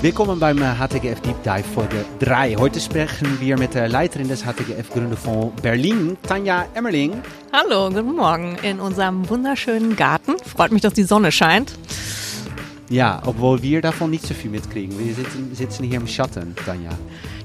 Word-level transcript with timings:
Willkommen 0.00 0.38
beim 0.38 0.58
HTGF 0.58 1.20
Deep 1.22 1.42
Dive 1.42 1.64
Folge 1.74 2.04
3. 2.20 2.54
Heute 2.54 2.78
sprechen 2.78 3.40
wir 3.40 3.58
mit 3.58 3.74
der 3.74 3.88
Leiterin 3.88 4.28
des 4.28 4.44
HTGF 4.44 4.90
Gründerfonds 4.92 5.60
Berlin, 5.60 6.16
Tanja 6.22 6.66
Emmerling. 6.74 7.20
Hallo, 7.52 7.88
guten 7.88 8.14
Morgen 8.14 8.56
in 8.62 8.78
unserem 8.78 9.28
wunderschönen 9.28 9.96
Garten. 9.96 10.36
Freut 10.38 10.70
mich, 10.70 10.82
dass 10.82 10.92
die 10.92 11.02
Sonne 11.02 11.32
scheint. 11.32 11.72
Ja, 12.90 13.20
obwohl 13.26 13.62
wir 13.62 13.82
davon 13.82 14.10
nicht 14.10 14.26
so 14.26 14.32
viel 14.32 14.50
mitkriegen. 14.50 14.98
Wir 14.98 15.14
sitzen, 15.14 15.54
sitzen 15.54 15.84
hier 15.84 15.98
im 15.98 16.06
Schatten, 16.06 16.56
Tanja. 16.64 16.90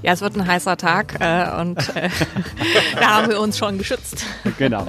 Ja, 0.02 0.14
es 0.14 0.22
wird 0.22 0.36
ein 0.36 0.48
heißer 0.48 0.78
Tag 0.78 1.16
äh, 1.20 1.62
und 1.62 1.78
äh, 1.96 2.10
da 3.00 3.18
haben 3.18 3.30
wir 3.30 3.40
uns 3.42 3.58
schon 3.58 3.78
geschützt. 3.78 4.26
Genau. 4.58 4.86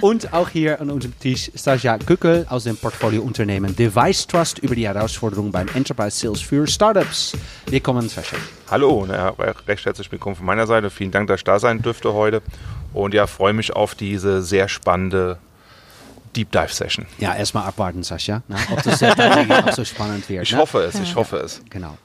Und 0.00 0.32
auch 0.32 0.48
hier 0.50 0.80
an 0.80 0.90
unserem 0.90 1.18
Tisch 1.18 1.50
Sascha 1.54 1.98
Kückel 1.98 2.46
aus 2.48 2.64
dem 2.64 2.76
Portfoliounternehmen 2.76 3.74
Device 3.74 4.26
Trust 4.26 4.60
über 4.60 4.76
die 4.76 4.86
Herausforderungen 4.86 5.50
beim 5.50 5.66
Enterprise 5.74 6.18
Sales 6.18 6.40
für 6.40 6.66
Startups. 6.66 7.36
Willkommen, 7.66 8.08
Sascha. 8.08 8.36
Hallo, 8.70 9.04
na, 9.06 9.30
recht 9.66 9.84
herzlich 9.84 10.10
willkommen 10.12 10.36
von 10.36 10.46
meiner 10.46 10.66
Seite. 10.66 10.90
Vielen 10.90 11.10
Dank, 11.10 11.26
dass 11.26 11.40
ich 11.40 11.44
da 11.44 11.58
sein 11.58 11.82
dürfte 11.82 12.14
heute. 12.14 12.42
Und 12.92 13.14
ja, 13.14 13.26
freue 13.26 13.52
mich 13.52 13.74
auf 13.74 13.94
diese 13.94 14.42
sehr 14.42 14.68
spannende 14.68 15.38
Deep 16.34 16.50
Dive 16.52 16.72
Session. 16.72 17.06
Ja, 17.18 17.34
erstmal 17.34 17.66
abwarten, 17.66 18.02
Sascha, 18.02 18.42
ne? 18.48 18.56
ob 18.70 18.82
das 18.82 18.98
tatsächlich 18.98 19.52
auch 19.52 19.72
so 19.72 19.84
spannend 19.84 20.28
wird. 20.28 20.44
Ich 20.44 20.52
ne? 20.52 20.58
hoffe 20.58 20.78
es, 20.80 20.98
ich 20.98 21.14
hoffe 21.14 21.36
es. 21.38 21.60
Genau. 21.70 21.96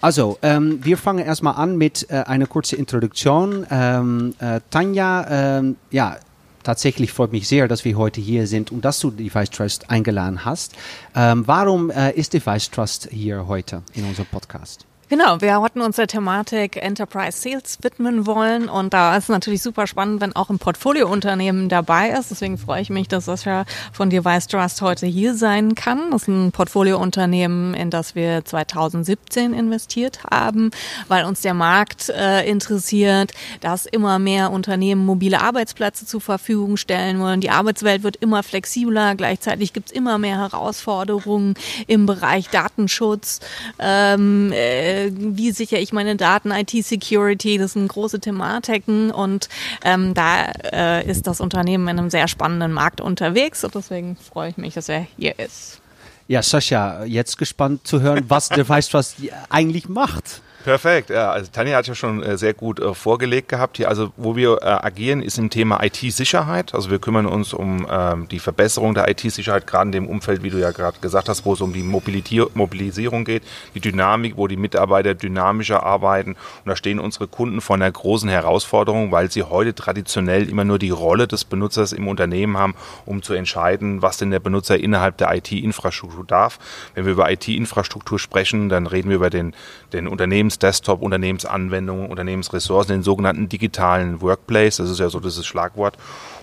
Also, 0.00 0.38
ähm, 0.42 0.84
wir 0.84 0.98
fangen 0.98 1.24
erstmal 1.24 1.54
an 1.54 1.76
mit 1.76 2.08
äh, 2.10 2.24
einer 2.26 2.46
kurzen 2.46 2.78
Introduktion. 2.78 3.66
Ähm, 3.70 4.34
äh, 4.38 4.60
Tanja, 4.70 5.58
ähm, 5.58 5.76
ja, 5.90 6.18
tatsächlich 6.62 7.12
freut 7.12 7.32
mich 7.32 7.48
sehr, 7.48 7.66
dass 7.68 7.84
wir 7.84 7.96
heute 7.96 8.20
hier 8.20 8.46
sind 8.46 8.70
und 8.70 8.84
dass 8.84 8.98
du 9.00 9.10
Device 9.10 9.50
Trust 9.50 9.90
eingeladen 9.90 10.44
hast. 10.44 10.74
Ähm, 11.14 11.46
warum 11.46 11.90
äh, 11.90 12.12
ist 12.12 12.34
Device 12.34 12.70
Trust 12.70 13.08
hier 13.10 13.46
heute 13.46 13.82
in 13.94 14.04
unserem 14.04 14.26
Podcast? 14.26 14.84
Genau, 15.08 15.40
wir 15.40 15.62
hatten 15.62 15.82
uns 15.82 15.94
der 15.94 16.08
Thematik 16.08 16.82
Enterprise 16.82 17.38
Sales 17.38 17.78
widmen 17.82 18.26
wollen 18.26 18.68
und 18.68 18.92
da 18.92 19.16
ist 19.16 19.24
es 19.24 19.28
natürlich 19.28 19.62
super 19.62 19.86
spannend, 19.86 20.20
wenn 20.20 20.34
auch 20.34 20.50
ein 20.50 20.58
Portfoliounternehmen 20.58 21.68
dabei 21.68 22.10
ist. 22.10 22.32
Deswegen 22.32 22.58
freue 22.58 22.82
ich 22.82 22.90
mich, 22.90 23.06
dass 23.06 23.26
Sascha 23.26 23.66
von 23.92 24.10
Device 24.10 24.48
Trust 24.48 24.82
heute 24.82 25.06
hier 25.06 25.36
sein 25.36 25.76
kann. 25.76 26.10
Das 26.10 26.22
ist 26.22 26.28
ein 26.28 26.50
Portfoliounternehmen, 26.50 27.74
in 27.74 27.90
das 27.90 28.16
wir 28.16 28.44
2017 28.44 29.54
investiert 29.54 30.24
haben, 30.28 30.72
weil 31.06 31.24
uns 31.24 31.40
der 31.40 31.54
Markt 31.54 32.08
äh, 32.08 32.44
interessiert, 32.44 33.32
dass 33.60 33.86
immer 33.86 34.18
mehr 34.18 34.50
Unternehmen 34.50 35.06
mobile 35.06 35.40
Arbeitsplätze 35.40 36.04
zur 36.04 36.20
Verfügung 36.20 36.76
stellen 36.76 37.20
wollen. 37.20 37.40
Die 37.40 37.50
Arbeitswelt 37.50 38.02
wird 38.02 38.16
immer 38.16 38.42
flexibler, 38.42 39.14
gleichzeitig 39.14 39.72
gibt 39.72 39.90
es 39.90 39.92
immer 39.92 40.18
mehr 40.18 40.38
Herausforderungen 40.38 41.54
im 41.86 42.06
Bereich 42.06 42.50
Datenschutz. 42.50 43.38
Ähm, 43.78 44.50
äh, 44.50 44.95
wie 45.12 45.50
sichere 45.52 45.80
ich 45.80 45.92
meine 45.92 46.16
Daten, 46.16 46.50
IT-Security, 46.50 47.58
das 47.58 47.72
sind 47.72 47.88
große 47.88 48.20
Thematiken 48.20 49.10
und 49.10 49.48
ähm, 49.84 50.14
da 50.14 50.46
äh, 50.72 51.08
ist 51.08 51.26
das 51.26 51.40
Unternehmen 51.40 51.88
in 51.88 51.98
einem 51.98 52.10
sehr 52.10 52.28
spannenden 52.28 52.72
Markt 52.72 53.00
unterwegs 53.00 53.64
und 53.64 53.74
deswegen 53.74 54.16
freue 54.16 54.50
ich 54.50 54.56
mich, 54.56 54.74
dass 54.74 54.88
er 54.88 55.06
hier 55.16 55.38
ist. 55.38 55.80
Ja, 56.28 56.42
Sascha, 56.42 57.04
jetzt 57.04 57.38
gespannt 57.38 57.86
zu 57.86 58.00
hören, 58.00 58.24
was 58.28 58.48
der 58.48 58.68
weiß, 58.68 58.92
was 58.94 59.16
eigentlich 59.48 59.88
macht. 59.88 60.42
Perfekt, 60.66 61.10
ja. 61.10 61.30
Also 61.30 61.48
Tanja 61.52 61.76
hat 61.76 61.86
ja 61.86 61.94
schon 61.94 62.24
äh, 62.24 62.36
sehr 62.36 62.52
gut 62.52 62.80
äh, 62.80 62.92
vorgelegt 62.92 63.48
gehabt 63.48 63.76
hier. 63.76 63.88
Also 63.88 64.12
wo 64.16 64.34
wir 64.34 64.58
äh, 64.62 64.66
agieren, 64.66 65.22
ist 65.22 65.38
im 65.38 65.48
Thema 65.48 65.80
IT-Sicherheit. 65.84 66.74
Also 66.74 66.90
wir 66.90 66.98
kümmern 66.98 67.26
uns 67.26 67.54
um 67.54 67.86
ähm, 67.88 68.26
die 68.26 68.40
Verbesserung 68.40 68.92
der 68.92 69.08
IT-Sicherheit, 69.08 69.68
gerade 69.68 69.86
in 69.86 69.92
dem 69.92 70.08
Umfeld, 70.08 70.42
wie 70.42 70.50
du 70.50 70.58
ja 70.58 70.72
gerade 70.72 70.98
gesagt 70.98 71.28
hast, 71.28 71.44
wo 71.44 71.52
es 71.52 71.60
um 71.60 71.72
die 71.72 71.84
Mobilitier 71.84 72.48
Mobilisierung 72.54 73.24
geht, 73.24 73.44
die 73.76 73.80
Dynamik, 73.80 74.36
wo 74.36 74.48
die 74.48 74.56
Mitarbeiter 74.56 75.14
dynamischer 75.14 75.84
arbeiten. 75.84 76.32
Und 76.32 76.66
da 76.66 76.74
stehen 76.74 76.98
unsere 76.98 77.28
Kunden 77.28 77.60
vor 77.60 77.76
einer 77.76 77.92
großen 77.92 78.28
Herausforderung, 78.28 79.12
weil 79.12 79.30
sie 79.30 79.44
heute 79.44 79.72
traditionell 79.72 80.48
immer 80.48 80.64
nur 80.64 80.80
die 80.80 80.90
Rolle 80.90 81.28
des 81.28 81.44
Benutzers 81.44 81.92
im 81.92 82.08
Unternehmen 82.08 82.56
haben, 82.56 82.74
um 83.04 83.22
zu 83.22 83.34
entscheiden, 83.34 84.02
was 84.02 84.16
denn 84.16 84.32
der 84.32 84.40
Benutzer 84.40 84.76
innerhalb 84.76 85.16
der 85.18 85.32
IT-Infrastruktur 85.32 86.24
darf. 86.26 86.58
Wenn 86.96 87.04
wir 87.04 87.12
über 87.12 87.30
IT-Infrastruktur 87.30 88.18
sprechen, 88.18 88.68
dann 88.68 88.88
reden 88.88 89.10
wir 89.10 89.16
über 89.16 89.30
den, 89.30 89.54
den 89.92 90.08
Unternehmens 90.08 90.55
Unternehmensdesktop, 90.56 91.02
Unternehmensanwendungen, 91.02 92.08
Unternehmensressourcen, 92.08 92.96
den 92.96 93.02
sogenannten 93.02 93.48
digitalen 93.48 94.20
Workplace. 94.20 94.76
Das 94.76 94.90
ist 94.90 94.98
ja 94.98 95.08
so 95.08 95.20
dieses 95.20 95.46
Schlagwort. 95.46 95.96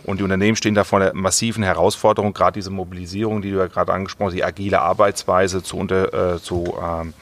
Und 0.03 0.19
die 0.19 0.23
Unternehmen 0.23 0.55
stehen 0.55 0.75
da 0.75 0.83
vor 0.83 1.01
einer 1.01 1.13
massiven 1.13 1.63
Herausforderung, 1.63 2.33
gerade 2.33 2.53
diese 2.53 2.69
Mobilisierung, 2.69 3.41
die 3.41 3.51
du 3.51 3.57
ja 3.57 3.67
gerade 3.67 3.93
angesprochen 3.93 4.27
hast, 4.27 4.35
die 4.35 4.43
agile 4.43 4.81
Arbeitsweise 4.81 5.63
zu, 5.63 5.77
unter, 5.77 6.35
äh, 6.35 6.39
zu 6.39 6.75
ähm, 6.81 7.13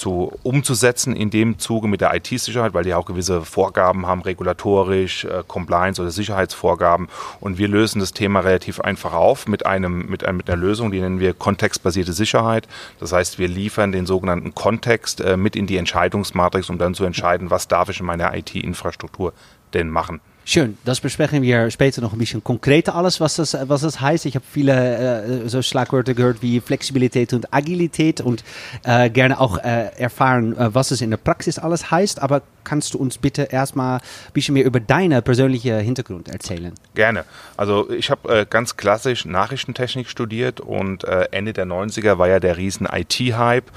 zu, 0.00 0.32
umzusetzen 0.42 1.14
in 1.14 1.30
dem 1.30 1.58
Zuge 1.58 1.86
mit 1.86 2.00
der 2.00 2.14
IT-Sicherheit, 2.14 2.74
weil 2.74 2.84
die 2.84 2.94
auch 2.94 3.04
gewisse 3.04 3.42
Vorgaben 3.42 4.06
haben, 4.06 4.22
regulatorisch, 4.22 5.24
äh, 5.24 5.44
Compliance 5.46 6.00
oder 6.00 6.10
Sicherheitsvorgaben. 6.10 7.08
Und 7.38 7.58
wir 7.58 7.68
lösen 7.68 8.00
das 8.00 8.12
Thema 8.12 8.40
relativ 8.40 8.80
einfach 8.80 9.12
auf 9.12 9.46
mit, 9.46 9.66
einem, 9.66 10.06
mit, 10.08 10.24
einem, 10.24 10.38
mit 10.38 10.48
einer 10.48 10.60
Lösung, 10.60 10.90
die 10.90 11.00
nennen 11.00 11.20
wir 11.20 11.34
kontextbasierte 11.34 12.14
Sicherheit. 12.14 12.66
Das 12.98 13.12
heißt, 13.12 13.38
wir 13.38 13.48
liefern 13.48 13.92
den 13.92 14.06
sogenannten 14.06 14.54
Kontext 14.54 15.20
äh, 15.20 15.36
mit 15.36 15.54
in 15.54 15.66
die 15.66 15.76
Entscheidungsmatrix, 15.76 16.70
um 16.70 16.78
dann 16.78 16.94
zu 16.94 17.04
entscheiden, 17.04 17.50
was 17.50 17.68
darf 17.68 17.90
ich 17.90 18.00
in 18.00 18.06
meiner 18.06 18.34
IT-Infrastruktur 18.34 19.34
denn 19.74 19.90
machen. 19.90 20.20
Schön, 20.52 20.76
das 20.84 20.98
besprechen 20.98 21.42
wir 21.42 21.70
später 21.70 22.00
noch 22.00 22.12
ein 22.12 22.18
bisschen 22.18 22.42
konkreter 22.42 22.96
alles, 22.96 23.20
was 23.20 23.36
das, 23.36 23.56
was 23.68 23.82
das 23.82 24.00
heißt. 24.00 24.26
Ich 24.26 24.34
habe 24.34 24.44
viele 24.50 25.44
äh, 25.44 25.48
so 25.48 25.62
Schlagwörter 25.62 26.12
gehört 26.12 26.42
wie 26.42 26.58
Flexibilität 26.58 27.32
und 27.32 27.54
Agilität 27.54 28.20
und 28.20 28.42
äh, 28.82 29.10
gerne 29.10 29.38
auch 29.38 29.58
äh, 29.58 29.92
erfahren, 29.96 30.56
äh, 30.56 30.74
was 30.74 30.90
es 30.90 31.02
in 31.02 31.10
der 31.10 31.18
Praxis 31.18 31.60
alles 31.60 31.92
heißt. 31.92 32.20
Aber 32.20 32.42
kannst 32.64 32.94
du 32.94 32.98
uns 32.98 33.18
bitte 33.18 33.42
erstmal 33.42 33.98
ein 33.98 34.32
bisschen 34.32 34.54
mehr 34.54 34.64
über 34.64 34.80
deine 34.80 35.22
persönliche 35.22 35.78
Hintergrund 35.78 36.28
erzählen? 36.28 36.72
Gerne. 36.94 37.24
Also 37.56 37.90
ich 37.90 38.10
habe 38.10 38.40
äh, 38.40 38.46
ganz 38.48 38.76
klassisch 38.76 39.24
Nachrichtentechnik 39.24 40.08
studiert 40.08 40.60
und 40.60 41.04
äh, 41.04 41.28
Ende 41.30 41.52
der 41.52 41.66
90er 41.66 42.18
war 42.18 42.28
ja 42.28 42.40
der 42.40 42.56
riesen 42.56 42.86
IT-Hype 42.90 43.70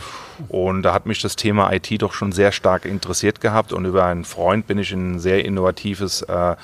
und 0.49 0.83
da 0.83 0.93
hat 0.93 1.05
mich 1.05 1.21
das 1.21 1.35
Thema 1.35 1.71
IT 1.71 2.01
doch 2.01 2.13
schon 2.13 2.31
sehr 2.31 2.51
stark 2.51 2.85
interessiert 2.85 3.41
gehabt 3.41 3.73
und 3.73 3.85
über 3.85 4.05
einen 4.05 4.25
Freund 4.25 4.67
bin 4.67 4.77
ich 4.77 4.91
in 4.91 5.13
ein 5.13 5.19
sehr 5.19 5.45
innovatives 5.45 6.21
äh, 6.23 6.55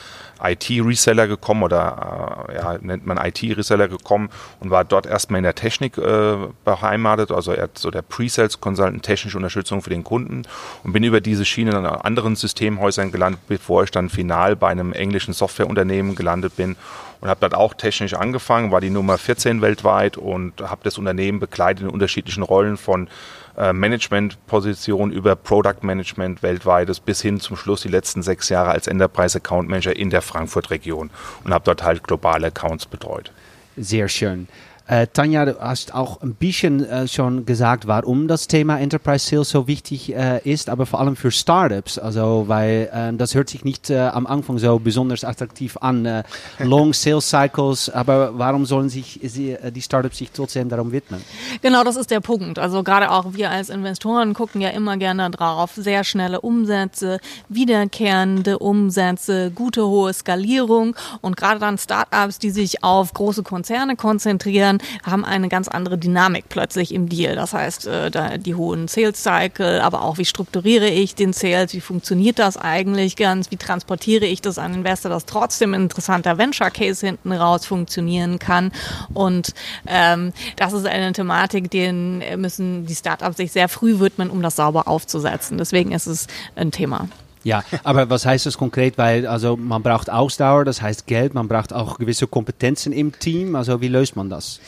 IT-Reseller 0.41 1.27
gekommen 1.27 1.63
oder 1.63 2.45
äh, 2.49 2.55
ja, 2.55 2.77
nennt 2.81 3.05
man 3.05 3.17
IT-Reseller 3.17 3.87
gekommen 3.87 4.29
und 4.59 4.69
war 4.69 4.85
dort 4.85 5.05
erstmal 5.05 5.39
in 5.39 5.43
der 5.43 5.55
Technik 5.55 5.97
äh, 5.97 6.37
beheimatet, 6.65 7.31
also 7.31 7.51
er 7.51 7.69
so 7.73 7.91
der 7.91 8.01
Pre-Sales 8.01 8.59
Consultant, 8.59 9.03
technische 9.03 9.37
Unterstützung 9.37 9.81
für 9.81 9.89
den 9.89 10.03
Kunden 10.03 10.43
und 10.83 10.93
bin 10.93 11.03
über 11.03 11.21
diese 11.21 11.45
Schiene 11.45 11.71
dann 11.71 11.85
an 11.85 12.08
anderen 12.09 12.35
Systemhäusern 12.35 13.11
gelandet, 13.11 13.41
bevor 13.47 13.83
ich 13.83 13.91
dann 13.91 14.09
final 14.09 14.55
bei 14.55 14.69
einem 14.69 14.93
englischen 14.93 15.31
Softwareunternehmen 15.31 16.15
gelandet 16.15 16.55
bin 16.55 16.75
und 17.21 17.29
habe 17.29 17.41
dort 17.41 17.53
auch 17.53 17.75
technisch 17.75 18.15
angefangen, 18.15 18.71
war 18.71 18.81
die 18.81 18.89
Nummer 18.89 19.19
14 19.19 19.61
weltweit 19.61 20.17
und 20.17 20.59
habe 20.59 20.81
das 20.83 20.97
Unternehmen 20.97 21.39
begleitet 21.39 21.83
in 21.83 21.89
unterschiedlichen 21.89 22.41
Rollen 22.41 22.77
von 22.77 23.09
äh, 23.57 23.73
Managementposition 23.73 25.11
über 25.11 25.35
Product 25.35 25.83
Management 25.83 26.41
weltweites 26.41 26.99
bis 26.99 27.21
hin 27.21 27.39
zum 27.39 27.55
Schluss 27.55 27.81
die 27.83 27.89
letzten 27.89 28.23
sechs 28.23 28.49
Jahre 28.49 28.71
als 28.71 28.87
Enterprise 28.87 29.37
Account 29.37 29.69
Manager 29.69 29.95
in 29.95 30.09
der 30.09 30.23
Frankfurt-Region 30.23 31.11
und 31.43 31.53
habe 31.53 31.65
dort 31.65 31.83
halt 31.83 32.03
globale 32.03 32.47
Accounts 32.47 32.87
betreut. 32.87 33.31
Sehr 33.77 34.09
schön. 34.09 34.47
Äh, 34.89 35.05
Tanja, 35.13 35.45
du 35.45 35.59
hast 35.59 35.93
auch 35.93 36.21
ein 36.23 36.33
bisschen 36.33 36.83
äh, 36.83 37.07
schon 37.07 37.45
gesagt, 37.45 37.85
warum 37.85 38.27
das 38.27 38.47
Thema 38.47 38.79
Enterprise 38.79 39.23
Sales 39.23 39.49
so 39.49 39.67
wichtig 39.67 40.15
äh, 40.15 40.39
ist, 40.43 40.67
aber 40.67 40.87
vor 40.87 40.99
allem 40.99 41.15
für 41.15 41.29
Startups. 41.29 41.99
Also, 41.99 42.45
weil 42.47 42.89
äh, 42.91 43.15
das 43.15 43.35
hört 43.35 43.51
sich 43.51 43.63
nicht 43.63 43.91
äh, 43.91 43.99
am 43.99 44.25
Anfang 44.25 44.57
so 44.57 44.79
besonders 44.79 45.23
attraktiv 45.23 45.77
an. 45.77 46.07
Äh, 46.07 46.23
long 46.59 46.93
Sales 46.93 47.29
Cycles, 47.29 47.91
aber 47.91 48.39
warum 48.39 48.65
sollen 48.65 48.89
sich 48.89 49.19
sie, 49.21 49.55
die 49.75 49.81
Startups 49.83 50.17
sich 50.17 50.31
trotzdem 50.31 50.69
darum 50.69 50.91
widmen? 50.91 51.21
Genau, 51.61 51.83
das 51.83 51.95
ist 51.95 52.09
der 52.09 52.21
Punkt. 52.21 52.57
Also 52.57 52.81
gerade 52.81 53.11
auch 53.11 53.33
wir 53.33 53.51
als 53.51 53.69
Investoren 53.69 54.33
gucken 54.33 54.59
ja 54.59 54.69
immer 54.69 54.97
gerne 54.97 55.29
drauf. 55.29 55.73
Sehr 55.75 56.03
schnelle 56.03 56.41
Umsätze, 56.41 57.19
wiederkehrende 57.47 58.57
Umsätze, 58.57 59.51
gute 59.51 59.85
hohe 59.85 60.11
Skalierung 60.13 60.95
und 61.21 61.37
gerade 61.37 61.59
dann 61.59 61.77
Startups, 61.77 62.39
die 62.39 62.49
sich 62.49 62.83
auf 62.83 63.13
große 63.13 63.43
Konzerne 63.43 63.95
konzentrieren, 63.95 64.78
haben 65.03 65.25
eine 65.25 65.49
ganz 65.49 65.67
andere 65.67 65.97
Dynamik 65.97 66.45
plötzlich 66.49 66.93
im 66.93 67.09
Deal. 67.09 67.35
Das 67.35 67.53
heißt, 67.53 67.87
äh, 67.87 68.39
die 68.39 68.55
hohen 68.55 68.87
Sales 68.87 69.21
Cycle, 69.21 69.81
aber 69.81 70.03
auch 70.03 70.17
wie 70.17 70.25
strukturiere 70.25 70.89
ich 70.89 71.15
den 71.15 71.33
Sales, 71.33 71.73
wie 71.73 71.81
funktioniert 71.81 72.39
das 72.39 72.57
eigentlich 72.57 73.15
ganz, 73.15 73.51
wie 73.51 73.57
transportiere 73.57 74.25
ich 74.25 74.41
das 74.41 74.57
an 74.57 74.73
Investor, 74.73 75.09
dass 75.09 75.25
trotzdem 75.25 75.73
ein 75.73 75.83
interessanter 75.83 76.37
Venture 76.37 76.71
Case 76.71 77.05
hinten 77.05 77.31
raus 77.31 77.65
funktionieren 77.65 78.39
kann. 78.39 78.71
Und 79.13 79.53
ähm, 79.87 80.33
das 80.55 80.73
ist 80.73 80.85
eine 80.85 81.13
Thematik, 81.13 81.71
denen 81.71 82.23
müssen 82.39 82.85
die 82.85 82.95
Startups 82.95 83.37
sich 83.37 83.51
sehr 83.51 83.69
früh 83.69 83.99
widmen, 83.99 84.29
um 84.29 84.41
das 84.41 84.55
sauber 84.55 84.87
aufzusetzen. 84.87 85.57
Deswegen 85.57 85.91
ist 85.91 86.07
es 86.07 86.27
ein 86.55 86.71
Thema. 86.71 87.07
Ja, 87.43 87.63
aber 87.83 88.09
was 88.09 88.25
heißt 88.25 88.45
das 88.45 88.57
konkret? 88.57 88.97
Weil 88.97 89.25
also 89.25 89.55
man 89.55 89.81
braucht 89.81 90.09
Ausdauer, 90.09 90.65
das 90.65 90.81
heißt 90.81 91.07
Geld, 91.07 91.33
man 91.33 91.47
braucht 91.47 91.73
auch 91.73 91.97
gewisse 91.97 92.27
Kompetenzen 92.27 92.91
im 92.91 93.17
Team. 93.17 93.55
Also 93.55 93.81
wie 93.81 93.87
löst 93.87 94.15
man 94.15 94.29
das? 94.29 94.59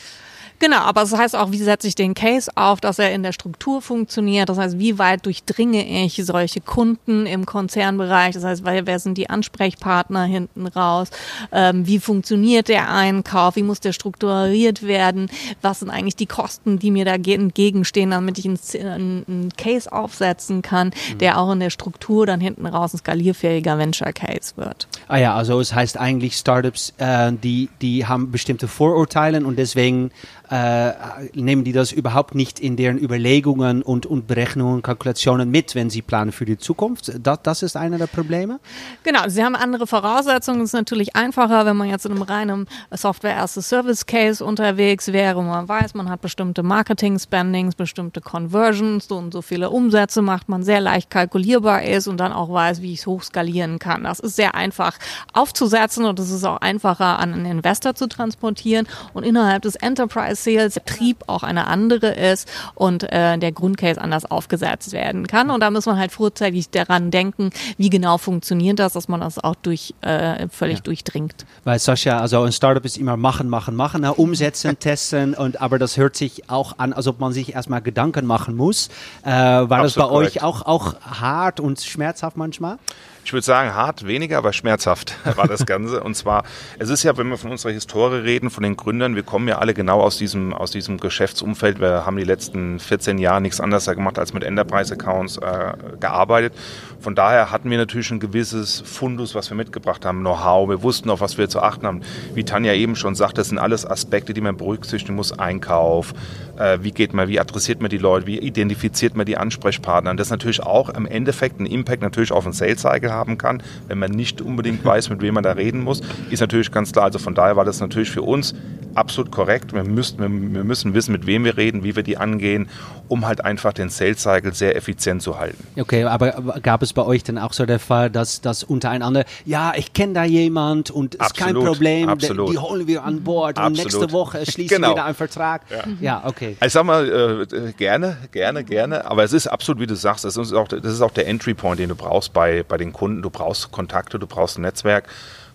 Genau, 0.62 0.76
aber 0.76 1.00
das 1.00 1.12
heißt 1.12 1.34
auch, 1.34 1.50
wie 1.50 1.58
setze 1.58 1.88
ich 1.88 1.96
den 1.96 2.14
Case 2.14 2.48
auf, 2.54 2.80
dass 2.80 3.00
er 3.00 3.12
in 3.12 3.24
der 3.24 3.32
Struktur 3.32 3.82
funktioniert. 3.82 4.48
Das 4.48 4.58
heißt, 4.58 4.78
wie 4.78 4.96
weit 4.96 5.26
durchdringe 5.26 6.04
ich 6.04 6.24
solche 6.24 6.60
Kunden 6.60 7.26
im 7.26 7.46
Konzernbereich? 7.46 8.34
Das 8.34 8.44
heißt, 8.44 8.62
wer 8.64 8.98
sind 9.00 9.18
die 9.18 9.28
Ansprechpartner 9.28 10.22
hinten 10.22 10.68
raus? 10.68 11.08
Ähm, 11.50 11.88
wie 11.88 11.98
funktioniert 11.98 12.68
der 12.68 12.88
Einkauf? 12.88 13.56
Wie 13.56 13.64
muss 13.64 13.80
der 13.80 13.92
strukturiert 13.92 14.86
werden? 14.86 15.28
Was 15.62 15.80
sind 15.80 15.90
eigentlich 15.90 16.14
die 16.14 16.26
Kosten, 16.26 16.78
die 16.78 16.92
mir 16.92 17.06
da 17.06 17.14
entgegenstehen, 17.14 18.12
damit 18.12 18.38
ich 18.38 18.46
einen, 18.46 19.24
einen 19.26 19.52
Case 19.58 19.90
aufsetzen 19.90 20.62
kann, 20.62 20.92
mhm. 21.10 21.18
der 21.18 21.40
auch 21.40 21.50
in 21.50 21.58
der 21.58 21.70
Struktur 21.70 22.24
dann 22.24 22.38
hinten 22.38 22.66
raus 22.66 22.94
ein 22.94 22.98
skalierfähiger 22.98 23.78
Venture 23.78 24.12
Case 24.12 24.52
wird? 24.54 24.86
Ah 25.08 25.16
ja, 25.16 25.34
also 25.34 25.58
es 25.58 25.74
heißt 25.74 25.98
eigentlich 25.98 26.36
Startups, 26.36 26.92
äh, 26.98 27.32
die, 27.32 27.68
die 27.80 28.06
haben 28.06 28.30
bestimmte 28.30 28.68
Vorurteile 28.68 29.44
und 29.44 29.58
deswegen 29.58 30.12
äh, 30.52 30.92
nehmen 31.32 31.64
die 31.64 31.72
das 31.72 31.92
überhaupt 31.92 32.34
nicht 32.34 32.60
in 32.60 32.76
deren 32.76 32.98
Überlegungen 32.98 33.80
und, 33.80 34.04
und 34.04 34.26
Berechnungen, 34.26 34.82
Kalkulationen 34.82 35.50
mit, 35.50 35.74
wenn 35.74 35.88
sie 35.88 36.02
planen 36.02 36.30
für 36.30 36.44
die 36.44 36.58
Zukunft. 36.58 37.10
Das, 37.22 37.38
das 37.42 37.62
ist 37.62 37.74
einer 37.74 37.96
der 37.96 38.06
Probleme? 38.06 38.60
Genau, 39.02 39.20
sie 39.28 39.42
haben 39.42 39.56
andere 39.56 39.86
Voraussetzungen. 39.86 40.60
Es 40.60 40.70
ist 40.70 40.74
natürlich 40.74 41.16
einfacher, 41.16 41.64
wenn 41.64 41.78
man 41.78 41.88
jetzt 41.88 42.04
in 42.04 42.12
einem 42.12 42.20
reinen 42.20 42.66
Software-as-a-Service-Case 42.90 44.44
unterwegs 44.44 45.10
wäre. 45.10 45.42
Man 45.42 45.66
weiß, 45.66 45.94
man 45.94 46.10
hat 46.10 46.20
bestimmte 46.20 46.62
Marketing-Spendings, 46.62 47.74
bestimmte 47.74 48.20
Conversions, 48.20 49.08
so 49.08 49.16
und 49.16 49.32
so 49.32 49.40
viele 49.40 49.70
Umsätze 49.70 50.20
macht 50.20 50.50
man 50.50 50.62
sehr 50.62 50.82
leicht 50.82 51.08
kalkulierbar 51.08 51.84
ist 51.84 52.08
und 52.08 52.18
dann 52.18 52.32
auch 52.32 52.52
weiß, 52.52 52.82
wie 52.82 52.92
ich 52.92 52.98
es 52.98 53.06
hochskalieren 53.06 53.78
kann. 53.78 54.04
Das 54.04 54.20
ist 54.20 54.36
sehr 54.36 54.54
einfach 54.54 54.98
aufzusetzen 55.32 56.04
und 56.04 56.18
es 56.18 56.30
ist 56.30 56.44
auch 56.44 56.58
einfacher 56.58 57.18
an 57.18 57.32
einen 57.32 57.46
Investor 57.46 57.94
zu 57.94 58.06
transportieren. 58.06 58.86
Und 59.14 59.24
innerhalb 59.24 59.62
des 59.62 59.76
Enterprise 59.76 60.41
Sales 60.44 60.74
Betrieb 60.74 61.24
auch 61.26 61.42
eine 61.42 61.66
andere 61.66 62.08
ist 62.08 62.48
und 62.74 63.04
äh, 63.04 63.38
der 63.38 63.52
Grundcase 63.52 64.00
anders 64.00 64.30
aufgesetzt 64.30 64.92
werden 64.92 65.26
kann. 65.26 65.50
Und 65.50 65.60
da 65.60 65.70
muss 65.70 65.86
man 65.86 65.98
halt 65.98 66.12
vorzeitig 66.12 66.70
daran 66.70 67.10
denken, 67.10 67.50
wie 67.76 67.90
genau 67.90 68.18
funktioniert 68.18 68.78
das, 68.78 68.92
dass 68.92 69.08
man 69.08 69.20
das 69.20 69.38
auch 69.38 69.54
durch 69.54 69.94
äh, 70.02 70.48
völlig 70.48 70.78
ja. 70.78 70.82
durchdringt. 70.82 71.46
Weil 71.64 71.78
Sascha, 71.78 72.18
also 72.18 72.42
ein 72.42 72.52
Startup 72.52 72.84
ist 72.84 72.98
immer 72.98 73.16
machen, 73.16 73.48
machen, 73.48 73.74
machen, 73.74 74.02
ne? 74.02 74.14
umsetzen, 74.14 74.78
testen 74.80 75.34
und 75.34 75.60
aber 75.60 75.78
das 75.78 75.96
hört 75.96 76.16
sich 76.16 76.50
auch 76.50 76.78
an, 76.78 76.92
als 76.92 77.06
ob 77.06 77.20
man 77.20 77.32
sich 77.32 77.54
erstmal 77.54 77.82
Gedanken 77.82 78.26
machen 78.26 78.56
muss. 78.56 78.88
Äh, 79.22 79.30
war 79.30 79.62
Absolut 79.62 79.84
das 79.84 79.94
bei 79.94 80.02
korrekt. 80.02 80.36
euch 80.36 80.42
auch, 80.42 80.62
auch 80.62 80.94
hart 81.00 81.60
und 81.60 81.80
schmerzhaft 81.80 82.36
manchmal? 82.36 82.78
Ich 83.24 83.32
würde 83.32 83.44
sagen, 83.44 83.74
hart 83.74 84.06
weniger, 84.06 84.38
aber 84.38 84.52
schmerzhaft 84.52 85.14
war 85.36 85.46
das 85.46 85.64
Ganze. 85.64 86.02
Und 86.02 86.14
zwar, 86.14 86.44
es 86.78 86.88
ist 86.88 87.02
ja, 87.02 87.16
wenn 87.16 87.28
wir 87.28 87.38
von 87.38 87.50
unserer 87.50 87.72
Historie 87.72 88.16
reden, 88.16 88.50
von 88.50 88.62
den 88.62 88.76
Gründern, 88.76 89.14
wir 89.14 89.22
kommen 89.22 89.46
ja 89.48 89.58
alle 89.58 89.74
genau 89.74 90.00
aus 90.00 90.18
diesem, 90.18 90.52
aus 90.52 90.72
diesem 90.72 90.98
Geschäftsumfeld. 90.98 91.80
Wir 91.80 92.04
haben 92.04 92.16
die 92.16 92.24
letzten 92.24 92.80
14 92.80 93.18
Jahre 93.18 93.40
nichts 93.40 93.60
anderes 93.60 93.86
gemacht, 93.86 94.18
als 94.18 94.32
mit 94.32 94.42
Enterprise-Accounts 94.42 95.38
äh, 95.38 95.72
gearbeitet. 96.00 96.54
Von 97.02 97.16
daher 97.16 97.50
hatten 97.50 97.68
wir 97.68 97.78
natürlich 97.78 98.12
ein 98.12 98.20
gewisses 98.20 98.80
Fundus, 98.80 99.34
was 99.34 99.50
wir 99.50 99.56
mitgebracht 99.56 100.04
haben, 100.04 100.20
Know-how. 100.20 100.68
Wir 100.68 100.84
wussten, 100.84 101.10
auf 101.10 101.20
was 101.20 101.36
wir 101.36 101.48
zu 101.48 101.60
achten 101.60 101.84
haben. 101.84 102.02
Wie 102.32 102.44
Tanja 102.44 102.74
eben 102.74 102.94
schon 102.94 103.16
sagt, 103.16 103.38
das 103.38 103.48
sind 103.48 103.58
alles 103.58 103.84
Aspekte, 103.84 104.32
die 104.32 104.40
man 104.40 104.56
berücksichtigen 104.56 105.16
muss. 105.16 105.36
Einkauf, 105.36 106.14
äh, 106.58 106.78
wie 106.82 106.92
geht 106.92 107.12
man, 107.12 107.26
wie 107.26 107.40
adressiert 107.40 107.80
man 107.80 107.90
die 107.90 107.98
Leute, 107.98 108.28
wie 108.28 108.38
identifiziert 108.38 109.16
man 109.16 109.26
die 109.26 109.36
Ansprechpartner. 109.36 110.12
Und 110.12 110.20
das 110.20 110.30
natürlich 110.30 110.62
auch 110.62 110.90
im 110.90 111.06
Endeffekt 111.06 111.58
einen 111.58 111.66
Impact 111.66 112.02
natürlich 112.02 112.30
auf 112.30 112.44
den 112.44 112.52
Sales-Cycle 112.52 113.10
haben 113.10 113.36
kann, 113.36 113.64
wenn 113.88 113.98
man 113.98 114.12
nicht 114.12 114.40
unbedingt 114.40 114.84
weiß, 114.84 115.10
mit 115.10 115.22
wem 115.22 115.34
man 115.34 115.42
da 115.42 115.52
reden 115.52 115.82
muss, 115.82 116.02
ist 116.30 116.38
natürlich 116.38 116.70
ganz 116.70 116.92
klar. 116.92 117.06
Also 117.06 117.18
von 117.18 117.34
daher 117.34 117.56
war 117.56 117.64
das 117.64 117.80
natürlich 117.80 118.10
für 118.12 118.22
uns 118.22 118.54
absolut 118.94 119.30
korrekt. 119.30 119.72
Wir 119.72 119.84
müssen, 119.84 120.18
wir 120.18 120.64
müssen 120.64 120.94
wissen, 120.94 121.12
mit 121.12 121.26
wem 121.26 121.44
wir 121.44 121.56
reden, 121.56 121.84
wie 121.84 121.96
wir 121.96 122.02
die 122.02 122.16
angehen, 122.16 122.68
um 123.08 123.26
halt 123.26 123.44
einfach 123.44 123.72
den 123.72 123.88
Sales 123.88 124.22
Cycle 124.22 124.54
sehr 124.54 124.76
effizient 124.76 125.22
zu 125.22 125.38
halten. 125.38 125.66
Okay, 125.78 126.04
aber 126.04 126.32
gab 126.62 126.82
es 126.82 126.92
bei 126.92 127.02
euch 127.02 127.22
denn 127.24 127.38
auch 127.38 127.52
so 127.52 127.66
der 127.66 127.78
Fall, 127.78 128.10
dass 128.10 128.40
das 128.40 128.64
untereinander, 128.64 129.24
ja, 129.44 129.72
ich 129.76 129.92
kenne 129.92 130.14
da 130.14 130.24
jemand 130.24 130.90
und 130.90 131.14
ist 131.14 131.20
absolut, 131.20 131.54
kein 131.54 131.64
Problem, 131.64 132.08
absolut. 132.08 132.52
die 132.52 132.58
holen 132.58 132.86
wir 132.86 133.04
an 133.04 133.22
Bord 133.22 133.58
absolut. 133.58 133.78
und 133.78 133.84
nächste 133.84 134.12
Woche 134.12 134.44
schließen 134.46 134.76
genau. 134.76 134.90
wir 134.90 134.96
da 134.96 135.04
einen 135.06 135.14
Vertrag. 135.14 135.62
Ja, 135.70 135.84
ja 136.00 136.22
okay. 136.26 136.56
Also 136.60 136.66
ich 136.66 136.72
sag 136.72 136.84
mal, 136.84 137.46
äh, 137.52 137.72
gerne, 137.72 138.16
gerne, 138.30 138.64
gerne, 138.64 139.04
aber 139.04 139.24
es 139.24 139.32
ist 139.32 139.46
absolut, 139.46 139.80
wie 139.80 139.86
du 139.86 139.96
sagst, 139.96 140.24
das 140.24 140.36
ist 140.36 140.52
auch, 140.52 140.68
das 140.68 140.92
ist 140.92 141.00
auch 141.00 141.10
der 141.10 141.26
Entry 141.26 141.54
Point, 141.54 141.80
den 141.80 141.88
du 141.88 141.94
brauchst 141.94 142.32
bei, 142.32 142.64
bei 142.66 142.76
den 142.76 142.92
Kunden. 142.92 143.22
Du 143.22 143.30
brauchst 143.30 143.70
Kontakte, 143.70 144.18
du 144.18 144.26
brauchst 144.26 144.58
ein 144.58 144.62
Netzwerk. 144.62 145.08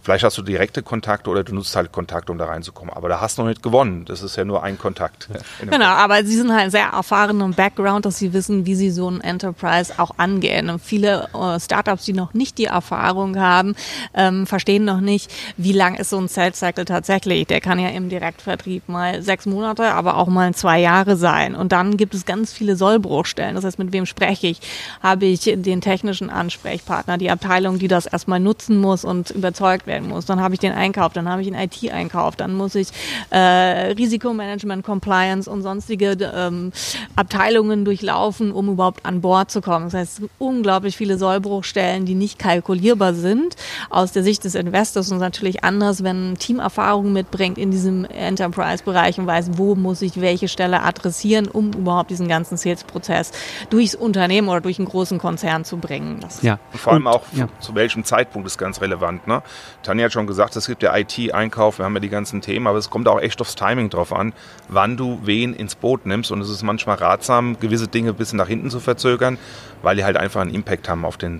Vielleicht 0.08 0.24
hast 0.24 0.38
du 0.38 0.42
direkte 0.42 0.84
Kontakte 0.84 1.30
oder 1.30 1.44
du 1.44 1.54
nutzt 1.54 1.76
halt 1.76 1.92
Kontakte, 1.92 2.32
um 2.32 2.38
da 2.38 2.46
reinzukommen. 2.46 2.94
Aber 2.94 3.10
da 3.10 3.20
hast 3.20 3.38
du 3.38 3.42
noch 3.42 3.50
nicht 3.50 3.62
gewonnen. 3.62 4.06
Das 4.06 4.22
ist 4.22 4.38
ja 4.38 4.46
nur 4.46 4.64
ein 4.64 4.78
Kontakt. 4.78 5.28
Genau, 5.60 5.86
aber 5.86 6.24
sie 6.24 6.38
sind 6.38 6.54
halt 6.54 6.72
sehr 6.72 6.86
erfahren 6.94 7.42
im 7.42 7.54
Background, 7.54 8.06
dass 8.06 8.18
sie 8.18 8.32
wissen, 8.32 8.66
wie 8.66 8.76
sie 8.76 8.90
so 8.90 9.10
ein 9.10 9.20
Enterprise 9.20 9.96
auch 9.98 10.12
angehen. 10.16 10.70
Und 10.70 10.80
viele 10.80 11.28
äh, 11.34 11.60
Startups, 11.60 12.06
die 12.06 12.14
noch 12.14 12.34
nicht 12.34 12.58
die 12.58 12.68
Erfahrung 12.68 13.38
haben, 13.38 13.76
ähm, 14.14 14.48
verstehen 14.48 14.86
noch 14.86 15.02
nicht, 15.02 15.30
wie 15.58 15.74
lang 15.74 15.96
ist 15.96 16.12
so 16.12 16.18
ein 16.18 16.30
Sales 16.30 16.58
Cycle 16.58 16.86
tatsächlich. 16.86 17.46
Der 17.48 17.60
kann 17.60 17.78
ja 17.78 17.90
im 17.90 18.08
Direktvertrieb 18.08 18.88
mal 18.88 19.22
sechs 19.22 19.46
Monate, 19.46 19.92
aber 19.92 20.16
auch 20.16 20.28
mal 20.28 20.56
zwei 20.56 20.80
Jahre 20.80 21.18
sein. 21.18 21.54
Und 21.54 21.74
dann 21.74 21.98
gibt 21.98 22.14
es 22.14 22.26
ganz 22.26 22.54
viele 22.54 22.78
Sollbruchstellen. 22.78 23.56
Das 23.56 23.66
heißt, 23.66 23.78
mit 23.78 23.92
wem 23.92 24.06
spreche 24.06 24.48
ich? 24.48 24.62
Habe 25.04 25.26
ich 25.26 25.42
den 25.42 25.82
technischen 25.82 26.30
Ansprechpartner, 26.30 27.18
die 27.18 27.30
Abteilung, 27.30 27.78
die 27.78 27.90
das 27.90 28.06
erstmal 28.06 28.40
nutzen 28.40 28.78
muss 28.80 29.04
und 29.04 29.32
überzeugt 29.32 29.86
werden 29.86 29.97
werden 29.98 30.10
muss. 30.10 30.26
Dann 30.26 30.42
habe 30.42 30.54
ich 30.54 30.60
den 30.60 30.74
Einkauf, 30.74 31.14
dann 31.14 31.28
habe 31.28 31.42
ich 31.42 31.48
einen 31.48 31.70
IT-Einkauf, 31.70 32.36
dann 32.36 32.54
muss 32.54 32.76
ich 32.76 32.90
äh, 33.32 33.38
Risikomanagement, 33.38 34.84
Compliance 34.86 35.50
und 35.50 35.62
sonstige 35.64 36.18
ähm, 36.36 36.72
Abteilungen 37.16 37.84
durchlaufen, 37.86 38.52
um 38.52 38.70
überhaupt 38.70 39.06
an 39.06 39.22
Bord 39.22 39.52
zu 39.52 39.62
kommen. 39.62 39.86
Das 39.86 39.94
heißt, 39.94 40.22
unglaublich 40.38 40.96
viele 40.98 41.18
Sollbruchstellen, 41.18 42.06
die 42.06 42.16
nicht 42.16 42.38
kalkulierbar 42.38 43.14
sind 43.14 43.56
aus 43.90 44.12
der 44.12 44.24
Sicht 44.24 44.44
des 44.44 44.56
Investors 44.56 45.12
und 45.12 45.18
natürlich 45.18 45.64
anders, 45.64 46.04
wenn 46.04 46.34
ein 46.34 46.38
Team 46.38 46.60
Erfahrung 46.60 47.14
mitbringt 47.14 47.58
in 47.58 47.72
diesem 47.72 48.06
Enterprise-Bereich 48.06 49.20
und 49.20 49.28
weiß, 49.28 49.52
wo 49.54 49.76
muss 49.76 50.02
ich 50.02 50.22
welche 50.22 50.48
Stelle 50.48 50.84
adressieren, 50.84 51.48
um 51.48 51.74
überhaupt 51.74 52.12
diesen 52.12 52.28
ganzen 52.28 52.58
Sales-Prozess 52.58 53.32
durchs 53.70 53.96
Unternehmen 53.96 54.50
oder 54.50 54.62
durch 54.62 54.78
einen 54.78 54.88
großen 54.88 55.18
Konzern 55.18 55.66
zu 55.66 55.78
bringen. 55.78 56.20
Das 56.22 56.42
ja. 56.42 56.60
Und 56.72 56.80
vor 56.80 56.94
allem 56.94 57.08
auch 57.08 57.24
ja. 57.34 57.48
zu 57.60 57.74
welchem 57.76 58.04
Zeitpunkt 58.04 58.48
ist 58.48 58.58
ganz 58.58 58.82
relevant. 58.82 59.28
Ne? 59.28 59.42
Tanja 59.88 60.04
hat 60.04 60.12
schon 60.12 60.28
gesagt, 60.28 60.54
es 60.58 60.68
gibt 60.68 60.84
ja 60.84 60.94
IT-Einkauf, 60.98 61.78
wir 61.78 61.86
haben 61.86 61.94
ja 61.94 62.02
die 62.02 62.10
ganzen 62.10 62.42
Themen, 62.42 62.68
aber 62.68 62.78
es 62.78 62.90
kommt 62.90 63.08
auch 63.08 63.22
echt 63.22 63.40
aufs 63.40 63.56
Timing 63.56 63.90
drauf 63.90 64.12
an, 64.12 64.34
wann 64.68 64.98
du 64.98 65.22
wen 65.24 65.54
ins 65.54 65.76
Boot 65.76 66.06
nimmst. 66.06 66.30
Und 66.30 66.42
es 66.42 66.50
ist 66.50 66.62
manchmal 66.62 66.98
ratsam, 66.98 67.58
gewisse 67.58 67.88
Dinge 67.88 68.10
ein 68.10 68.16
bisschen 68.16 68.36
nach 68.36 68.50
hinten 68.50 68.70
zu 68.70 68.82
verzögern, 68.82 69.38
weil 69.84 69.96
die 69.96 70.04
halt 70.04 70.18
einfach 70.18 70.42
einen 70.42 70.54
Impact 70.54 70.90
haben 70.90 71.06
auf 71.06 71.16
den 71.16 71.40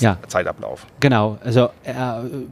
ja. 0.00 0.18
Zeitablauf. 0.28 0.86
Genau, 1.00 1.38
also 1.44 1.70
äh, 1.84 1.94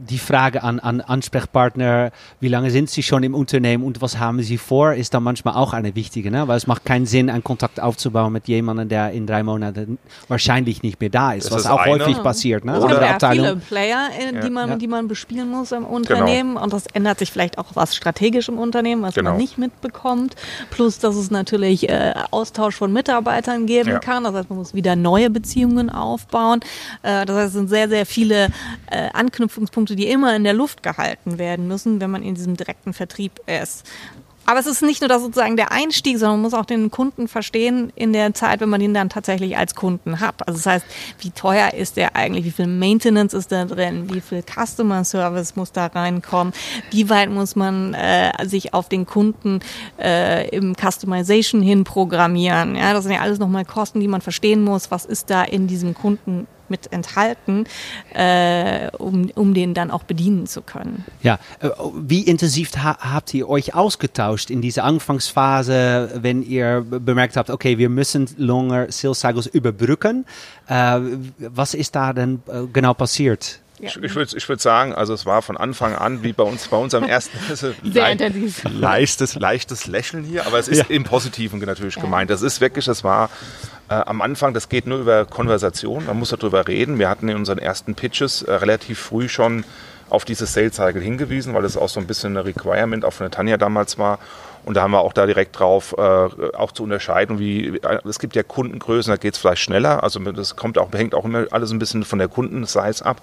die 0.09 0.17
Frage 0.17 0.63
an, 0.63 0.79
an 0.79 1.01
Ansprechpartner, 1.01 2.11
wie 2.39 2.47
lange 2.47 2.71
sind 2.71 2.89
Sie 2.89 3.03
schon 3.03 3.23
im 3.23 3.35
Unternehmen 3.35 3.83
und 3.83 4.01
was 4.01 4.19
haben 4.19 4.41
Sie 4.41 4.57
vor, 4.57 4.93
ist 4.93 5.13
dann 5.13 5.23
manchmal 5.23 5.55
auch 5.55 5.73
eine 5.73 5.95
wichtige, 5.95 6.31
ne? 6.31 6.47
weil 6.47 6.57
es 6.57 6.67
macht 6.67 6.85
keinen 6.85 7.05
Sinn, 7.05 7.29
einen 7.29 7.43
Kontakt 7.43 7.79
aufzubauen 7.79 8.33
mit 8.33 8.47
jemandem, 8.47 8.89
der 8.89 9.11
in 9.11 9.27
drei 9.27 9.43
Monaten 9.43 9.97
wahrscheinlich 10.27 10.83
nicht 10.83 10.99
mehr 10.99 11.09
da 11.09 11.33
ist, 11.33 11.45
das 11.45 11.53
was 11.53 11.61
ist 11.61 11.67
auch 11.67 11.79
eine. 11.79 12.05
häufig 12.05 12.21
passiert. 12.21 12.65
Ne? 12.65 12.79
Oder 12.79 13.01
ja 13.01 13.31
viele 13.31 13.55
Player, 13.57 14.09
äh, 14.17 14.39
die, 14.41 14.49
man, 14.49 14.69
ja. 14.69 14.75
die 14.75 14.87
man 14.87 15.07
bespielen 15.07 15.49
muss 15.49 15.71
im 15.71 15.85
Unternehmen 15.85 16.51
genau. 16.51 16.63
und 16.63 16.73
das 16.73 16.85
ändert 16.87 17.19
sich 17.19 17.31
vielleicht 17.31 17.57
auch 17.57 17.67
was 17.73 17.95
strategisch 17.95 18.49
im 18.49 18.59
Unternehmen, 18.59 19.01
was 19.01 19.15
genau. 19.15 19.31
man 19.31 19.39
nicht 19.39 19.57
mitbekommt, 19.57 20.35
plus 20.71 20.99
dass 20.99 21.15
es 21.15 21.31
natürlich 21.31 21.89
äh, 21.89 22.13
Austausch 22.31 22.75
von 22.75 22.91
Mitarbeitern 22.91 23.65
geben 23.65 23.89
ja. 23.89 23.99
kann, 23.99 24.23
das 24.23 24.33
heißt, 24.33 24.49
man 24.49 24.59
muss 24.59 24.73
wieder 24.73 24.95
neue 24.95 25.29
Beziehungen 25.29 25.89
aufbauen. 25.89 26.61
Äh, 27.01 27.25
das 27.33 27.43
heißt, 27.43 27.47
es 27.47 27.53
sind 27.53 27.69
sehr, 27.69 27.89
sehr 27.89 28.05
viele 28.05 28.47
äh, 28.91 29.09
Anknüpfungspunkte, 29.13 29.95
die 29.95 30.07
immer 30.07 30.35
in 30.35 30.43
der 30.43 30.53
Luft 30.53 30.83
gehalten 30.83 31.37
werden 31.37 31.67
müssen, 31.67 31.99
wenn 32.01 32.11
man 32.11 32.23
in 32.23 32.35
diesem 32.35 32.55
direkten 32.55 32.93
Vertrieb 32.93 33.39
ist. 33.47 33.83
Aber 34.45 34.59
es 34.59 34.65
ist 34.65 34.81
nicht 34.81 35.01
nur 35.01 35.07
das 35.07 35.21
sozusagen 35.21 35.55
der 35.55 35.71
Einstieg, 35.71 36.17
sondern 36.17 36.41
man 36.41 36.41
muss 36.41 36.53
auch 36.53 36.65
den 36.65 36.91
Kunden 36.91 37.27
verstehen 37.27 37.93
in 37.95 38.11
der 38.11 38.33
Zeit, 38.33 38.59
wenn 38.59 38.69
man 38.69 38.81
ihn 38.81 38.93
dann 38.93 39.09
tatsächlich 39.09 39.57
als 39.57 39.73
Kunden 39.73 40.19
hat. 40.19 40.47
Also 40.47 40.57
das 40.57 40.65
heißt, 40.65 40.85
wie 41.19 41.31
teuer 41.31 41.73
ist 41.73 41.95
der 41.95 42.15
eigentlich? 42.15 42.43
Wie 42.43 42.51
viel 42.51 42.67
Maintenance 42.67 43.33
ist 43.33 43.51
da 43.51 43.63
drin? 43.63 44.13
Wie 44.13 44.19
viel 44.19 44.43
Customer 44.43 45.05
Service 45.05 45.55
muss 45.55 45.71
da 45.71 45.85
reinkommen? 45.85 46.53
Wie 46.91 47.09
weit 47.09 47.29
muss 47.29 47.55
man 47.55 47.93
äh, 47.93 48.31
sich 48.45 48.73
auf 48.73 48.89
den 48.89 49.05
Kunden 49.05 49.61
äh, 49.97 50.49
im 50.49 50.75
Customization 50.75 51.61
hin 51.61 51.85
programmieren? 51.85 52.75
Ja, 52.75 52.93
das 52.93 53.03
sind 53.03 53.13
ja 53.13 53.21
alles 53.21 53.39
nochmal 53.39 53.63
Kosten, 53.63 54.01
die 54.01 54.09
man 54.09 54.21
verstehen 54.21 54.61
muss. 54.61 54.91
Was 54.91 55.05
ist 55.05 55.29
da 55.29 55.43
in 55.43 55.67
diesem 55.67 55.93
Kunden 55.93 56.47
mit 56.73 56.91
enthalten, 56.91 57.65
äh, 58.15 58.89
um, 58.97 59.29
um 59.35 59.53
den 59.53 59.75
dann 59.75 59.91
auch 59.91 60.03
bedienen 60.03 60.47
zu 60.47 60.63
können. 60.63 61.05
Ja, 61.21 61.37
äh, 61.59 61.69
wie 61.95 62.21
intensiv 62.21 62.71
ha 62.77 62.97
habt 62.99 63.31
ihr 63.35 63.47
euch 63.47 63.75
ausgetauscht 63.75 64.49
in 64.49 64.61
dieser 64.61 64.83
Anfangsphase, 64.85 66.19
wenn 66.21 66.41
ihr 66.41 66.81
bemerkt 66.81 67.37
habt, 67.37 67.51
okay, 67.51 67.77
wir 67.77 67.89
müssen 67.89 68.27
longer 68.37 68.91
Sales 68.91 69.19
Cycles 69.19 69.45
überbrücken? 69.45 70.25
Äh, 70.67 70.99
was 71.37 71.75
ist 71.75 71.93
da 71.95 72.11
denn 72.11 72.41
äh, 72.47 72.65
genau 72.73 72.95
passiert? 72.95 73.59
Ich, 73.87 73.97
ich 74.01 74.15
würde 74.15 74.35
ich 74.35 74.49
würd 74.49 74.61
sagen, 74.61 74.93
also 74.93 75.13
es 75.13 75.25
war 75.25 75.41
von 75.41 75.57
Anfang 75.57 75.95
an, 75.95 76.23
wie 76.23 76.33
bei 76.33 76.43
uns, 76.43 76.67
bei 76.67 76.77
unserem 76.77 77.03
ersten, 77.03 77.37
Sehr 77.83 78.09
intensiv. 78.09 78.63
leichtes, 78.63 79.35
leichtes 79.35 79.87
Lächeln 79.87 80.23
hier, 80.23 80.45
aber 80.45 80.59
es 80.59 80.67
ist 80.67 80.89
im 80.89 81.03
Positiven 81.03 81.59
natürlich 81.59 81.95
gemeint. 81.95 82.29
Das 82.29 82.41
ist 82.41 82.61
wirklich, 82.61 82.85
das 82.85 83.03
war 83.03 83.29
äh, 83.89 83.95
am 83.95 84.21
Anfang, 84.21 84.53
das 84.53 84.69
geht 84.69 84.87
nur 84.87 84.99
über 84.99 85.25
Konversation, 85.25 86.05
man 86.05 86.17
muss 86.17 86.29
darüber 86.29 86.67
reden. 86.67 86.99
Wir 86.99 87.09
hatten 87.09 87.29
in 87.29 87.35
unseren 87.35 87.59
ersten 87.59 87.95
Pitches 87.95 88.41
äh, 88.41 88.53
relativ 88.53 88.99
früh 88.99 89.29
schon 89.29 89.63
auf 90.09 90.25
dieses 90.25 90.53
Sales 90.53 90.75
Cycle 90.75 91.01
hingewiesen, 91.01 91.53
weil 91.53 91.65
es 91.65 91.75
auch 91.75 91.89
so 91.89 91.99
ein 91.99 92.07
bisschen 92.07 92.37
eine 92.37 92.45
Requirement 92.45 93.03
auch 93.03 93.13
von 93.13 93.25
der 93.25 93.31
Tanja 93.31 93.57
damals 93.57 93.97
war. 93.97 94.19
Und 94.65 94.75
da 94.75 94.83
haben 94.83 94.91
wir 94.91 95.01
auch 95.01 95.13
da 95.13 95.25
direkt 95.25 95.59
drauf 95.59 95.93
äh, 95.97 96.01
auch 96.01 96.71
zu 96.71 96.83
unterscheiden, 96.83 97.37
wie 97.39 97.79
es 98.05 98.19
gibt 98.19 98.35
ja 98.35 98.43
Kundengrößen, 98.43 99.11
da 99.11 99.17
geht 99.17 99.33
es 99.33 99.39
vielleicht 99.39 99.61
schneller. 99.61 100.03
Also 100.03 100.19
das 100.19 100.55
kommt 100.55 100.77
auch, 100.77 100.91
hängt 100.93 101.13
auch 101.15 101.25
immer 101.25 101.45
alles 101.51 101.71
ein 101.71 101.79
bisschen 101.79 102.03
von 102.03 102.19
der 102.19 102.29
Kundensize 102.29 103.05
ab. 103.05 103.21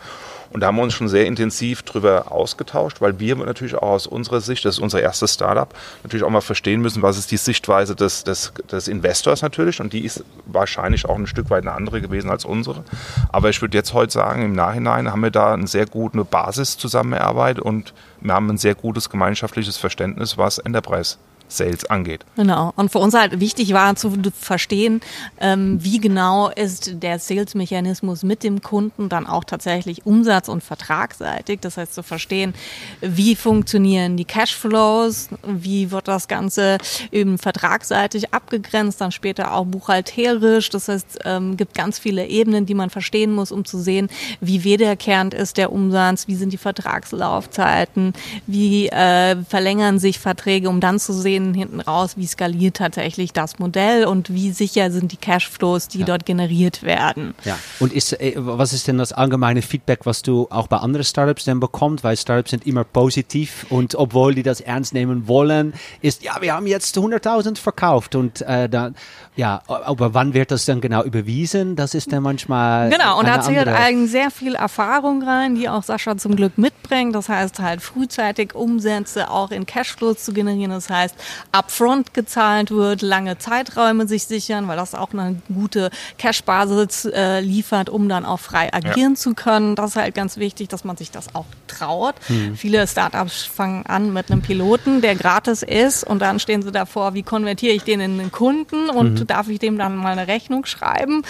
Und 0.52 0.60
da 0.60 0.66
haben 0.66 0.76
wir 0.76 0.82
uns 0.82 0.94
schon 0.94 1.08
sehr 1.08 1.26
intensiv 1.26 1.82
drüber 1.82 2.32
ausgetauscht, 2.32 3.00
weil 3.00 3.20
wir 3.20 3.36
natürlich 3.36 3.76
auch 3.76 3.90
aus 3.90 4.06
unserer 4.06 4.40
Sicht, 4.40 4.64
das 4.64 4.76
ist 4.76 4.80
unser 4.80 5.00
erstes 5.00 5.34
Startup, 5.34 5.72
natürlich 6.02 6.24
auch 6.24 6.30
mal 6.30 6.40
verstehen 6.40 6.80
müssen, 6.80 7.02
was 7.02 7.18
ist 7.18 7.30
die 7.30 7.36
Sichtweise 7.36 7.94
des, 7.94 8.24
des, 8.24 8.52
des 8.70 8.88
Investors 8.88 9.42
natürlich. 9.42 9.80
Und 9.80 9.92
die 9.92 10.04
ist 10.04 10.24
wahrscheinlich 10.46 11.06
auch 11.06 11.16
ein 11.16 11.28
Stück 11.28 11.50
weit 11.50 11.62
eine 11.62 11.72
andere 11.72 12.00
gewesen 12.00 12.30
als 12.30 12.44
unsere. 12.44 12.84
Aber 13.30 13.48
ich 13.48 13.62
würde 13.62 13.78
jetzt 13.78 13.94
heute 13.94 14.12
sagen, 14.12 14.44
im 14.44 14.54
Nachhinein 14.54 15.10
haben 15.10 15.22
wir 15.22 15.30
da 15.30 15.54
eine 15.54 15.68
sehr 15.68 15.86
gute 15.86 16.24
Basis 16.24 16.76
zusammengearbeitet 16.76 17.62
und 17.62 17.94
wir 18.20 18.34
haben 18.34 18.50
ein 18.50 18.58
sehr 18.58 18.74
gutes 18.74 19.08
gemeinschaftliches 19.08 19.76
Verständnis, 19.76 20.36
was 20.36 20.58
Enterprise 20.58 21.16
Sales 21.50 21.84
angeht. 21.86 22.24
Genau. 22.36 22.72
Und 22.76 22.90
für 22.90 22.98
uns 22.98 23.14
halt 23.14 23.40
wichtig 23.40 23.72
war 23.72 23.96
zu 23.96 24.12
verstehen, 24.38 25.00
ähm, 25.40 25.78
wie 25.82 25.98
genau 25.98 26.48
ist 26.48 27.02
der 27.02 27.18
Sales-Mechanismus 27.18 28.22
mit 28.22 28.42
dem 28.42 28.62
Kunden 28.62 29.08
dann 29.08 29.26
auch 29.26 29.44
tatsächlich 29.44 30.06
umsatz- 30.06 30.48
und 30.48 30.62
vertragsseitig. 30.62 31.60
Das 31.60 31.76
heißt 31.76 31.94
zu 31.94 32.02
verstehen, 32.02 32.54
wie 33.00 33.34
funktionieren 33.36 34.16
die 34.16 34.24
Cashflows, 34.24 35.28
wie 35.46 35.90
wird 35.90 36.08
das 36.08 36.28
Ganze 36.28 36.78
eben 37.12 37.38
vertragsseitig 37.38 38.32
abgegrenzt, 38.32 39.00
dann 39.00 39.12
später 39.12 39.54
auch 39.54 39.66
buchhalterisch. 39.66 40.70
Das 40.70 40.88
heißt, 40.88 41.20
ähm, 41.24 41.56
gibt 41.56 41.74
ganz 41.74 41.98
viele 41.98 42.26
Ebenen, 42.26 42.66
die 42.66 42.74
man 42.74 42.90
verstehen 42.90 43.32
muss, 43.32 43.52
um 43.52 43.64
zu 43.64 43.78
sehen, 43.78 44.08
wie 44.40 44.64
wiederkehrend 44.64 45.34
ist 45.34 45.56
der 45.56 45.72
Umsatz, 45.72 46.28
wie 46.28 46.36
sind 46.36 46.52
die 46.52 46.58
Vertragslaufzeiten, 46.58 48.12
wie 48.46 48.88
äh, 48.88 49.36
verlängern 49.44 49.98
sich 49.98 50.18
Verträge, 50.18 50.68
um 50.68 50.80
dann 50.80 50.98
zu 50.98 51.12
sehen, 51.12 51.39
sehen 51.40 51.54
hinten 51.54 51.80
raus, 51.80 52.16
wie 52.16 52.26
skaliert 52.26 52.76
tatsächlich 52.76 53.32
das 53.32 53.58
Modell 53.58 54.04
und 54.04 54.32
wie 54.32 54.52
sicher 54.52 54.90
sind 54.90 55.12
die 55.12 55.16
Cashflows, 55.16 55.88
die 55.88 56.00
ja. 56.00 56.06
dort 56.06 56.26
generiert 56.26 56.82
werden. 56.82 57.34
Ja, 57.44 57.58
und 57.78 57.92
ist, 57.92 58.12
äh, 58.20 58.34
was 58.36 58.72
ist 58.72 58.88
denn 58.88 58.98
das 58.98 59.12
allgemeine 59.12 59.62
Feedback, 59.62 60.00
was 60.04 60.22
du 60.22 60.46
auch 60.50 60.68
bei 60.68 60.78
anderen 60.78 61.04
Startups 61.04 61.44
denn 61.44 61.60
bekommst? 61.60 62.04
Weil 62.04 62.16
Startups 62.16 62.50
sind 62.50 62.66
immer 62.66 62.84
positiv 62.84 63.66
und 63.70 63.94
obwohl 63.94 64.34
die 64.34 64.42
das 64.42 64.60
ernst 64.60 64.94
nehmen 64.94 65.28
wollen, 65.28 65.74
ist, 66.02 66.22
ja, 66.22 66.40
wir 66.40 66.54
haben 66.54 66.66
jetzt 66.66 66.96
100.000 66.96 67.58
verkauft 67.58 68.14
und 68.14 68.42
äh, 68.42 68.68
dann, 68.68 68.94
ja, 69.36 69.62
aber 69.66 70.14
wann 70.14 70.34
wird 70.34 70.50
das 70.50 70.64
dann 70.64 70.80
genau 70.80 71.02
überwiesen? 71.02 71.76
Das 71.76 71.94
ist 71.94 72.12
dann 72.12 72.22
manchmal. 72.22 72.90
Genau, 72.90 73.18
und 73.18 73.26
da 73.26 73.40
zählt 73.40 73.68
eigentlich 73.68 74.10
sehr 74.10 74.30
viel 74.30 74.54
Erfahrung 74.54 75.22
rein, 75.22 75.54
die 75.54 75.68
auch 75.68 75.82
Sascha 75.82 76.16
zum 76.16 76.36
Glück 76.36 76.58
mitbringt. 76.58 77.14
Das 77.14 77.28
heißt 77.28 77.58
halt 77.60 77.80
frühzeitig 77.80 78.54
Umsätze 78.54 79.30
auch 79.30 79.50
in 79.50 79.66
Cashflows 79.66 80.24
zu 80.24 80.32
generieren. 80.32 80.70
Das 80.70 80.90
heißt, 80.90 81.14
upfront 81.52 82.14
gezahlt 82.14 82.70
wird, 82.70 83.02
lange 83.02 83.38
Zeiträume 83.38 84.06
sich 84.06 84.24
sichern, 84.24 84.68
weil 84.68 84.76
das 84.76 84.94
auch 84.94 85.12
eine 85.12 85.40
gute 85.52 85.90
Cash-Basis 86.18 87.06
äh, 87.06 87.40
liefert, 87.40 87.88
um 87.88 88.08
dann 88.08 88.24
auch 88.24 88.40
frei 88.40 88.72
agieren 88.72 89.12
ja. 89.12 89.18
zu 89.18 89.34
können. 89.34 89.74
Das 89.74 89.90
ist 89.90 89.96
halt 89.96 90.14
ganz 90.14 90.36
wichtig, 90.36 90.68
dass 90.68 90.84
man 90.84 90.96
sich 90.96 91.10
das 91.10 91.34
auch 91.34 91.46
traut. 91.66 92.14
Mhm. 92.28 92.56
Viele 92.56 92.86
Startups 92.86 93.42
fangen 93.42 93.86
an 93.86 94.12
mit 94.12 94.30
einem 94.30 94.42
Piloten, 94.42 95.00
der 95.00 95.14
gratis 95.14 95.62
ist 95.62 96.04
und 96.04 96.20
dann 96.20 96.40
stehen 96.40 96.62
sie 96.62 96.72
davor, 96.72 97.14
wie 97.14 97.22
konvertiere 97.22 97.74
ich 97.74 97.82
den 97.82 98.00
in 98.00 98.20
einen 98.20 98.32
Kunden 98.32 98.90
und 98.90 99.20
mhm. 99.20 99.26
darf 99.26 99.48
ich 99.48 99.58
dem 99.58 99.78
dann 99.78 99.96
mal 99.96 100.12
eine 100.12 100.26
Rechnung 100.26 100.66
schreiben? 100.66 101.22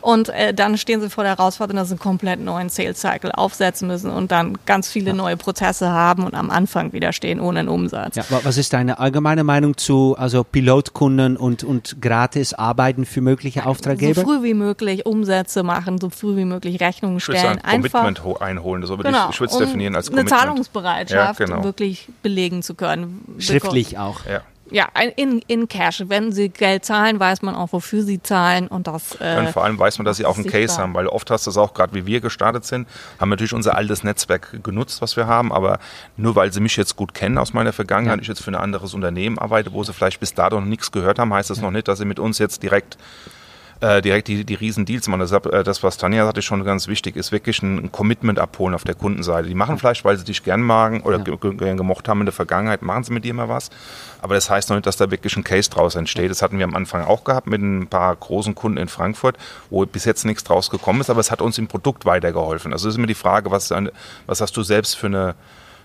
Und 0.00 0.28
äh, 0.30 0.54
dann 0.54 0.78
stehen 0.78 1.00
sie 1.00 1.10
vor 1.10 1.24
der 1.24 1.36
Herausforderung, 1.36 1.76
dass 1.78 1.88
sie 1.88 1.94
einen 1.94 2.00
komplett 2.00 2.40
neuen 2.40 2.68
Sales-Cycle 2.68 3.32
aufsetzen 3.32 3.88
müssen 3.88 4.10
und 4.10 4.30
dann 4.30 4.58
ganz 4.66 4.88
viele 4.88 5.08
ja. 5.08 5.14
neue 5.14 5.36
Prozesse 5.36 5.90
haben 5.90 6.24
und 6.24 6.34
am 6.34 6.50
Anfang 6.50 6.92
wieder 6.92 7.12
stehen 7.12 7.40
ohne 7.40 7.60
einen 7.60 7.68
Umsatz. 7.68 8.16
Ja, 8.16 8.24
was 8.28 8.56
ist 8.56 8.72
deine 8.72 8.98
allgemeine 8.98 9.44
Meinung 9.48 9.76
zu 9.76 10.14
also 10.16 10.44
Pilotkunden 10.44 11.36
und, 11.36 11.64
und 11.64 12.00
gratis 12.00 12.54
arbeiten 12.54 13.04
für 13.04 13.20
mögliche 13.20 13.66
Auftraggeber? 13.66 14.14
So 14.14 14.22
früh 14.22 14.42
wie 14.42 14.54
möglich 14.54 15.06
Umsätze 15.06 15.62
machen, 15.62 15.98
so 15.98 16.10
früh 16.10 16.36
wie 16.36 16.44
möglich 16.44 16.80
Rechnungen 16.80 17.18
stellen. 17.18 17.36
Ich 17.36 17.42
würde 17.42 17.56
sagen, 17.56 17.64
Einfach 17.64 18.00
Commitment 18.02 18.42
einholen, 18.42 18.82
so 18.84 18.98
würde 18.98 19.10
genau, 19.10 19.30
ich, 19.30 19.34
ich 19.34 19.40
würde 19.40 19.52
es 19.52 19.58
definieren 19.58 19.96
als 19.96 20.10
Commitment. 20.10 20.32
Eine 20.32 20.42
Zahlungsbereitschaft 20.42 21.40
ja, 21.40 21.46
genau. 21.46 21.64
wirklich 21.64 22.08
belegen 22.22 22.62
zu 22.62 22.74
können. 22.74 23.24
Schriftlich 23.38 23.98
auch. 23.98 24.24
Ja 24.26 24.42
ja, 24.70 24.88
in, 25.16 25.40
in 25.46 25.68
Cash. 25.68 26.04
Wenn 26.08 26.32
sie 26.32 26.48
Geld 26.48 26.84
zahlen, 26.84 27.18
weiß 27.18 27.42
man 27.42 27.54
auch, 27.54 27.72
wofür 27.72 28.02
sie 28.02 28.22
zahlen 28.22 28.68
und 28.68 28.86
das. 28.86 29.16
Äh, 29.20 29.38
und 29.38 29.50
vor 29.50 29.64
allem 29.64 29.78
weiß 29.78 29.98
man, 29.98 30.04
dass 30.04 30.16
sie 30.16 30.24
auch 30.24 30.36
einen 30.36 30.46
Case 30.46 30.78
haben, 30.78 30.94
weil 30.94 31.06
oft 31.06 31.30
hast 31.30 31.46
du 31.46 31.50
es 31.50 31.56
auch, 31.56 31.74
gerade 31.74 31.94
wie 31.94 32.06
wir 32.06 32.20
gestartet 32.20 32.64
sind, 32.64 32.88
haben 33.20 33.28
natürlich 33.28 33.54
unser 33.54 33.76
altes 33.76 34.04
Netzwerk 34.04 34.62
genutzt, 34.62 35.02
was 35.02 35.16
wir 35.16 35.26
haben, 35.26 35.52
aber 35.52 35.78
nur 36.16 36.34
weil 36.36 36.52
sie 36.52 36.60
mich 36.60 36.76
jetzt 36.76 36.96
gut 36.96 37.14
kennen 37.14 37.38
aus 37.38 37.52
meiner 37.52 37.72
Vergangenheit, 37.72 38.18
ja. 38.18 38.22
ich 38.22 38.28
jetzt 38.28 38.42
für 38.42 38.50
ein 38.50 38.56
anderes 38.56 38.94
Unternehmen 38.94 39.38
arbeite, 39.38 39.72
wo 39.72 39.82
sie 39.84 39.92
vielleicht 39.92 40.20
bis 40.20 40.34
dato 40.34 40.60
noch 40.60 40.66
nichts 40.66 40.92
gehört 40.92 41.18
haben, 41.18 41.32
heißt 41.32 41.50
das 41.50 41.58
ja. 41.58 41.64
noch 41.64 41.70
nicht, 41.70 41.88
dass 41.88 41.98
sie 41.98 42.04
mit 42.04 42.18
uns 42.18 42.38
jetzt 42.38 42.62
direkt 42.62 42.98
äh, 43.80 44.02
direkt 44.02 44.28
die, 44.28 44.44
die 44.44 44.54
riesen 44.54 44.84
Deals 44.84 45.06
machen. 45.08 45.20
Deshalb, 45.20 45.46
äh, 45.46 45.62
das, 45.62 45.82
was 45.82 45.96
Tanja 45.96 46.24
sagte, 46.24 46.42
schon 46.42 46.64
ganz 46.64 46.88
wichtig, 46.88 47.16
ist 47.16 47.30
wirklich 47.30 47.62
ein 47.62 47.92
Commitment 47.92 48.38
abholen 48.38 48.74
auf 48.74 48.84
der 48.84 48.94
Kundenseite. 48.94 49.48
Die 49.48 49.54
machen 49.54 49.78
vielleicht, 49.78 50.04
weil 50.04 50.16
sie 50.16 50.24
dich 50.24 50.42
gern 50.42 50.62
magen 50.62 51.02
oder 51.02 51.18
ja. 51.18 51.34
gern 51.34 51.76
gemocht 51.76 52.08
haben 52.08 52.20
in 52.20 52.26
der 52.26 52.32
Vergangenheit, 52.32 52.82
machen 52.82 53.04
sie 53.04 53.12
mit 53.12 53.24
dir 53.24 53.34
mal 53.34 53.48
was. 53.48 53.70
Aber 54.20 54.34
das 54.34 54.50
heißt 54.50 54.68
noch 54.70 54.76
nicht, 54.76 54.86
dass 54.86 54.96
da 54.96 55.10
wirklich 55.10 55.36
ein 55.36 55.44
Case 55.44 55.70
draus 55.70 55.94
entsteht. 55.94 56.30
Das 56.30 56.42
hatten 56.42 56.58
wir 56.58 56.64
am 56.64 56.74
Anfang 56.74 57.04
auch 57.04 57.24
gehabt 57.24 57.46
mit 57.46 57.62
ein 57.62 57.86
paar 57.86 58.14
großen 58.16 58.54
Kunden 58.54 58.78
in 58.78 58.88
Frankfurt, 58.88 59.36
wo 59.70 59.86
bis 59.86 60.04
jetzt 60.04 60.24
nichts 60.24 60.44
draus 60.44 60.70
gekommen 60.70 61.00
ist, 61.00 61.10
aber 61.10 61.20
es 61.20 61.30
hat 61.30 61.40
uns 61.40 61.58
im 61.58 61.68
Produkt 61.68 62.04
weitergeholfen. 62.04 62.72
Also 62.72 62.88
ist 62.88 62.96
immer 62.96 63.06
die 63.06 63.14
Frage, 63.14 63.50
was, 63.50 63.72
was 64.26 64.40
hast 64.40 64.56
du 64.56 64.62
selbst 64.62 64.96
für 64.96 65.06
eine 65.06 65.34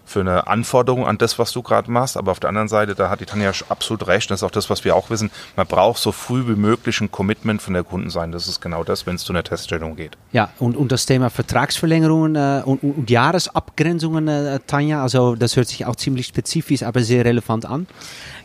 für 0.06 0.20
eine 0.20 0.48
Anforderung 0.48 1.08
an 1.08 1.18
das, 1.18 1.40
was 1.40 1.52
du 1.52 1.62
gerade 1.62 1.90
machst. 1.90 2.18
Aber 2.18 2.32
auf 2.32 2.40
der 2.40 2.50
anderen 2.50 2.68
Seite, 2.68 2.96
da 2.96 3.10
hat 3.10 3.22
die 3.22 3.26
Tanja 3.26 3.52
absolut 3.70 4.08
recht. 4.08 4.30
Das 4.32 4.40
ist 4.40 4.44
auch 4.44 4.52
das, 4.52 4.70
was 4.70 4.84
wir 4.84 4.96
auch 4.96 5.10
wissen. 5.10 5.32
Man 5.56 5.68
braucht 5.68 6.02
so 6.02 6.12
früh 6.12 6.48
wie 6.48 6.56
möglich 6.56 7.00
ein 7.02 7.12
Commitment 7.12 7.62
von 7.62 7.74
der 7.74 7.84
Kunden 7.84 8.10
sein. 8.10 8.32
Das 8.32 8.48
ist 8.48 8.62
genau 8.62 8.84
das, 8.84 9.06
wenn 9.06 9.16
es 9.16 9.24
zu 9.24 9.34
einer 9.34 9.44
Teststellung 9.44 9.96
geht. 9.96 10.18
Ja, 10.32 10.50
und, 10.60 10.76
und 10.76 10.92
das 10.92 11.06
Thema 11.06 11.30
Vertragsverlängerungen 11.30 12.36
äh, 12.36 12.62
und, 12.66 12.84
und, 12.84 13.10
Jahresabgrenzungen, 13.10 14.28
äh, 14.28 14.60
Tanja, 14.66 15.02
also 15.02 15.36
das 15.36 15.56
hört 15.56 15.68
sich 15.68 15.86
auch 15.86 15.96
ziemlich 15.96 16.28
spezifisch, 16.28 16.84
aber 16.84 17.02
sehr 17.02 17.26
relevant 17.26 17.66
an. 17.66 17.88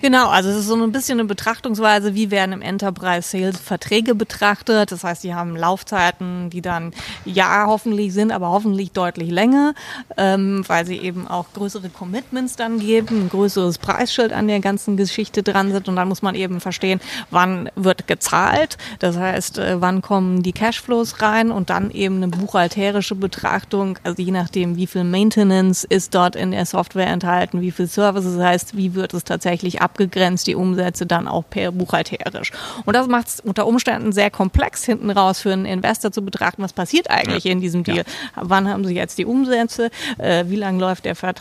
Genau, 0.00 0.28
also 0.28 0.48
es 0.50 0.56
ist 0.56 0.66
so 0.66 0.76
ein 0.76 0.92
bisschen 0.92 1.18
eine 1.18 1.26
Betrachtungsweise, 1.26 2.14
wie 2.14 2.30
werden 2.30 2.52
im 2.52 2.62
Enterprise 2.62 3.28
Sales 3.28 3.58
Verträge 3.58 4.14
betrachtet. 4.14 4.92
Das 4.92 5.02
heißt, 5.02 5.24
die 5.24 5.34
haben 5.34 5.56
Laufzeiten, 5.56 6.50
die 6.50 6.62
dann 6.62 6.92
ja 7.24 7.64
hoffentlich 7.66 8.14
sind, 8.14 8.30
aber 8.30 8.50
hoffentlich 8.50 8.92
deutlich 8.92 9.30
länger, 9.30 9.74
ähm, 10.16 10.62
weil 10.68 10.86
sie 10.86 10.98
eben 10.98 11.26
auch 11.26 11.47
größere 11.54 11.88
Commitments 11.88 12.56
dann 12.56 12.78
geben, 12.78 13.24
ein 13.24 13.28
größeres 13.28 13.78
Preisschild 13.78 14.32
an 14.32 14.48
der 14.48 14.60
ganzen 14.60 14.96
Geschichte 14.96 15.42
dran 15.42 15.72
sind 15.72 15.88
und 15.88 15.96
dann 15.96 16.08
muss 16.08 16.22
man 16.22 16.34
eben 16.34 16.60
verstehen, 16.60 17.00
wann 17.30 17.70
wird 17.74 18.06
gezahlt. 18.06 18.76
Das 18.98 19.16
heißt, 19.16 19.58
äh, 19.58 19.80
wann 19.80 20.02
kommen 20.02 20.42
die 20.42 20.52
Cashflows 20.52 21.22
rein 21.22 21.50
und 21.50 21.70
dann 21.70 21.90
eben 21.90 22.16
eine 22.16 22.28
buchhalterische 22.28 23.14
Betrachtung, 23.14 23.98
also 24.02 24.22
je 24.22 24.30
nachdem, 24.30 24.76
wie 24.76 24.86
viel 24.86 25.04
Maintenance 25.04 25.84
ist 25.84 26.14
dort 26.14 26.36
in 26.36 26.50
der 26.50 26.66
Software 26.66 27.06
enthalten, 27.06 27.60
wie 27.60 27.70
viel 27.70 27.86
Services, 27.86 28.36
das 28.36 28.44
heißt, 28.44 28.76
wie 28.76 28.94
wird 28.94 29.14
es 29.14 29.24
tatsächlich 29.24 29.80
abgegrenzt, 29.80 30.46
die 30.46 30.54
Umsätze 30.54 31.06
dann 31.06 31.28
auch 31.28 31.44
per 31.48 31.72
buchhalterisch. 31.72 32.52
Und 32.84 32.94
das 32.94 33.06
macht 33.06 33.28
es 33.28 33.40
unter 33.40 33.66
Umständen 33.66 34.12
sehr 34.12 34.30
komplex 34.30 34.84
hinten 34.84 35.10
raus 35.10 35.40
für 35.40 35.52
einen 35.52 35.66
Investor 35.66 36.12
zu 36.12 36.22
betrachten, 36.22 36.62
was 36.62 36.72
passiert 36.72 37.10
eigentlich 37.10 37.44
ja. 37.44 37.52
in 37.52 37.60
diesem 37.60 37.84
Deal. 37.84 37.98
Ja. 37.98 38.04
Wann 38.36 38.68
haben 38.68 38.84
Sie 38.84 38.94
jetzt 38.94 39.18
die 39.18 39.24
Umsätze? 39.24 39.90
Äh, 40.18 40.44
wie 40.48 40.56
lang 40.56 40.78
läuft 40.78 41.04
der 41.04 41.14
Vertrag? 41.14 41.37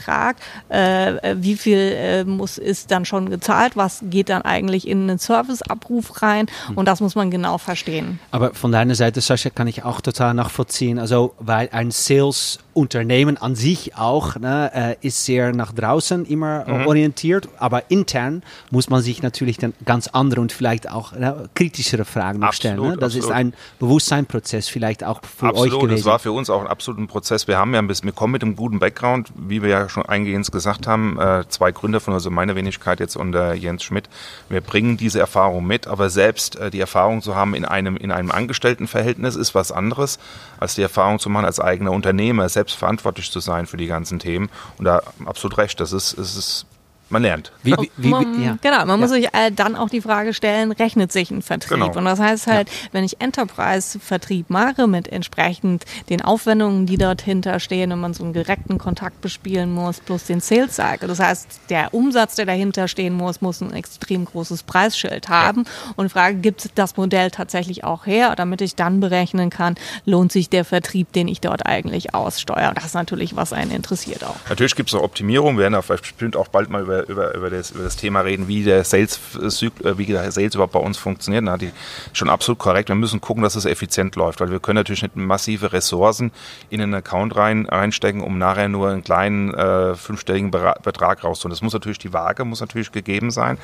Äh, 0.69 1.35
wie 1.37 1.55
viel 1.55 1.77
äh, 1.77 2.23
muss 2.23 2.57
ist 2.57 2.91
dann 2.91 3.05
schon 3.05 3.29
gezahlt? 3.29 3.75
Was 3.75 4.01
geht 4.03 4.29
dann 4.29 4.41
eigentlich 4.41 4.87
in 4.87 5.03
einen 5.03 5.17
Serviceabruf 5.17 6.21
rein? 6.21 6.47
Und 6.75 6.87
das 6.87 7.01
muss 7.01 7.15
man 7.15 7.31
genau 7.31 7.57
verstehen. 7.57 8.19
Aber 8.31 8.53
von 8.53 8.71
deiner 8.71 8.95
Seite, 8.95 9.21
Sascha, 9.21 9.49
kann 9.49 9.67
ich 9.67 9.83
auch 9.83 10.01
total 10.01 10.33
nachvollziehen. 10.33 10.99
Also, 10.99 11.33
weil 11.39 11.69
ein 11.71 11.91
Sales 11.91 12.59
Unternehmen 12.77 13.37
an 13.37 13.55
sich 13.55 13.97
auch 13.97 14.35
ne, 14.35 14.71
äh, 15.01 15.07
ist 15.07 15.25
sehr 15.25 15.51
nach 15.51 15.73
draußen 15.73 16.25
immer 16.25 16.63
mhm. 16.67 16.85
orientiert, 16.85 17.49
aber 17.57 17.89
intern 17.89 18.43
muss 18.69 18.91
man 18.91 19.01
sich 19.01 19.23
natürlich 19.23 19.57
dann 19.57 19.73
ganz 19.83 20.07
andere 20.09 20.41
und 20.41 20.51
vielleicht 20.51 20.89
auch 20.89 21.13
ne, 21.13 21.49
kritischere 21.55 22.05
Fragen 22.05 22.37
noch 22.37 22.53
stellen. 22.53 22.79
Ne? 22.79 22.95
Das 22.95 23.15
absolut. 23.15 23.25
ist 23.25 23.31
ein 23.31 23.53
Bewusstseinsprozess 23.79 24.69
vielleicht 24.69 25.03
auch 25.03 25.21
für 25.23 25.47
absolut, 25.47 25.73
euch 25.73 25.79
gewesen. 25.79 25.95
Das 25.97 26.05
war 26.05 26.19
für 26.19 26.31
uns 26.31 26.51
auch 26.51 26.61
ein 26.61 26.67
absoluter 26.67 27.07
Prozess. 27.07 27.47
Wir 27.47 27.57
haben 27.57 27.73
ja 27.73 27.79
ein 27.79 27.87
bisschen, 27.87 28.05
wir 28.05 28.13
kommen 28.13 28.33
mit 28.33 28.43
einem 28.43 28.55
guten 28.55 28.77
Background, 28.77 29.31
wie 29.35 29.63
wir 29.63 29.69
ja 29.69 29.89
schon 29.89 30.05
eingehend 30.05 30.51
gesagt 30.51 30.85
haben, 30.85 31.19
äh, 31.19 31.45
zwei 31.49 31.71
Gründer 31.71 31.99
von 31.99 32.13
also 32.13 32.29
meiner 32.29 32.55
Wenigkeit 32.55 32.99
jetzt 32.99 33.15
und 33.15 33.33
äh, 33.33 33.53
Jens 33.53 33.83
Schmidt. 33.83 34.07
Wir 34.49 34.61
bringen 34.61 34.97
diese 34.97 35.19
Erfahrung 35.19 35.65
mit, 35.65 35.87
aber 35.87 36.11
selbst 36.11 36.57
äh, 36.57 36.69
die 36.69 36.79
Erfahrung 36.79 37.23
zu 37.23 37.35
haben 37.35 37.55
in 37.55 37.65
einem 37.65 37.97
in 37.97 38.11
einem 38.11 38.29
Angestelltenverhältnis 38.29 39.35
ist 39.35 39.55
was 39.55 39.71
anderes 39.71 40.19
als 40.59 40.75
die 40.75 40.83
Erfahrung 40.83 41.17
zu 41.17 41.31
machen 41.31 41.45
als 41.45 41.59
eigener 41.59 41.91
Unternehmer. 41.91 42.47
Selbst 42.49 42.66
selbst 42.67 42.77
verantwortlich 42.77 43.31
zu 43.31 43.39
sein 43.39 43.65
für 43.65 43.77
die 43.77 43.87
ganzen 43.87 44.19
Themen. 44.19 44.49
Und 44.77 44.85
da 44.85 45.01
absolut 45.25 45.57
recht, 45.57 45.79
das 45.79 45.93
ist, 45.93 46.17
es 46.17 46.35
ist 46.35 46.65
man 47.09 47.21
lernt. 47.21 47.51
Wie, 47.63 47.71
wie, 47.71 47.91
wie, 47.97 48.09
man, 48.09 48.43
ja. 48.43 48.57
Genau, 48.61 48.79
man 48.79 48.89
ja. 48.89 48.97
muss 48.97 49.09
sich 49.11 49.33
äh, 49.33 49.51
dann 49.51 49.75
auch 49.75 49.89
die 49.89 50.01
Frage 50.01 50.33
stellen, 50.33 50.71
rechnet 50.71 51.11
sich 51.11 51.31
ein 51.31 51.41
Vertrieb? 51.41 51.79
Genau. 51.79 51.97
Und 51.97 52.05
das 52.05 52.19
heißt 52.19 52.47
halt, 52.47 52.69
ja. 52.69 52.75
wenn 52.91 53.03
ich 53.03 53.21
Enterprise-Vertrieb 53.21 54.49
mache 54.49 54.87
mit 54.87 55.07
entsprechend 55.07 55.85
den 56.09 56.21
Aufwendungen, 56.21 56.85
die 56.85 56.97
dort 56.97 57.21
hinterstehen 57.21 57.91
und 57.91 58.01
man 58.01 58.13
so 58.13 58.23
einen 58.23 58.33
direkten 58.33 58.77
Kontakt 58.77 59.21
bespielen 59.21 59.73
muss, 59.73 59.99
plus 59.99 60.25
den 60.25 60.39
Sales 60.39 60.75
Cycle. 60.75 61.07
Das 61.07 61.19
heißt, 61.19 61.47
der 61.69 61.93
Umsatz, 61.93 62.35
der 62.35 62.45
dahinter 62.45 62.87
stehen 62.87 63.13
muss, 63.13 63.41
muss 63.41 63.61
ein 63.61 63.73
extrem 63.73 64.25
großes 64.25 64.63
Preisschild 64.63 65.29
haben. 65.29 65.65
Und 65.95 66.05
die 66.05 66.11
Frage, 66.11 66.37
gibt 66.37 66.71
das 66.75 66.97
Modell 66.97 67.31
tatsächlich 67.31 67.83
auch 67.83 68.05
her, 68.05 68.35
damit 68.35 68.61
ich 68.61 68.75
dann 68.75 68.99
berechnen 68.99 69.49
kann, 69.49 69.75
lohnt 70.05 70.31
sich 70.31 70.49
der 70.49 70.65
Vertrieb, 70.65 71.11
den 71.13 71.27
ich 71.27 71.41
dort 71.41 71.65
eigentlich 71.65 72.13
aussteuere? 72.13 72.73
Das 72.73 72.85
ist 72.85 72.93
natürlich, 72.95 73.35
was 73.35 73.53
einen 73.53 73.71
interessiert 73.71 74.23
auch. 74.23 74.35
Natürlich 74.49 74.75
gibt 74.75 74.89
es 74.89 74.95
auch 74.95 75.03
Optimierung. 75.03 75.57
Wir 75.57 75.63
werden 75.63 75.73
da 75.73 75.81
bestimmt 75.81 76.35
auch 76.35 76.47
bald 76.47 76.69
mal 76.69 76.81
über 76.81 76.96
über, 77.07 77.35
über, 77.35 77.49
das, 77.49 77.71
über 77.71 77.83
das 77.83 77.95
Thema 77.95 78.21
reden, 78.21 78.47
wie 78.47 78.63
der 78.63 78.83
Sales, 78.83 79.19
äh, 79.35 79.97
wie 79.97 80.05
der 80.05 80.31
Sales 80.31 80.55
überhaupt 80.55 80.73
bei 80.73 80.79
uns 80.79 80.97
funktioniert. 80.97 81.45
Da 81.47 81.57
die 81.57 81.71
schon 82.13 82.29
absolut 82.29 82.59
korrekt. 82.59 82.89
Wir 82.89 82.95
müssen 82.95 83.21
gucken, 83.21 83.43
dass 83.43 83.55
es 83.55 83.65
effizient 83.65 84.15
läuft, 84.15 84.39
weil 84.39 84.51
wir 84.51 84.59
können 84.59 84.75
natürlich 84.77 85.01
nicht 85.01 85.15
massive 85.15 85.73
Ressourcen 85.73 86.31
in 86.69 86.81
einen 86.81 86.93
Account 86.93 87.35
rein, 87.35 87.65
reinstecken, 87.65 88.21
um 88.21 88.37
nachher 88.37 88.69
nur 88.69 88.89
einen 88.89 89.03
kleinen 89.03 89.53
äh, 89.53 89.95
fünfstelligen 89.95 90.51
Betrag 90.51 91.23
rauszuholen. 91.23 91.51
Das 91.51 91.61
muss 91.61 91.73
natürlich 91.73 91.99
die 91.99 92.13
Waage 92.13 92.45
muss 92.45 92.61
natürlich 92.61 92.91
gegeben 92.91 93.31
sein, 93.31 93.57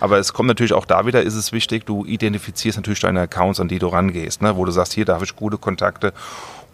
aber 0.00 0.18
es 0.18 0.32
kommt 0.32 0.48
natürlich 0.48 0.72
auch 0.72 0.84
da 0.84 1.06
wieder, 1.06 1.22
ist 1.22 1.34
es 1.34 1.52
wichtig, 1.52 1.86
du 1.86 2.04
identifizierst 2.04 2.78
natürlich 2.78 3.00
deine 3.00 3.22
Accounts, 3.22 3.60
an 3.60 3.68
die 3.68 3.78
du 3.78 3.88
rangehst, 3.88 4.42
ne? 4.42 4.56
wo 4.56 4.64
du 4.64 4.72
sagst, 4.72 4.92
hier 4.92 5.04
da 5.04 5.14
habe 5.14 5.24
ich 5.24 5.36
gute 5.36 5.58
Kontakte 5.58 6.12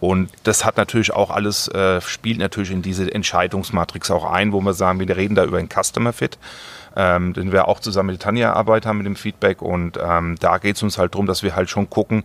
und 0.02 0.30
das 0.42 0.64
hat 0.64 0.78
natürlich 0.78 1.12
auch 1.12 1.30
alles, 1.30 1.68
äh, 1.68 2.00
spielt 2.00 2.38
natürlich 2.38 2.72
in 2.72 2.82
diese 2.82 3.14
Entscheidungsmatrix 3.14 4.10
auch 4.10 4.28
ein, 4.28 4.52
wo 4.52 4.60
wir 4.60 4.72
sagen, 4.72 4.98
wir 4.98 5.16
reden 5.16 5.36
da 5.36 5.44
über 5.44 5.58
einen 5.58 5.68
Customer 5.68 6.12
Fit, 6.12 6.38
ähm, 6.96 7.34
den 7.34 7.52
wir 7.52 7.68
auch 7.68 7.78
zusammen 7.78 8.10
mit 8.10 8.20
Tanja 8.20 8.52
arbeiten 8.52 8.88
haben 8.88 8.96
mit 8.96 9.06
dem 9.06 9.14
Feedback. 9.14 9.62
Und 9.62 10.00
ähm, 10.04 10.34
da 10.40 10.58
geht 10.58 10.74
es 10.74 10.82
uns 10.82 10.98
halt 10.98 11.14
darum, 11.14 11.26
dass 11.26 11.44
wir 11.44 11.54
halt 11.54 11.70
schon 11.70 11.88
gucken, 11.88 12.24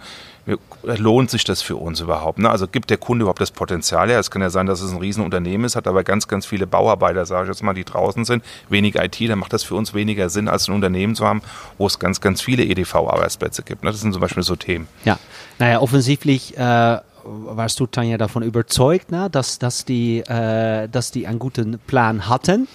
lohnt 0.81 1.29
sich 1.29 1.43
das 1.43 1.61
für 1.61 1.75
uns 1.75 1.99
überhaupt? 1.99 2.39
Ne? 2.39 2.49
Also 2.49 2.67
gibt 2.67 2.89
der 2.89 2.97
Kunde 2.97 3.21
überhaupt 3.21 3.41
das 3.41 3.51
Potenzial 3.51 4.09
her? 4.09 4.19
Es 4.19 4.31
kann 4.31 4.41
ja 4.41 4.49
sein, 4.49 4.65
dass 4.65 4.81
es 4.81 4.91
ein 4.91 4.97
Riesenunternehmen 4.97 5.63
ist, 5.63 5.75
hat 5.75 5.85
aber 5.85 6.03
ganz, 6.03 6.27
ganz 6.27 6.47
viele 6.47 6.65
Bauarbeiter, 6.65 7.27
sage 7.27 7.43
ich 7.43 7.49
jetzt 7.49 7.61
mal, 7.61 7.75
die 7.75 7.83
draußen 7.83 8.25
sind, 8.25 8.43
wenig 8.69 8.95
IT, 8.95 9.29
dann 9.29 9.37
macht 9.37 9.53
das 9.53 9.61
für 9.61 9.75
uns 9.75 9.93
weniger 9.93 10.29
Sinn, 10.29 10.47
als 10.47 10.67
ein 10.67 10.73
Unternehmen 10.73 11.13
zu 11.13 11.27
haben, 11.27 11.43
wo 11.77 11.85
es 11.85 11.99
ganz, 11.99 12.21
ganz 12.21 12.41
viele 12.41 12.63
EDV-Arbeitsplätze 12.63 13.61
gibt. 13.61 13.83
Ne? 13.83 13.91
Das 13.91 14.01
sind 14.01 14.13
zum 14.13 14.21
Beispiel 14.21 14.41
so 14.41 14.55
Themen. 14.55 14.87
Ja, 15.05 15.19
naja, 15.59 15.79
offensichtlich 15.79 16.57
äh, 16.57 16.97
warst 17.27 17.79
du, 17.79 17.87
Tanja, 17.87 18.17
davon 18.17 18.43
überzeugt, 18.43 19.11
ne, 19.11 19.29
dass, 19.29 19.59
dass, 19.59 19.85
die, 19.85 20.19
äh, 20.19 20.87
dass 20.87 21.11
die 21.11 21.27
einen 21.27 21.39
guten 21.39 21.79
Plan 21.79 22.29
hatten? 22.29 22.67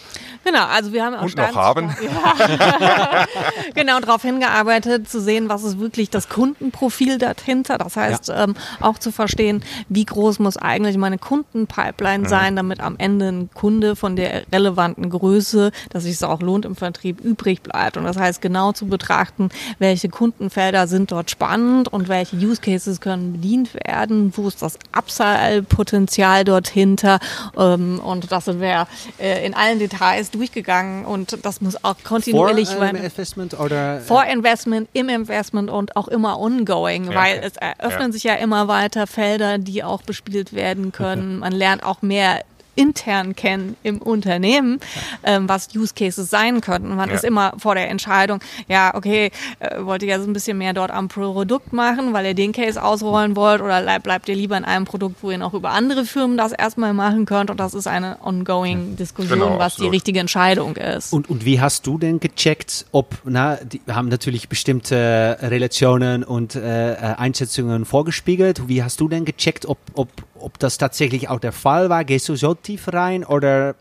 Genau, 0.44 0.64
also 0.66 0.92
wir 0.92 1.04
haben 1.04 1.14
auch 1.14 1.22
Und 1.22 1.36
noch 1.36 1.54
haben. 1.54 1.94
Ja. 2.02 3.26
genau, 3.74 4.00
darauf 4.00 4.22
hingearbeitet, 4.22 5.08
zu 5.08 5.20
sehen, 5.20 5.48
was 5.48 5.62
ist 5.62 5.78
wirklich 5.78 6.10
das 6.10 6.28
Kundenprofil 6.28 7.18
dahinter. 7.18 7.78
Das 7.78 7.96
heißt, 7.96 8.28
ja. 8.28 8.44
ähm, 8.44 8.54
auch 8.80 8.98
zu 8.98 9.12
verstehen, 9.12 9.62
wie 9.88 10.04
groß 10.04 10.40
muss 10.40 10.56
eigentlich 10.56 10.96
meine 10.96 11.18
Kundenpipeline 11.18 12.24
mhm. 12.24 12.28
sein, 12.28 12.56
damit 12.56 12.80
am 12.80 12.96
Ende 12.98 13.28
ein 13.28 13.50
Kunde 13.54 13.94
von 13.94 14.16
der 14.16 14.42
relevanten 14.52 15.10
Größe, 15.10 15.70
dass 15.90 16.04
sich 16.04 16.14
es 16.14 16.22
auch 16.22 16.40
lohnt 16.40 16.64
im 16.64 16.74
Vertrieb, 16.74 17.20
übrig 17.20 17.62
bleibt. 17.62 17.96
Und 17.96 18.04
das 18.04 18.16
heißt, 18.16 18.42
genau 18.42 18.72
zu 18.72 18.86
betrachten, 18.86 19.50
welche 19.78 20.08
Kundenfelder 20.08 20.86
sind 20.86 21.12
dort 21.12 21.30
spannend 21.30 21.92
und 21.92 22.08
welche 22.08 22.36
Use 22.36 22.60
Cases 22.60 23.00
können 23.00 23.32
bedient 23.32 23.74
werden, 23.74 24.32
wo 24.36 24.41
ist 24.48 24.62
das 24.62 24.78
Upsell-Potenzial 24.96 26.44
dort 26.44 26.68
hinter. 26.68 27.18
Ähm, 27.56 28.00
und 28.00 28.30
das 28.30 28.46
sind 28.46 28.60
wir 28.60 28.86
äh, 29.18 29.44
in 29.44 29.54
allen 29.54 29.78
Details 29.78 30.30
durchgegangen 30.30 31.04
und 31.04 31.44
das 31.44 31.60
muss 31.60 31.82
auch 31.84 31.96
kontinuierlich 32.04 32.70
Vor, 32.70 32.84
ähm, 32.84 32.96
Investment 32.96 33.58
oder 33.58 34.00
Vor 34.00 34.24
Investment, 34.24 34.88
im 34.92 35.08
Investment 35.08 35.70
und 35.70 35.96
auch 35.96 36.08
immer 36.08 36.40
ongoing, 36.40 37.10
ja, 37.10 37.14
weil 37.14 37.38
okay. 37.38 37.46
es 37.46 37.56
eröffnen 37.56 38.08
ja. 38.08 38.12
sich 38.12 38.24
ja 38.24 38.34
immer 38.34 38.68
weiter 38.68 39.06
Felder, 39.06 39.58
die 39.58 39.84
auch 39.84 40.02
bespielt 40.02 40.52
werden 40.52 40.92
können. 40.92 41.38
Man 41.40 41.52
lernt 41.52 41.82
auch 41.84 42.02
mehr 42.02 42.42
intern 42.74 43.36
kennen 43.36 43.76
im 43.82 43.98
Unternehmen, 43.98 44.80
ähm, 45.22 45.48
was 45.48 45.68
Use 45.74 45.94
Cases 45.94 46.28
sein 46.28 46.60
könnten. 46.60 46.94
Man 46.94 47.08
ja. 47.08 47.14
ist 47.14 47.24
immer 47.24 47.52
vor 47.58 47.74
der 47.74 47.90
Entscheidung, 47.90 48.40
ja, 48.68 48.94
okay, 48.94 49.30
äh, 49.58 49.84
wollt 49.84 50.02
ihr 50.02 50.08
ja 50.08 50.20
so 50.20 50.26
ein 50.26 50.32
bisschen 50.32 50.58
mehr 50.58 50.72
dort 50.72 50.90
am 50.90 51.08
Produkt 51.08 51.72
machen, 51.72 52.12
weil 52.12 52.26
ihr 52.26 52.34
den 52.34 52.52
Case 52.52 52.82
ausrollen 52.82 53.36
wollt 53.36 53.60
oder 53.60 53.82
bleibt 54.00 54.28
ihr 54.28 54.34
lieber 54.34 54.56
in 54.56 54.64
einem 54.64 54.84
Produkt, 54.84 55.16
wo 55.22 55.30
ihr 55.30 55.38
noch 55.38 55.54
über 55.54 55.70
andere 55.70 56.04
Firmen 56.04 56.36
das 56.36 56.52
erstmal 56.52 56.94
machen 56.94 57.26
könnt 57.26 57.50
und 57.50 57.60
das 57.60 57.74
ist 57.74 57.86
eine 57.86 58.18
ongoing 58.22 58.96
Diskussion, 58.96 59.38
genau, 59.38 59.58
was 59.58 59.74
absolut. 59.74 59.92
die 59.92 59.96
richtige 59.96 60.20
Entscheidung 60.20 60.76
ist. 60.76 61.12
Und, 61.12 61.28
und 61.28 61.44
wie 61.44 61.60
hast 61.60 61.86
du 61.86 61.98
denn 61.98 62.20
gecheckt, 62.20 62.86
ob, 62.92 63.18
na, 63.24 63.56
die 63.56 63.80
haben 63.88 64.08
natürlich 64.08 64.48
bestimmte 64.48 65.38
Relationen 65.40 66.24
und 66.24 66.54
äh, 66.54 66.92
äh 66.92 66.96
Einschätzungen 67.22 67.84
vorgespiegelt, 67.84 68.68
wie 68.68 68.82
hast 68.82 69.00
du 69.00 69.08
denn 69.08 69.24
gecheckt, 69.24 69.66
ob, 69.66 69.78
ob 69.94 70.08
ob 70.42 70.58
das 70.58 70.78
tatsächlich 70.78 71.28
auch 71.28 71.40
der 71.40 71.52
Fall 71.52 71.88
war. 71.88 72.04
Gehst 72.04 72.28
du 72.28 72.36
so 72.36 72.54
tief 72.54 72.92
rein 72.92 73.24
oder 73.24 73.74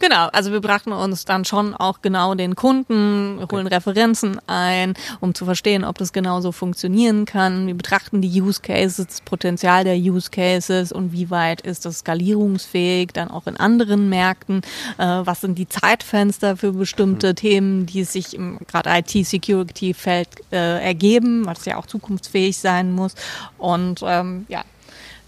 Genau, 0.00 0.28
also 0.28 0.52
wir 0.52 0.60
brachten 0.60 0.92
uns 0.92 1.24
dann 1.24 1.44
schon 1.44 1.74
auch 1.74 2.02
genau 2.02 2.34
den 2.36 2.54
Kunden, 2.54 3.40
holen 3.50 3.66
okay. 3.66 3.74
Referenzen 3.74 4.40
ein, 4.46 4.94
um 5.18 5.34
zu 5.34 5.44
verstehen, 5.44 5.84
ob 5.84 5.98
das 5.98 6.12
genauso 6.12 6.52
funktionieren 6.52 7.24
kann. 7.24 7.66
Wir 7.66 7.74
betrachten 7.74 8.22
die 8.22 8.40
Use 8.40 8.60
Cases, 8.60 9.04
das 9.04 9.20
Potenzial 9.20 9.82
der 9.82 9.96
Use 9.96 10.30
Cases 10.30 10.92
und 10.92 11.12
wie 11.12 11.30
weit 11.30 11.62
ist 11.62 11.84
das 11.84 12.00
skalierungsfähig, 12.00 13.12
dann 13.12 13.28
auch 13.28 13.48
in 13.48 13.56
anderen 13.56 14.08
Märkten. 14.08 14.62
Äh, 14.98 15.04
was 15.04 15.40
sind 15.40 15.58
die 15.58 15.68
Zeitfenster 15.68 16.56
für 16.56 16.72
bestimmte 16.72 17.30
mhm. 17.30 17.36
Themen, 17.36 17.86
die 17.86 18.04
sich 18.04 18.34
im 18.34 18.58
gerade 18.68 18.90
IT-Security-Feld 18.90 20.28
äh, 20.52 20.80
ergeben, 20.80 21.44
was 21.44 21.64
ja 21.64 21.76
auch 21.76 21.86
zukunftsfähig 21.86 22.56
sein 22.56 22.92
muss. 22.92 23.16
Und 23.58 24.04
ähm, 24.06 24.46
ja, 24.48 24.62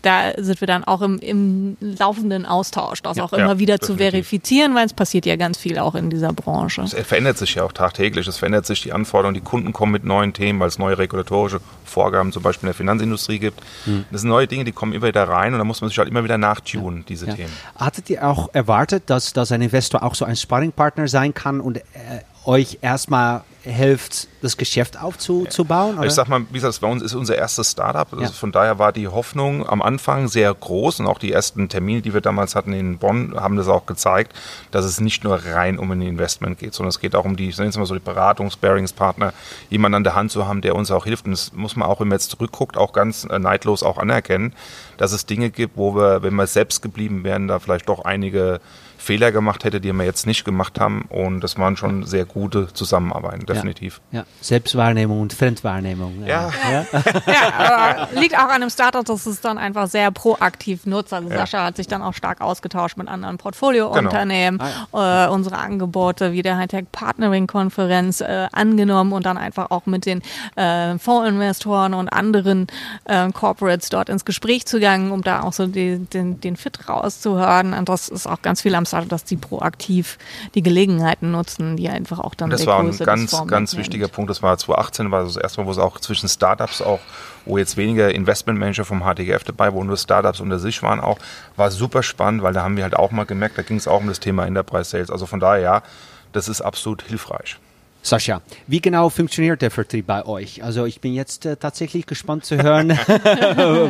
da 0.03 0.33
sind 0.39 0.61
wir 0.61 0.67
dann 0.67 0.85
auch 0.85 1.03
im, 1.03 1.19
im 1.19 1.77
laufenden 1.81 2.47
Austausch, 2.47 3.03
das 3.03 3.17
ja, 3.17 3.25
auch 3.25 3.33
immer 3.33 3.47
ja, 3.47 3.59
wieder 3.59 3.79
definitiv. 3.79 3.87
zu 3.87 3.97
verifizieren, 3.97 4.75
weil 4.75 4.87
es 4.87 4.95
passiert 4.95 5.27
ja 5.27 5.37
ganz 5.37 5.59
viel 5.59 5.79
auch 5.79 5.95
in 5.95 6.11
dieser 6.11 6.33
Branche. 6.33 6.83
Es 6.83 6.95
verändert 6.95 7.39
sich 7.39 7.55
ja 7.55 7.65
auch 7.65 7.73
tagtäglich. 7.73 8.27
Es 8.27 8.39
verändert 8.39 8.67
sich 8.67 8.83
die 8.83 8.93
Anforderungen. 8.93 9.35
Die 9.35 9.41
Kunden 9.41 9.73
kommen 9.73 9.93
mit 9.93 10.05
neuen 10.05 10.33
Themen, 10.33 10.61
weil 10.61 10.69
es 10.69 10.79
neue 10.79 10.97
regulatorische 10.99 11.61
Vorgaben 11.85 12.33
zum 12.33 12.43
Beispiel 12.43 12.67
in 12.67 12.69
der 12.69 12.75
Finanzindustrie 12.75 13.39
gibt. 13.39 13.61
Mhm. 13.87 14.05
Das 14.11 14.23
sind 14.23 14.31
neue 14.31 14.47
Dinge, 14.47 14.65
die 14.65 14.73
kommen 14.73 14.93
immer 14.93 15.09
wieder 15.09 15.29
rein 15.29 15.53
und 15.53 15.59
da 15.59 15.65
muss 15.65 15.81
man 15.81 15.89
sich 15.91 15.99
halt 15.99 16.09
immer 16.09 16.25
wieder 16.25 16.39
nachtunen, 16.39 17.01
ja, 17.01 17.05
diese 17.09 17.27
Themen. 17.27 17.53
Hattet 17.77 18.09
ihr 18.11 18.27
auch 18.27 18.51
erwartet, 18.53 19.05
dass, 19.07 19.33
dass 19.33 19.53
ein 19.53 19.61
Investor 19.61 20.03
auch 20.03 20.15
so 20.15 20.25
ein 20.25 20.37
Sparringpartner 20.37 21.09
sein 21.09 21.35
kann 21.35 21.61
und 21.61 21.79
äh, 21.79 21.83
euch 22.45 22.79
erstmal 22.81 23.43
hilft, 23.63 24.29
das 24.41 24.57
Geschäft 24.57 24.99
aufzubauen? 25.01 25.99
Oder? 25.99 26.07
Ich 26.07 26.15
sag 26.15 26.29
mal, 26.29 26.43
wie 26.51 26.55
gesagt, 26.55 26.81
bei 26.81 26.89
uns 26.89 27.03
ist 27.03 27.15
unser 27.15 27.37
erstes 27.37 27.73
Startup. 27.73 28.11
Also 28.11 28.25
ja. 28.25 28.31
Von 28.31 28.53
daher 28.53 28.79
war 28.79 28.93
die 28.93 29.09
Hoffnung 29.09 29.69
am 29.69 29.83
Anfang 29.83 30.29
sehr 30.29 30.53
groß 30.53 31.01
und 31.01 31.07
auch 31.07 31.19
die 31.19 31.31
ersten 31.31 31.69
Termine, 31.69 32.01
die 32.01 32.15
wir 32.15 32.23
damals 32.23 32.55
hatten 32.55 32.73
in 32.73 32.99
Bonn, 32.99 33.35
haben 33.39 33.57
das 33.57 33.69
auch 33.69 33.85
gezeigt, 33.85 34.33
dass 34.71 34.85
es 34.85 35.01
nicht 35.01 35.25
nur 35.25 35.37
rein 35.45 35.79
um 35.79 35.91
ein 35.91 36.01
Investment 36.01 36.59
geht, 36.59 36.73
sondern 36.73 36.89
es 36.89 37.01
geht 37.01 37.15
auch 37.15 37.25
um 37.25 37.37
die, 37.37 37.49
nennen 37.49 37.73
mal 37.77 37.87
so 37.87 37.95
die 37.95 38.01
Beratungs-, 38.01 38.59
Bearingspartner, 38.59 39.35
jemanden 39.69 39.97
an 39.97 40.05
der 40.05 40.15
Hand 40.15 40.31
zu 40.31 40.47
haben, 40.47 40.63
der 40.63 40.75
uns 40.75 40.91
auch 40.91 41.05
hilft. 41.05 41.27
Und 41.27 41.33
das 41.33 41.53
muss 41.53 41.77
man 41.77 41.89
auch, 41.89 42.01
wenn 42.01 42.09
man 42.09 42.17
jetzt 42.17 42.31
zurückguckt, 42.31 42.79
auch 42.79 42.93
ganz 42.93 43.25
äh, 43.25 43.39
neidlos 43.39 43.83
auch 43.83 43.99
anerkennen, 43.99 44.55
dass 44.97 45.13
es 45.13 45.27
Dinge 45.27 45.51
gibt, 45.51 45.77
wo 45.77 45.95
wir, 45.95 46.23
wenn 46.23 46.35
wir 46.35 46.47
selbst 46.47 46.81
geblieben 46.81 47.25
wären, 47.25 47.49
da 47.49 47.59
vielleicht 47.59 47.89
doch 47.89 48.05
einige 48.05 48.61
Fehler 49.01 49.33
gemacht 49.33 49.65
hätte, 49.65 49.81
die 49.81 49.93
wir 49.93 50.05
jetzt 50.05 50.27
nicht 50.27 50.45
gemacht 50.45 50.79
haben. 50.79 51.07
Und 51.09 51.41
das 51.41 51.59
waren 51.59 51.77
schon 51.77 52.05
sehr 52.05 52.25
gute 52.25 52.73
Zusammenarbeiten, 52.73 53.47
definitiv. 53.47 54.01
Ja, 54.13 54.21
ja. 54.21 54.27
Selbstwahrnehmung 54.41 55.21
und 55.21 55.33
Fremdwahrnehmung. 55.33 56.25
Ja. 56.27 56.51
Ja. 56.71 56.87
ja. 57.27 58.09
liegt 58.21 58.37
auch 58.37 58.45
an 58.45 58.63
einem 58.63 58.71
Startup, 58.71 59.05
dass 59.05 59.27
es 59.27 59.41
dann 59.41 59.59
einfach 59.59 59.89
sehr 59.89 60.11
proaktiv 60.11 60.87
nutzt. 60.87 61.13
Also 61.13 61.29
Sascha 61.29 61.65
hat 61.65 61.77
sich 61.77 61.87
dann 61.87 62.03
auch 62.03 62.15
stark 62.15 62.41
ausgetauscht 62.41 62.97
mit 62.97 63.09
anderen 63.09 63.39
Portfoliounternehmen, 63.39 64.59
genau. 64.59 64.99
ah, 65.01 65.27
äh, 65.27 65.29
unsere 65.29 65.59
Angebote 65.59 66.33
wie 66.33 66.43
der 66.43 66.57
Hightech 66.57 66.87
Partnering 66.93 67.47
Konferenz 67.47 68.21
äh, 68.21 68.49
angenommen 68.53 69.13
und 69.13 69.25
dann 69.25 69.39
einfach 69.39 69.71
auch 69.71 69.87
mit 69.87 70.07
den 70.07 70.23
äh, 70.57 70.99
Fondsinvestoren 70.99 71.95
und 71.95 72.09
anderen 72.09 72.67
äh, 73.05 73.31
Corporates 73.33 73.89
dort 73.89 74.09
ins 74.09 74.25
Gespräch 74.25 74.67
zu 74.67 74.77
gegangen, 74.77 75.13
um 75.13 75.23
da 75.23 75.43
auch 75.43 75.53
so 75.53 75.67
die, 75.67 75.99
den, 75.99 76.41
den 76.41 76.57
Fit 76.57 76.89
rauszuhören. 76.89 77.75
Und 77.75 77.89
das 77.89 78.09
ist 78.09 78.27
auch 78.27 78.43
ganz 78.43 78.63
viel 78.63 78.75
am 78.75 78.87
Startup, 78.91 79.09
dass 79.09 79.25
die 79.25 79.37
proaktiv 79.37 80.19
die 80.55 80.63
Gelegenheiten 80.63 81.31
nutzen, 81.31 81.77
die 81.77 81.89
einfach 81.89 82.19
auch 82.19 82.35
dann. 82.35 82.51
Und 82.51 82.53
das 82.53 82.67
war 82.67 82.81
ein 82.81 82.97
ganz, 82.97 83.47
ganz 83.47 83.77
wichtiger 83.77 84.09
Punkt. 84.09 84.31
Das 84.31 84.43
war 84.43 84.57
2018, 84.59 85.11
war 85.11 85.25
das 85.25 85.37
erste 85.37 85.61
Mal, 85.61 85.67
wo 85.67 85.71
es 85.71 85.79
auch 85.79 85.99
zwischen 86.01 86.29
Startups 86.29 86.83
auch, 86.83 87.01
wo 87.45 87.59
jetzt 87.59 87.77
weniger 87.77 88.15
Investmentmanager 88.15 88.85
vom 88.85 89.03
HTGF 89.03 89.45
dabei, 89.45 89.73
wo 89.73 89.83
nur 89.85 89.97
Startups 89.97 90.41
unter 90.41 90.59
sich 90.59 90.83
waren 90.83 91.01
auch, 91.01 91.19
war 91.57 91.71
super 91.71 92.03
spannend, 92.03 92.43
weil 92.43 92.53
da 92.53 92.63
haben 92.63 92.77
wir 92.77 92.85
halt 92.85 92.97
auch 92.97 93.11
mal 93.11 93.25
gemerkt, 93.25 93.57
da 93.59 93.63
ging 93.63 93.77
es 93.77 93.89
auch 93.89 94.01
um 94.01 94.09
das 94.09 94.21
Thema 94.21 94.47
Enterprise 94.47 94.91
Sales. 94.91 95.11
Also 95.11 95.27
von 95.27 95.41
daher 95.41 95.61
ja, 95.61 95.83
das 96.33 96.49
ist 96.49 96.61
absolut 96.61 97.03
hilfreich. 97.03 97.59
Sascha, 98.03 98.41
wie 98.67 98.81
genau 98.81 99.11
funktioniert 99.11 99.61
der 99.61 99.71
Vertrieb 99.71 100.07
bei 100.07 100.25
euch? 100.25 100.65
Also 100.65 100.87
ich 100.87 101.03
bin 101.03 101.13
jetzt 101.13 101.45
äh, 101.45 101.57
tatsächlich 101.57 102.07
gespannt 102.07 102.47
zu 102.47 102.57
hören, 102.57 102.91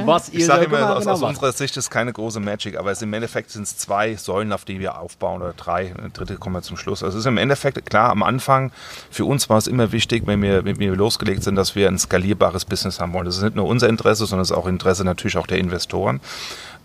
was 0.04 0.30
ihr 0.30 0.40
Ich 0.40 0.46
sage 0.46 0.64
immer, 0.64 0.78
genau, 0.78 0.94
aus, 0.94 1.04
genau 1.04 1.12
aus 1.14 1.22
unserer 1.22 1.52
Sicht 1.52 1.76
ist 1.76 1.90
keine 1.90 2.12
große 2.12 2.40
Magic, 2.40 2.76
aber 2.76 2.90
es 2.90 3.02
im 3.02 3.12
Endeffekt 3.12 3.50
sind 3.50 3.62
es 3.62 3.76
zwei 3.76 4.16
Säulen, 4.16 4.52
auf 4.52 4.64
die 4.64 4.80
wir 4.80 4.98
aufbauen 4.98 5.42
oder 5.42 5.52
drei. 5.52 5.94
Eine 5.96 6.10
dritte 6.10 6.36
kommen 6.36 6.56
wir 6.56 6.62
zum 6.62 6.76
Schluss. 6.76 7.04
Also 7.04 7.18
es 7.18 7.24
ist 7.24 7.28
im 7.28 7.38
Endeffekt 7.38 7.88
klar, 7.88 8.10
am 8.10 8.24
Anfang, 8.24 8.72
für 9.10 9.24
uns 9.24 9.48
war 9.48 9.58
es 9.58 9.68
immer 9.68 9.92
wichtig, 9.92 10.26
wenn 10.26 10.42
wir, 10.42 10.64
wenn 10.64 10.80
wir 10.80 10.94
losgelegt 10.96 11.44
sind, 11.44 11.54
dass 11.54 11.76
wir 11.76 11.86
ein 11.86 11.98
skalierbares 11.98 12.64
Business 12.64 12.98
haben 12.98 13.12
wollen. 13.12 13.26
Das 13.26 13.36
ist 13.36 13.42
nicht 13.42 13.56
nur 13.56 13.66
unser 13.66 13.88
Interesse, 13.88 14.26
sondern 14.26 14.42
es 14.42 14.50
ist 14.50 14.56
auch 14.56 14.66
Interesse 14.66 15.04
natürlich 15.04 15.36
auch 15.36 15.46
der 15.46 15.58
Investoren. 15.58 16.20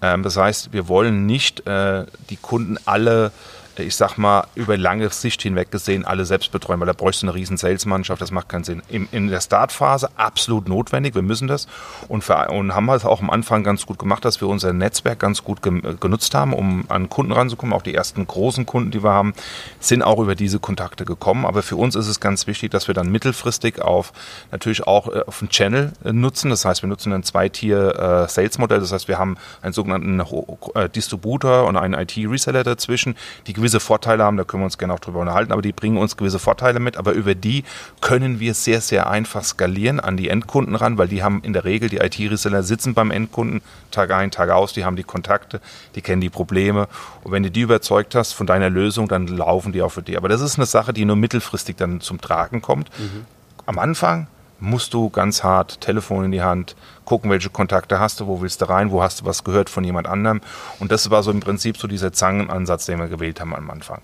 Ähm, 0.02 0.22
das 0.22 0.38
heißt, 0.38 0.74
wir 0.74 0.88
wollen 0.88 1.26
nicht 1.26 1.66
äh, 1.66 2.06
die 2.30 2.38
Kunden 2.38 2.78
alle 2.86 3.32
ich 3.80 3.96
sag 3.96 4.18
mal, 4.18 4.48
über 4.56 4.78
lange 4.78 5.10
Sicht 5.10 5.42
hinweg 5.42 5.72
gesehen 5.72 6.06
alle 6.06 6.26
selbst 6.26 6.52
betreuen, 6.52 6.80
weil 6.80 6.88
da 6.88 6.94
bräuchst 6.94 7.22
du 7.22 7.28
eine 7.28 7.36
riesen 7.36 7.58
Salesmannschaft, 7.58 8.22
das 8.22 8.32
macht 8.32 8.50
keinen 8.50 8.64
Sinn. 8.64 8.82
In, 8.90 9.08
in 9.12 9.28
der 9.28 9.42
Startphase 9.42 10.10
absolut 10.18 10.68
notwendig, 10.68 11.16
wir 11.16 11.22
müssen 11.22 11.48
das 11.48 11.68
und, 12.08 12.24
für, 12.24 12.50
und 12.50 12.74
haben 12.74 12.90
es 12.90 13.06
auch 13.06 13.22
am 13.22 13.30
Anfang 13.30 13.64
ganz 13.64 13.86
gut 13.86 14.00
gemacht, 14.00 14.26
dass 14.26 14.42
wir 14.42 14.48
unser 14.48 14.74
Netzwerk 14.74 15.20
ganz 15.20 15.44
gut 15.44 15.62
ge, 15.62 15.82
genutzt 16.00 16.34
haben, 16.36 16.54
um 16.54 16.86
an 16.90 17.10
Kunden 17.10 17.32
ranzukommen. 17.32 17.74
Auch 17.74 17.82
die 17.82 17.94
ersten 17.94 18.26
großen 18.26 18.66
Kunden, 18.66 18.92
die 18.92 19.04
wir 19.04 19.12
haben, 19.12 19.34
sind 19.80 20.02
auch 20.02 20.20
über 20.20 20.36
diese 20.36 20.60
Kontakte 20.60 21.06
gekommen. 21.06 21.46
Aber 21.46 21.64
für 21.64 21.76
uns 21.76 21.96
ist 21.96 22.08
es 22.08 22.20
ganz 22.20 22.48
wichtig, 22.48 22.72
dass 22.72 22.88
wir 22.88 22.94
dann 22.94 23.12
mittelfristig 23.12 23.82
auf 23.82 24.14
natürlich 24.52 24.88
auch 24.88 25.08
äh, 25.08 25.22
auf 25.26 25.42
einen 25.42 25.50
Channel 25.50 25.94
äh, 26.04 26.14
nutzen. 26.14 26.50
Das 26.50 26.66
heißt, 26.66 26.84
wir 26.84 26.90
nutzen 26.90 27.14
ein 27.14 27.24
Zweitier 27.24 28.26
äh, 28.26 28.30
Sales-Modell. 28.30 28.80
Das 28.80 28.92
heißt, 28.92 29.08
wir 29.08 29.18
haben 29.18 29.38
einen 29.62 29.74
sogenannten 29.74 30.20
äh, 30.20 30.90
Distributor 30.90 31.66
und 31.66 31.78
einen 31.78 31.94
IT-Reseller 31.94 32.64
dazwischen, 32.64 33.16
die 33.48 33.54
gewisse 33.66 33.80
Vorteile 33.80 34.24
haben, 34.24 34.38
da 34.38 34.44
können 34.44 34.62
wir 34.62 34.66
uns 34.66 34.78
gerne 34.78 34.94
auch 34.94 35.00
drüber 35.00 35.22
unterhalten, 35.22 35.52
aber 35.52 35.64
die 35.64 35.72
bringen 35.72 35.98
uns 35.98 36.18
gewisse 36.18 36.38
Vorteile 36.38 36.80
mit, 36.80 36.98
aber 36.98 37.14
über 37.14 37.34
die 37.34 37.64
können 38.00 38.40
wir 38.40 38.54
sehr, 38.54 38.80
sehr 38.80 39.10
einfach 39.10 39.44
skalieren 39.44 40.00
an 40.00 40.18
die 40.18 40.30
Endkunden 40.30 40.76
ran, 40.76 41.00
weil 41.00 41.08
die 41.08 41.24
haben 41.24 41.42
in 41.42 41.52
der 41.52 41.66
Regel, 41.66 41.90
die 41.90 41.98
IT-Reseller 41.98 42.62
sitzen 42.62 42.94
beim 42.94 43.10
Endkunden 43.10 43.62
Tag 43.90 44.12
ein, 44.12 44.30
Tag 44.30 44.52
aus, 44.52 44.74
die 44.74 44.86
haben 44.86 44.96
die 44.96 45.04
Kontakte, 45.04 45.62
die 45.96 46.04
kennen 46.04 46.22
die 46.22 46.30
Probleme 46.30 46.88
und 47.24 47.32
wenn 47.32 47.42
du 47.42 47.50
die 47.50 47.62
überzeugt 47.62 48.14
hast 48.14 48.34
von 48.34 48.46
deiner 48.46 48.70
Lösung, 48.70 49.08
dann 49.08 49.26
laufen 49.26 49.72
die 49.72 49.82
auch 49.82 49.90
für 49.90 50.04
die. 50.04 50.16
Aber 50.16 50.30
das 50.30 50.42
ist 50.42 50.60
eine 50.60 50.68
Sache, 50.68 50.94
die 50.94 51.04
nur 51.04 51.16
mittelfristig 51.16 51.76
dann 51.76 52.02
zum 52.02 52.22
Tragen 52.22 52.62
kommt. 52.62 52.92
Mhm. 53.00 53.26
Am 53.66 53.80
Anfang 53.80 54.28
musst 54.60 54.94
du 54.94 55.10
ganz 55.10 55.44
hart 55.44 55.82
Telefon 55.82 56.26
in 56.26 56.32
die 56.32 56.44
Hand, 56.44 56.76
gucken, 57.06 57.30
welche 57.32 57.50
Kontakte 57.50 58.00
hast 58.00 58.20
du, 58.20 58.28
wo 58.28 58.42
willst 58.42 58.62
du 58.62 58.70
rein, 58.70 58.92
wo 58.92 59.02
hast 59.02 59.22
du 59.22 59.26
was 59.26 59.44
gehört 59.44 59.70
von 59.70 59.84
jemand 59.84 60.08
anderem. 60.08 60.42
Und 60.80 60.92
das 60.92 61.10
war 61.10 61.24
so 61.24 61.32
im 61.32 61.40
Prinzip 61.40 61.78
so 61.78 61.88
dieser 61.88 62.12
Zangenansatz, 62.12 62.86
den 62.86 63.00
wir 63.00 63.08
gewählt 63.08 63.40
haben 63.40 63.56
am 63.56 63.70
Anfang. 63.70 64.02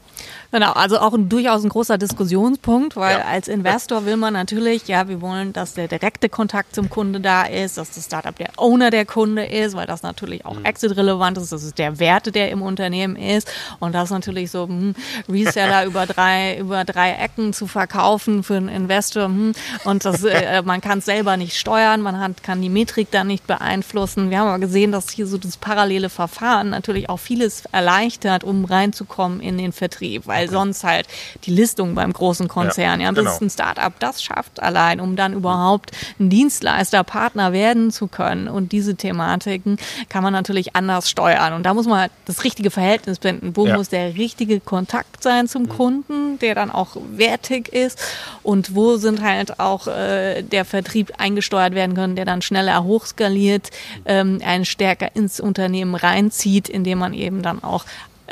Genau, 0.52 0.74
also 0.74 1.00
auch 1.00 1.14
ein, 1.14 1.30
durchaus 1.30 1.64
ein 1.64 1.70
großer 1.70 1.98
Diskussionspunkt, 1.98 2.98
weil 2.98 3.20
ja. 3.20 3.26
als 3.26 3.48
Investor 3.48 4.06
will 4.06 4.18
man 4.18 4.34
natürlich, 4.34 4.86
ja, 4.88 5.08
wir 5.08 5.22
wollen, 5.22 5.54
dass 5.54 5.76
der 5.76 5.88
direkte 5.88 6.28
Kontakt 6.28 6.76
zum 6.76 6.90
Kunde 6.90 7.22
da 7.22 7.44
ist, 7.44 7.78
dass 7.78 7.92
das 7.92 8.06
Startup 8.06 8.36
der 8.36 8.50
Owner 8.58 8.90
der 8.90 9.06
Kunde 9.06 9.46
ist, 9.46 9.78
weil 9.78 9.88
das 9.88 10.04
natürlich 10.04 10.46
auch 10.46 10.56
mhm. 10.56 10.66
exit-relevant 10.66 11.38
ist, 11.38 11.54
das 11.54 11.64
ist 11.64 11.78
der 11.78 12.00
Werte, 12.00 12.34
der 12.34 12.52
im 12.52 12.62
Unternehmen 12.62 13.16
ist 13.16 13.50
und 13.80 13.96
das 13.96 14.10
natürlich 14.10 14.52
so 14.52 14.68
hm, 14.68 14.94
Reseller 15.30 15.86
über 15.86 16.06
drei 16.06 16.58
über 16.58 16.84
drei 16.84 17.14
Ecken 17.14 17.54
zu 17.54 17.66
verkaufen 17.66 18.44
für 18.44 18.58
einen 18.58 18.68
Investor 18.68 19.26
hm, 19.26 19.54
und 19.86 20.04
das, 20.04 20.26
äh, 20.26 20.62
man 20.64 20.82
kann 20.82 21.00
es 21.00 21.06
selber 21.06 21.38
nicht 21.38 21.58
steuern, 21.58 22.02
man 22.02 22.20
hat, 22.20 22.44
kann 22.44 22.62
die 22.62 22.70
Metrik 22.70 22.91
dann 23.12 23.28
nicht 23.28 23.48
beeinflussen. 23.48 24.30
Wir 24.30 24.40
haben 24.40 24.48
aber 24.48 24.60
gesehen, 24.60 24.92
dass 24.92 25.10
hier 25.10 25.28
so 25.28 25.38
das 25.38 25.58
parallele 25.58 26.10
Verfahren 26.10 26.70
natürlich 26.70 27.10
auch 27.10 27.18
vieles 27.18 27.64
erleichtert, 27.72 28.44
um 28.44 28.66
reinzukommen 28.66 29.40
in 29.40 29.58
den 29.58 29.72
Vertrieb, 29.72 30.28
weil 30.28 30.46
okay. 30.46 30.54
sonst 30.54 30.84
halt 30.84 31.08
die 31.46 31.52
Listung 31.52 31.96
beim 31.96 32.14
großen 32.14 32.48
Konzern, 32.48 33.00
ja, 33.00 33.08
ja 33.08 33.12
bis 33.12 33.24
genau. 33.24 33.38
ein 33.42 33.50
Startup 33.50 33.94
das 34.00 34.24
schafft 34.24 34.62
allein, 34.62 35.00
um 35.00 35.16
dann 35.16 35.34
überhaupt 35.34 35.92
ein 36.20 36.30
Dienstleister, 36.30 37.04
Partner 37.04 37.54
werden 37.54 37.92
zu 37.92 38.08
können. 38.08 38.48
Und 38.48 38.72
diese 38.72 38.96
Thematiken 38.96 39.78
kann 40.10 40.24
man 40.24 40.34
natürlich 40.34 40.76
anders 40.76 41.10
steuern. 41.10 41.54
Und 41.54 41.64
da 41.64 41.74
muss 41.74 41.86
man 41.88 42.00
halt 42.02 42.12
das 42.26 42.44
richtige 42.44 42.72
Verhältnis 42.72 43.20
finden. 43.20 43.56
Wo 43.56 43.68
ja. 43.68 43.78
muss 43.78 43.90
der 43.90 44.16
richtige 44.16 44.60
Kontakt 44.60 45.24
sein 45.24 45.48
zum 45.48 45.64
mhm. 45.64 45.70
Kunden, 45.70 46.40
der 46.40 46.56
dann 46.56 46.72
auch 46.72 46.98
wertig 47.12 47.70
ist? 47.70 48.00
Und 48.44 48.76
wo 48.76 48.98
sind 48.98 49.22
halt 49.22 49.60
auch 49.60 49.88
äh, 49.88 50.42
der 50.42 50.66
Vertrieb 50.66 51.14
eingesteuert 51.18 51.76
werden 51.76 51.96
können, 51.96 52.16
der 52.16 52.26
dann 52.26 52.42
schneller 52.42 52.81
hochskaliert, 52.84 53.70
ähm, 54.06 54.40
einen 54.44 54.66
stärker 54.66 55.16
ins 55.16 55.40
Unternehmen 55.40 55.96
reinzieht, 55.96 56.70
indem 56.70 57.00
man 57.00 57.14
eben 57.14 57.42
dann 57.42 57.64
auch 57.64 57.86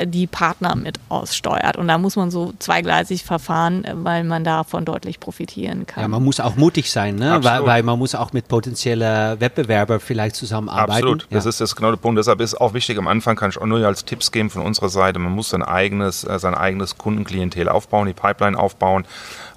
die 0.06 0.26
Partner 0.26 0.76
mit 0.76 0.98
aussteuert. 1.08 1.76
Und 1.76 1.88
da 1.88 1.98
muss 1.98 2.16
man 2.16 2.30
so 2.30 2.52
zweigleisig 2.58 3.24
verfahren, 3.24 3.84
weil 3.92 4.24
man 4.24 4.44
davon 4.44 4.84
deutlich 4.84 5.20
profitieren 5.20 5.86
kann. 5.86 6.02
Ja, 6.02 6.08
man 6.08 6.22
muss 6.22 6.40
auch 6.40 6.56
mutig 6.56 6.90
sein, 6.90 7.16
ne? 7.16 7.38
weil, 7.42 7.64
weil, 7.66 7.82
man 7.82 7.98
muss 7.98 8.14
auch 8.14 8.32
mit 8.32 8.48
potenziellen 8.48 9.40
Wettbewerbern 9.40 10.00
vielleicht 10.00 10.36
zusammenarbeiten. 10.36 10.92
Absolut, 10.92 11.22
ja. 11.22 11.28
das 11.30 11.46
ist 11.46 11.60
das 11.60 11.76
genau 11.76 11.90
der 11.90 11.98
Punkt. 11.98 12.18
Deshalb 12.18 12.40
ist 12.40 12.60
auch 12.60 12.74
wichtig, 12.74 12.98
am 12.98 13.08
Anfang 13.08 13.36
kann 13.36 13.50
ich 13.50 13.58
auch 13.58 13.66
nur 13.66 13.84
als 13.86 14.04
Tipps 14.04 14.32
geben 14.32 14.50
von 14.50 14.62
unserer 14.62 14.88
Seite, 14.88 15.18
man 15.18 15.32
muss 15.32 15.50
sein 15.50 15.62
eigenes, 15.62 16.24
äh, 16.24 16.38
sein 16.38 16.54
eigenes 16.54 16.98
Kundenklientel 16.98 17.68
aufbauen, 17.68 18.06
die 18.06 18.12
Pipeline 18.12 18.58
aufbauen. 18.58 19.04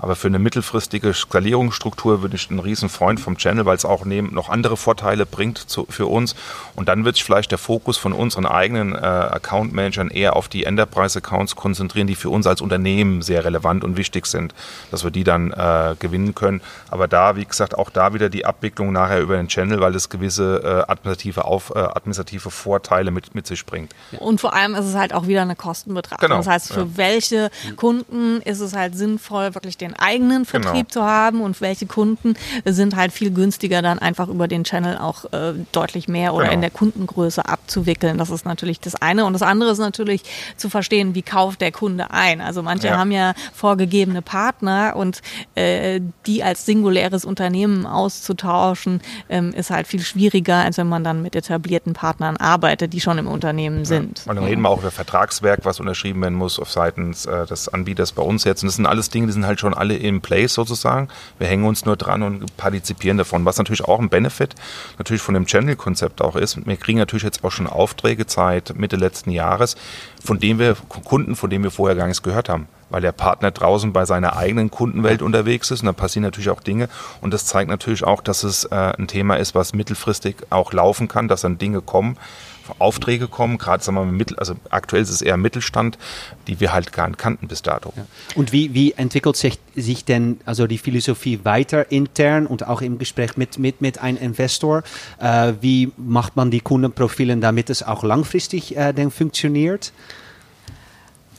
Aber 0.04 0.18
für 0.18 0.28
eine 0.28 0.38
mittelfristige 0.38 1.14
Skalierungsstruktur 1.14 2.22
bin 2.24 2.34
ich 2.34 2.52
ein 2.52 2.60
Riesenfreund 2.60 3.22
vom 3.22 3.38
Channel, 3.38 3.66
weil 3.66 3.78
es 3.78 3.86
auch 3.86 4.04
neben 4.04 4.34
noch 4.34 4.50
andere 4.50 4.76
Vorteile 4.76 5.26
bringt 5.26 5.58
zu, 5.58 5.86
für 5.90 6.08
uns. 6.08 6.36
Und 6.76 6.90
dann 6.90 7.06
wird 7.06 7.16
sich 7.16 7.24
vielleicht 7.24 7.52
der 7.52 7.58
Fokus 7.58 7.98
von 7.98 8.12
unseren 8.12 8.46
eigenen 8.46 8.94
äh, 8.94 8.98
Account-Managern 8.98 10.10
eher 10.10 10.33
auf 10.36 10.48
die 10.48 10.66
Enterprise-Accounts 10.66 11.56
konzentrieren, 11.56 12.08
die 12.08 12.16
für 12.16 12.30
uns 12.30 12.48
als 12.48 12.62
Unternehmen 12.62 13.22
sehr 13.22 13.46
relevant 13.46 13.84
und 13.84 13.98
wichtig 13.98 14.26
sind, 14.26 14.54
dass 14.92 15.04
wir 15.04 15.12
die 15.12 15.24
dann 15.24 15.52
äh, 15.52 15.96
gewinnen 16.00 16.36
können. 16.36 16.62
Aber 16.90 17.08
da, 17.08 17.36
wie 17.36 17.46
gesagt, 17.46 17.78
auch 17.78 17.90
da 17.90 18.14
wieder 18.14 18.30
die 18.30 18.46
Abwicklung 18.46 18.92
nachher 18.92 19.22
über 19.22 19.38
den 19.38 19.48
Channel, 19.48 19.80
weil 19.80 19.96
es 19.96 20.10
gewisse 20.10 20.62
äh, 20.64 20.92
administrative, 20.92 21.46
auf, 21.46 21.72
äh, 21.76 21.80
administrative 21.80 22.50
Vorteile 22.50 23.12
mit, 23.12 23.36
mit 23.36 23.48
sich 23.48 23.66
bringt. 23.66 23.94
Und 24.20 24.42
vor 24.42 24.54
allem 24.54 24.76
ist 24.76 24.86
es 24.86 24.96
halt 24.96 25.14
auch 25.14 25.28
wieder 25.28 25.42
eine 25.42 25.56
Kostenbetrachtung. 25.56 26.28
Genau. 26.28 26.38
Das 26.38 26.48
heißt, 26.48 26.74
für 26.74 26.82
ja. 26.82 26.88
welche 26.98 27.52
Kunden 27.76 28.42
ist 28.42 28.60
es 28.60 28.76
halt 28.76 28.96
sinnvoll, 28.96 29.54
wirklich 29.56 29.78
den 29.78 29.94
eigenen 29.98 30.46
Vertrieb 30.46 30.90
genau. 30.90 30.90
zu 30.90 31.04
haben 31.04 31.42
und 31.42 31.62
welche 31.62 31.86
Kunden 31.86 32.36
sind 32.66 32.96
halt 32.96 33.12
viel 33.12 33.32
günstiger 33.32 33.82
dann 33.82 34.00
einfach 34.00 34.28
über 34.28 34.48
den 34.48 34.64
Channel 34.64 34.98
auch 34.98 35.26
äh, 35.34 35.54
deutlich 35.72 36.08
mehr 36.08 36.34
oder 36.34 36.46
genau. 36.46 36.56
in 36.56 36.62
der 36.62 36.72
Kundengröße 36.72 37.48
abzuwickeln. 37.48 38.18
Das 38.18 38.30
ist 38.30 38.46
natürlich 38.46 38.80
das 38.80 38.96
eine. 38.96 39.26
Und 39.26 39.34
das 39.34 39.42
andere 39.42 39.72
ist 39.72 39.80
natürlich 39.80 40.23
zu 40.58 40.70
verstehen, 40.70 41.16
wie 41.16 41.22
kauft 41.22 41.62
der 41.62 41.72
Kunde 41.72 42.12
ein. 42.12 42.42
Also 42.42 42.64
manche 42.64 42.88
ja. 42.88 42.98
haben 42.98 43.12
ja 43.12 43.34
vorgegebene 43.54 44.22
Partner 44.22 44.96
und 44.96 45.22
äh, 45.56 46.02
die 46.26 46.44
als 46.44 46.66
singuläres 46.66 47.26
Unternehmen 47.26 47.86
auszutauschen, 47.86 49.02
ähm, 49.30 49.54
ist 49.54 49.70
halt 49.70 49.88
viel 49.88 50.02
schwieriger, 50.02 50.58
als 50.58 50.78
wenn 50.78 50.88
man 50.88 51.04
dann 51.04 51.22
mit 51.22 51.36
etablierten 51.36 51.94
Partnern 51.94 52.38
arbeitet, 52.38 52.94
die 52.94 53.02
schon 53.02 53.18
im 53.18 53.28
Unternehmen 53.28 53.80
ja. 53.80 53.86
sind. 53.86 54.24
Und 54.26 54.36
dann 54.36 54.44
reden 54.44 54.62
wir 54.62 54.70
auch 54.70 54.80
über 54.80 54.92
Vertragswerk, 54.92 55.62
was 55.64 55.80
unterschrieben 55.80 56.22
werden 56.22 56.36
muss 56.36 56.60
auf 56.60 56.72
seitens 56.72 57.26
äh, 57.26 57.46
des 57.46 57.68
Anbieters 57.70 58.12
bei 58.12 58.24
uns 58.24 58.44
jetzt. 58.44 58.64
Und 58.64 58.68
das 58.68 58.76
sind 58.76 58.86
alles 58.86 59.10
Dinge, 59.10 59.28
die 59.28 59.34
sind 59.34 59.46
halt 59.46 59.60
schon 59.60 59.74
alle 59.74 59.96
in 59.96 60.22
place 60.22 60.54
sozusagen. 60.54 61.08
Wir 61.40 61.48
hängen 61.48 61.66
uns 61.66 61.86
nur 61.86 61.96
dran 61.96 62.24
und 62.24 62.58
partizipieren 62.58 63.18
davon, 63.18 63.46
was 63.46 63.58
natürlich 63.58 63.84
auch 63.84 64.00
ein 64.00 64.10
Benefit 64.10 64.56
natürlich 64.98 65.22
von 65.22 65.34
dem 65.34 65.46
Channel-Konzept 65.46 66.22
auch 66.22 66.36
ist. 66.36 66.66
Wir 66.66 66.78
kriegen 66.78 67.00
natürlich 67.00 67.24
jetzt 67.24 67.44
auch 67.44 67.52
schon 67.52 67.68
Aufträge 67.68 68.26
seit 68.28 68.76
Mitte 68.78 68.96
letzten 68.96 69.32
Jahres, 69.32 69.76
von 70.24 70.40
denen 70.40 70.60
wir 70.60 70.76
Kunden, 71.04 71.36
von 71.36 71.50
denen 71.50 71.64
wir 71.64 71.72
vorher 71.72 71.96
gar 71.96 72.08
nichts 72.08 72.24
gehört 72.24 72.50
haben. 72.50 72.68
Weil 72.90 73.02
der 73.02 73.12
Partner 73.12 73.52
draußen 73.52 73.92
bei 73.92 74.06
seiner 74.06 74.36
eigenen 74.36 74.70
Kundenwelt 74.70 75.22
unterwegs 75.22 75.72
ist 75.72 75.82
und 75.82 75.88
da 75.88 75.94
passieren 75.94 76.24
natürlich 76.24 76.50
auch 76.50 76.62
Dinge. 76.62 76.90
Und 77.22 77.34
das 77.34 77.46
zeigt 77.46 77.70
natürlich 77.70 78.04
auch, 78.04 78.22
dass 78.22 78.44
es 78.44 78.66
äh, 78.66 78.76
ein 78.76 79.08
Thema 79.08 79.36
ist, 79.36 79.56
was 79.56 79.74
mittelfristig 79.74 80.36
auch 80.50 80.74
laufen 80.74 81.08
kann, 81.08 81.28
dass 81.28 81.42
dann 81.42 81.58
Dinge 81.58 81.82
kommen, 81.82 82.18
Aufträge 82.80 83.28
kommen, 83.28 83.58
gerade 83.58 83.84
sagen 83.84 83.98
wir 83.98 84.06
mal 84.06 84.26
also 84.38 84.56
aktuell 84.70 85.02
ist 85.02 85.10
es 85.10 85.22
eher 85.22 85.38
Mittelstand, 85.38 85.98
die 86.48 86.60
wir 86.60 86.74
halt 86.74 86.94
gar 86.94 87.08
nicht 87.08 87.20
kannten 87.20 87.48
bis 87.48 87.62
dato. 87.62 87.94
Ja. 87.96 88.06
Und 88.36 88.52
wie, 88.52 88.74
wie 88.74 88.94
entwickelt 88.94 89.36
sich, 89.36 89.60
sich 89.76 90.06
denn 90.06 90.40
also 90.46 90.68
die 90.68 90.78
Philosophie 90.78 91.40
weiter 91.44 91.92
intern 91.92 92.48
und 92.48 92.68
auch 92.68 92.82
im 92.82 92.98
Gespräch 92.98 93.38
mit, 93.38 93.60
mit, 93.60 93.82
mit 93.82 94.00
einem 94.00 94.18
Investor? 94.18 94.84
Äh, 95.20 95.54
wie 95.62 95.92
macht 95.98 96.36
man 96.36 96.52
die 96.52 96.62
Kundenprofilen, 96.62 97.42
damit 97.42 97.70
es 97.70 97.84
auch 97.84 98.04
langfristig 98.04 98.76
äh, 98.78 98.94
denn 98.94 99.12
funktioniert? 99.12 99.92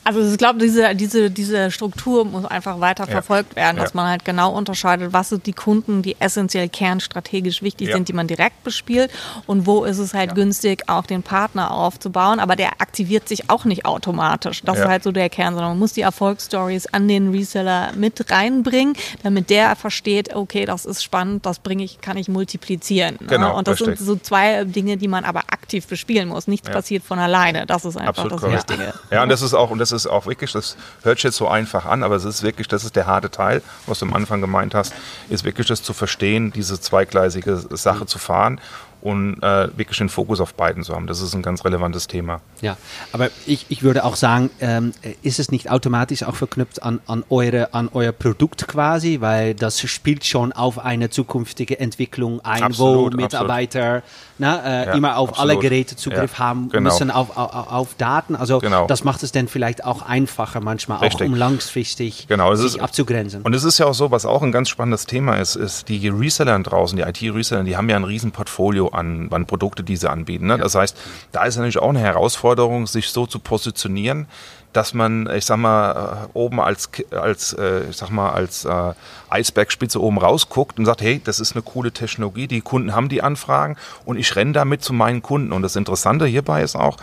Also 0.05 0.21
ich 0.21 0.37
glaube, 0.37 0.59
diese, 0.59 0.93
diese, 0.93 1.31
diese 1.31 1.71
Struktur 1.71 2.25
muss 2.25 2.45
einfach 2.45 2.79
weiter 2.79 3.05
ja. 3.05 3.11
verfolgt 3.11 3.55
werden, 3.55 3.77
dass 3.77 3.93
ja. 3.93 3.95
man 3.95 4.07
halt 4.07 4.23
genau 4.23 4.53
unterscheidet, 4.53 5.13
was 5.13 5.29
sind 5.29 5.47
die 5.47 5.53
Kunden, 5.53 6.03
die 6.03 6.15
essentiell 6.19 6.69
kernstrategisch 6.69 7.63
wichtig 7.63 7.87
ja. 7.87 7.95
sind, 7.95 8.07
die 8.07 8.13
man 8.13 8.27
direkt 8.27 8.63
bespielt 8.63 9.09
und 9.47 9.65
wo 9.65 9.83
ist 9.83 9.97
es 9.97 10.13
halt 10.13 10.35
günstig, 10.35 10.83
auch 10.89 11.07
den 11.07 11.23
Partner 11.23 11.71
aufzubauen. 11.71 12.39
Aber 12.39 12.55
der 12.55 12.81
aktiviert 12.81 13.27
sich 13.27 13.49
auch 13.49 13.65
nicht 13.65 13.85
automatisch. 13.85 14.61
Das 14.61 14.77
ist 14.77 14.85
halt 14.85 15.01
so 15.01 15.11
der 15.11 15.27
Kern, 15.29 15.55
sondern 15.55 15.71
man 15.71 15.79
muss 15.79 15.93
die 15.93 16.01
Erfolgsstories 16.01 16.85
an 16.85 17.07
den 17.07 17.31
Reseller 17.31 17.91
mit 17.95 18.29
reinbringen, 18.29 18.95
damit 19.23 19.49
der 19.49 19.75
versteht, 19.75 20.35
okay, 20.35 20.65
das 20.65 20.85
ist 20.85 21.03
spannend, 21.03 21.47
das 21.47 21.57
bringe 21.57 21.83
ich, 21.83 21.99
kann 21.99 22.15
ich 22.17 22.27
multiplizieren. 22.27 23.15
Ne? 23.21 23.27
Genau, 23.27 23.57
und 23.57 23.67
das 23.67 23.81
richtig. 23.81 23.97
sind 23.97 24.05
so 24.05 24.15
zwei 24.17 24.65
Dinge, 24.65 24.97
die 24.97 25.07
man 25.07 25.25
aber 25.25 25.39
aktiv 25.49 25.87
bespielen 25.87 26.29
muss. 26.29 26.47
Nichts 26.47 26.69
passiert 26.69 27.03
von 27.03 27.17
alleine. 27.17 27.65
Das 27.65 27.85
ist 27.85 27.97
einfach 27.97 28.09
Absolut 28.09 28.33
das 28.33 28.41
korrekt. 28.41 28.69
Wichtige. 28.69 28.93
Ja, 29.09 29.23
und 29.23 29.29
das 29.29 29.41
ist 29.41 29.55
auch, 29.55 29.71
und 29.71 29.79
das 29.79 29.91
ist 29.91 29.94
auch 30.05 30.25
wirklich, 30.25 30.51
das 30.51 30.75
hört 31.03 31.17
sich 31.17 31.23
jetzt 31.23 31.37
so 31.37 31.47
einfach 31.47 31.85
an, 31.85 32.03
aber 32.03 32.15
es 32.15 32.25
ist 32.25 32.43
wirklich, 32.43 32.67
das 32.67 32.83
ist 32.83 32.95
der 32.95 33.07
harte 33.07 33.31
Teil, 33.31 33.61
was 33.87 33.99
du 33.99 34.05
am 34.05 34.13
Anfang 34.13 34.41
gemeint 34.41 34.75
hast, 34.75 34.93
ist 35.29 35.43
wirklich 35.45 35.67
das 35.67 35.81
zu 35.81 35.93
verstehen, 35.93 36.51
diese 36.51 36.79
zweigleisige 36.79 37.55
Sache 37.71 38.05
zu 38.05 38.19
fahren 38.19 38.59
und 39.05 39.37
äh, 39.43 39.77
wirklich 39.77 39.99
den 39.99 40.09
Fokus 40.09 40.41
auf 40.41 40.55
beiden 40.55 40.81
zu 40.83 40.95
haben. 40.95 41.05
Das 41.05 41.21
ist 41.21 41.35
ein 41.35 41.43
ganz 41.43 41.63
relevantes 41.63 42.07
Thema. 42.07 42.41
Ja, 42.61 42.75
aber 43.11 43.29
ich, 43.45 43.67
ich 43.69 43.83
würde 43.83 44.03
auch 44.03 44.15
sagen, 44.15 44.49
ähm, 44.59 44.93
ist 45.21 45.37
es 45.37 45.51
nicht 45.51 45.69
automatisch 45.69 46.23
auch 46.23 46.35
verknüpft 46.35 46.81
an, 46.81 46.99
an, 47.05 47.23
eure, 47.29 47.75
an 47.75 47.87
euer 47.93 48.11
Produkt 48.11 48.67
quasi, 48.67 49.21
weil 49.21 49.53
das 49.53 49.79
spielt 49.79 50.25
schon 50.25 50.53
auf 50.53 50.79
eine 50.79 51.11
zukünftige 51.11 51.79
Entwicklung 51.79 52.43
ein, 52.43 52.63
absolut, 52.63 53.13
wo 53.13 53.17
Mitarbeiter 53.17 54.01
na, 54.37 54.61
äh, 54.63 54.85
ja, 54.87 54.93
immer 54.93 55.17
auf 55.17 55.29
absolut. 55.29 55.51
alle 55.51 55.59
Geräte 55.59 55.95
Zugriff 55.95 56.33
ja, 56.33 56.39
haben 56.39 56.69
genau. 56.69 56.89
müssen, 56.89 57.11
auf, 57.11 57.37
auf, 57.37 57.71
auf, 57.71 57.95
Daten. 57.97 58.35
Also 58.35 58.59
genau. 58.59 58.87
das 58.87 59.03
macht 59.03 59.23
es 59.23 59.31
dann 59.31 59.47
vielleicht 59.47 59.85
auch 59.85 60.01
einfacher 60.01 60.61
manchmal, 60.61 60.97
Richtig. 60.99 61.21
auch 61.21 61.25
um 61.25 61.35
langfristig 61.35 62.27
genau, 62.27 62.53
sich 62.55 62.75
ist, 62.75 62.79
abzugrenzen. 62.79 63.43
Und 63.43 63.53
es 63.53 63.63
ist 63.63 63.77
ja 63.77 63.85
auch 63.85 63.93
so, 63.93 64.11
was 64.11 64.25
auch 64.25 64.41
ein 64.41 64.51
ganz 64.51 64.69
spannendes 64.69 65.05
Thema 65.05 65.35
ist, 65.35 65.55
ist 65.55 65.87
die 65.89 66.07
Reseller 66.07 66.57
draußen, 66.59 66.97
die 66.97 67.03
IT-Reseller, 67.03 67.63
die 67.63 67.77
haben 67.77 67.87
ja 67.89 67.95
ein 67.95 68.03
riesen 68.03 68.31
Portfolio 68.31 68.94
an, 68.95 69.29
an 69.31 69.45
Produkte, 69.45 69.83
die 69.83 69.95
sie 69.95 70.09
anbieten. 70.09 70.47
Ne? 70.47 70.57
Das 70.57 70.75
heißt, 70.75 70.97
da 71.31 71.45
ist 71.45 71.55
natürlich 71.57 71.77
auch 71.77 71.89
eine 71.89 71.99
Herausforderung, 71.99 72.87
sich 72.87 73.09
so 73.09 73.25
zu 73.25 73.39
positionieren, 73.39 74.27
dass 74.75 74.93
man, 74.93 75.29
ich 75.33 75.45
sag 75.45 75.57
mal, 75.57 76.25
äh, 76.25 76.27
oben 76.33 76.59
als, 76.59 76.89
als 77.11 77.53
äh, 77.53 77.89
ich 77.89 77.95
sag 77.95 78.09
mal, 78.09 78.31
als 78.31 78.65
äh, 78.65 78.93
Eisbergspitze 79.29 80.01
oben 80.01 80.17
rausguckt 80.17 80.77
und 80.77 80.85
sagt, 80.85 81.01
hey, 81.01 81.21
das 81.23 81.39
ist 81.39 81.53
eine 81.53 81.61
coole 81.61 81.93
Technologie, 81.93 82.47
die 82.47 82.59
Kunden 82.59 82.93
haben 82.93 83.07
die 83.07 83.21
Anfragen 83.21 83.77
und 84.03 84.17
ich 84.17 84.35
renne 84.35 84.51
damit 84.51 84.83
zu 84.83 84.91
meinen 84.91 85.21
Kunden. 85.21 85.53
Und 85.53 85.61
das 85.61 85.77
Interessante 85.77 86.25
hierbei 86.25 86.61
ist 86.61 86.75
auch, 86.75 86.97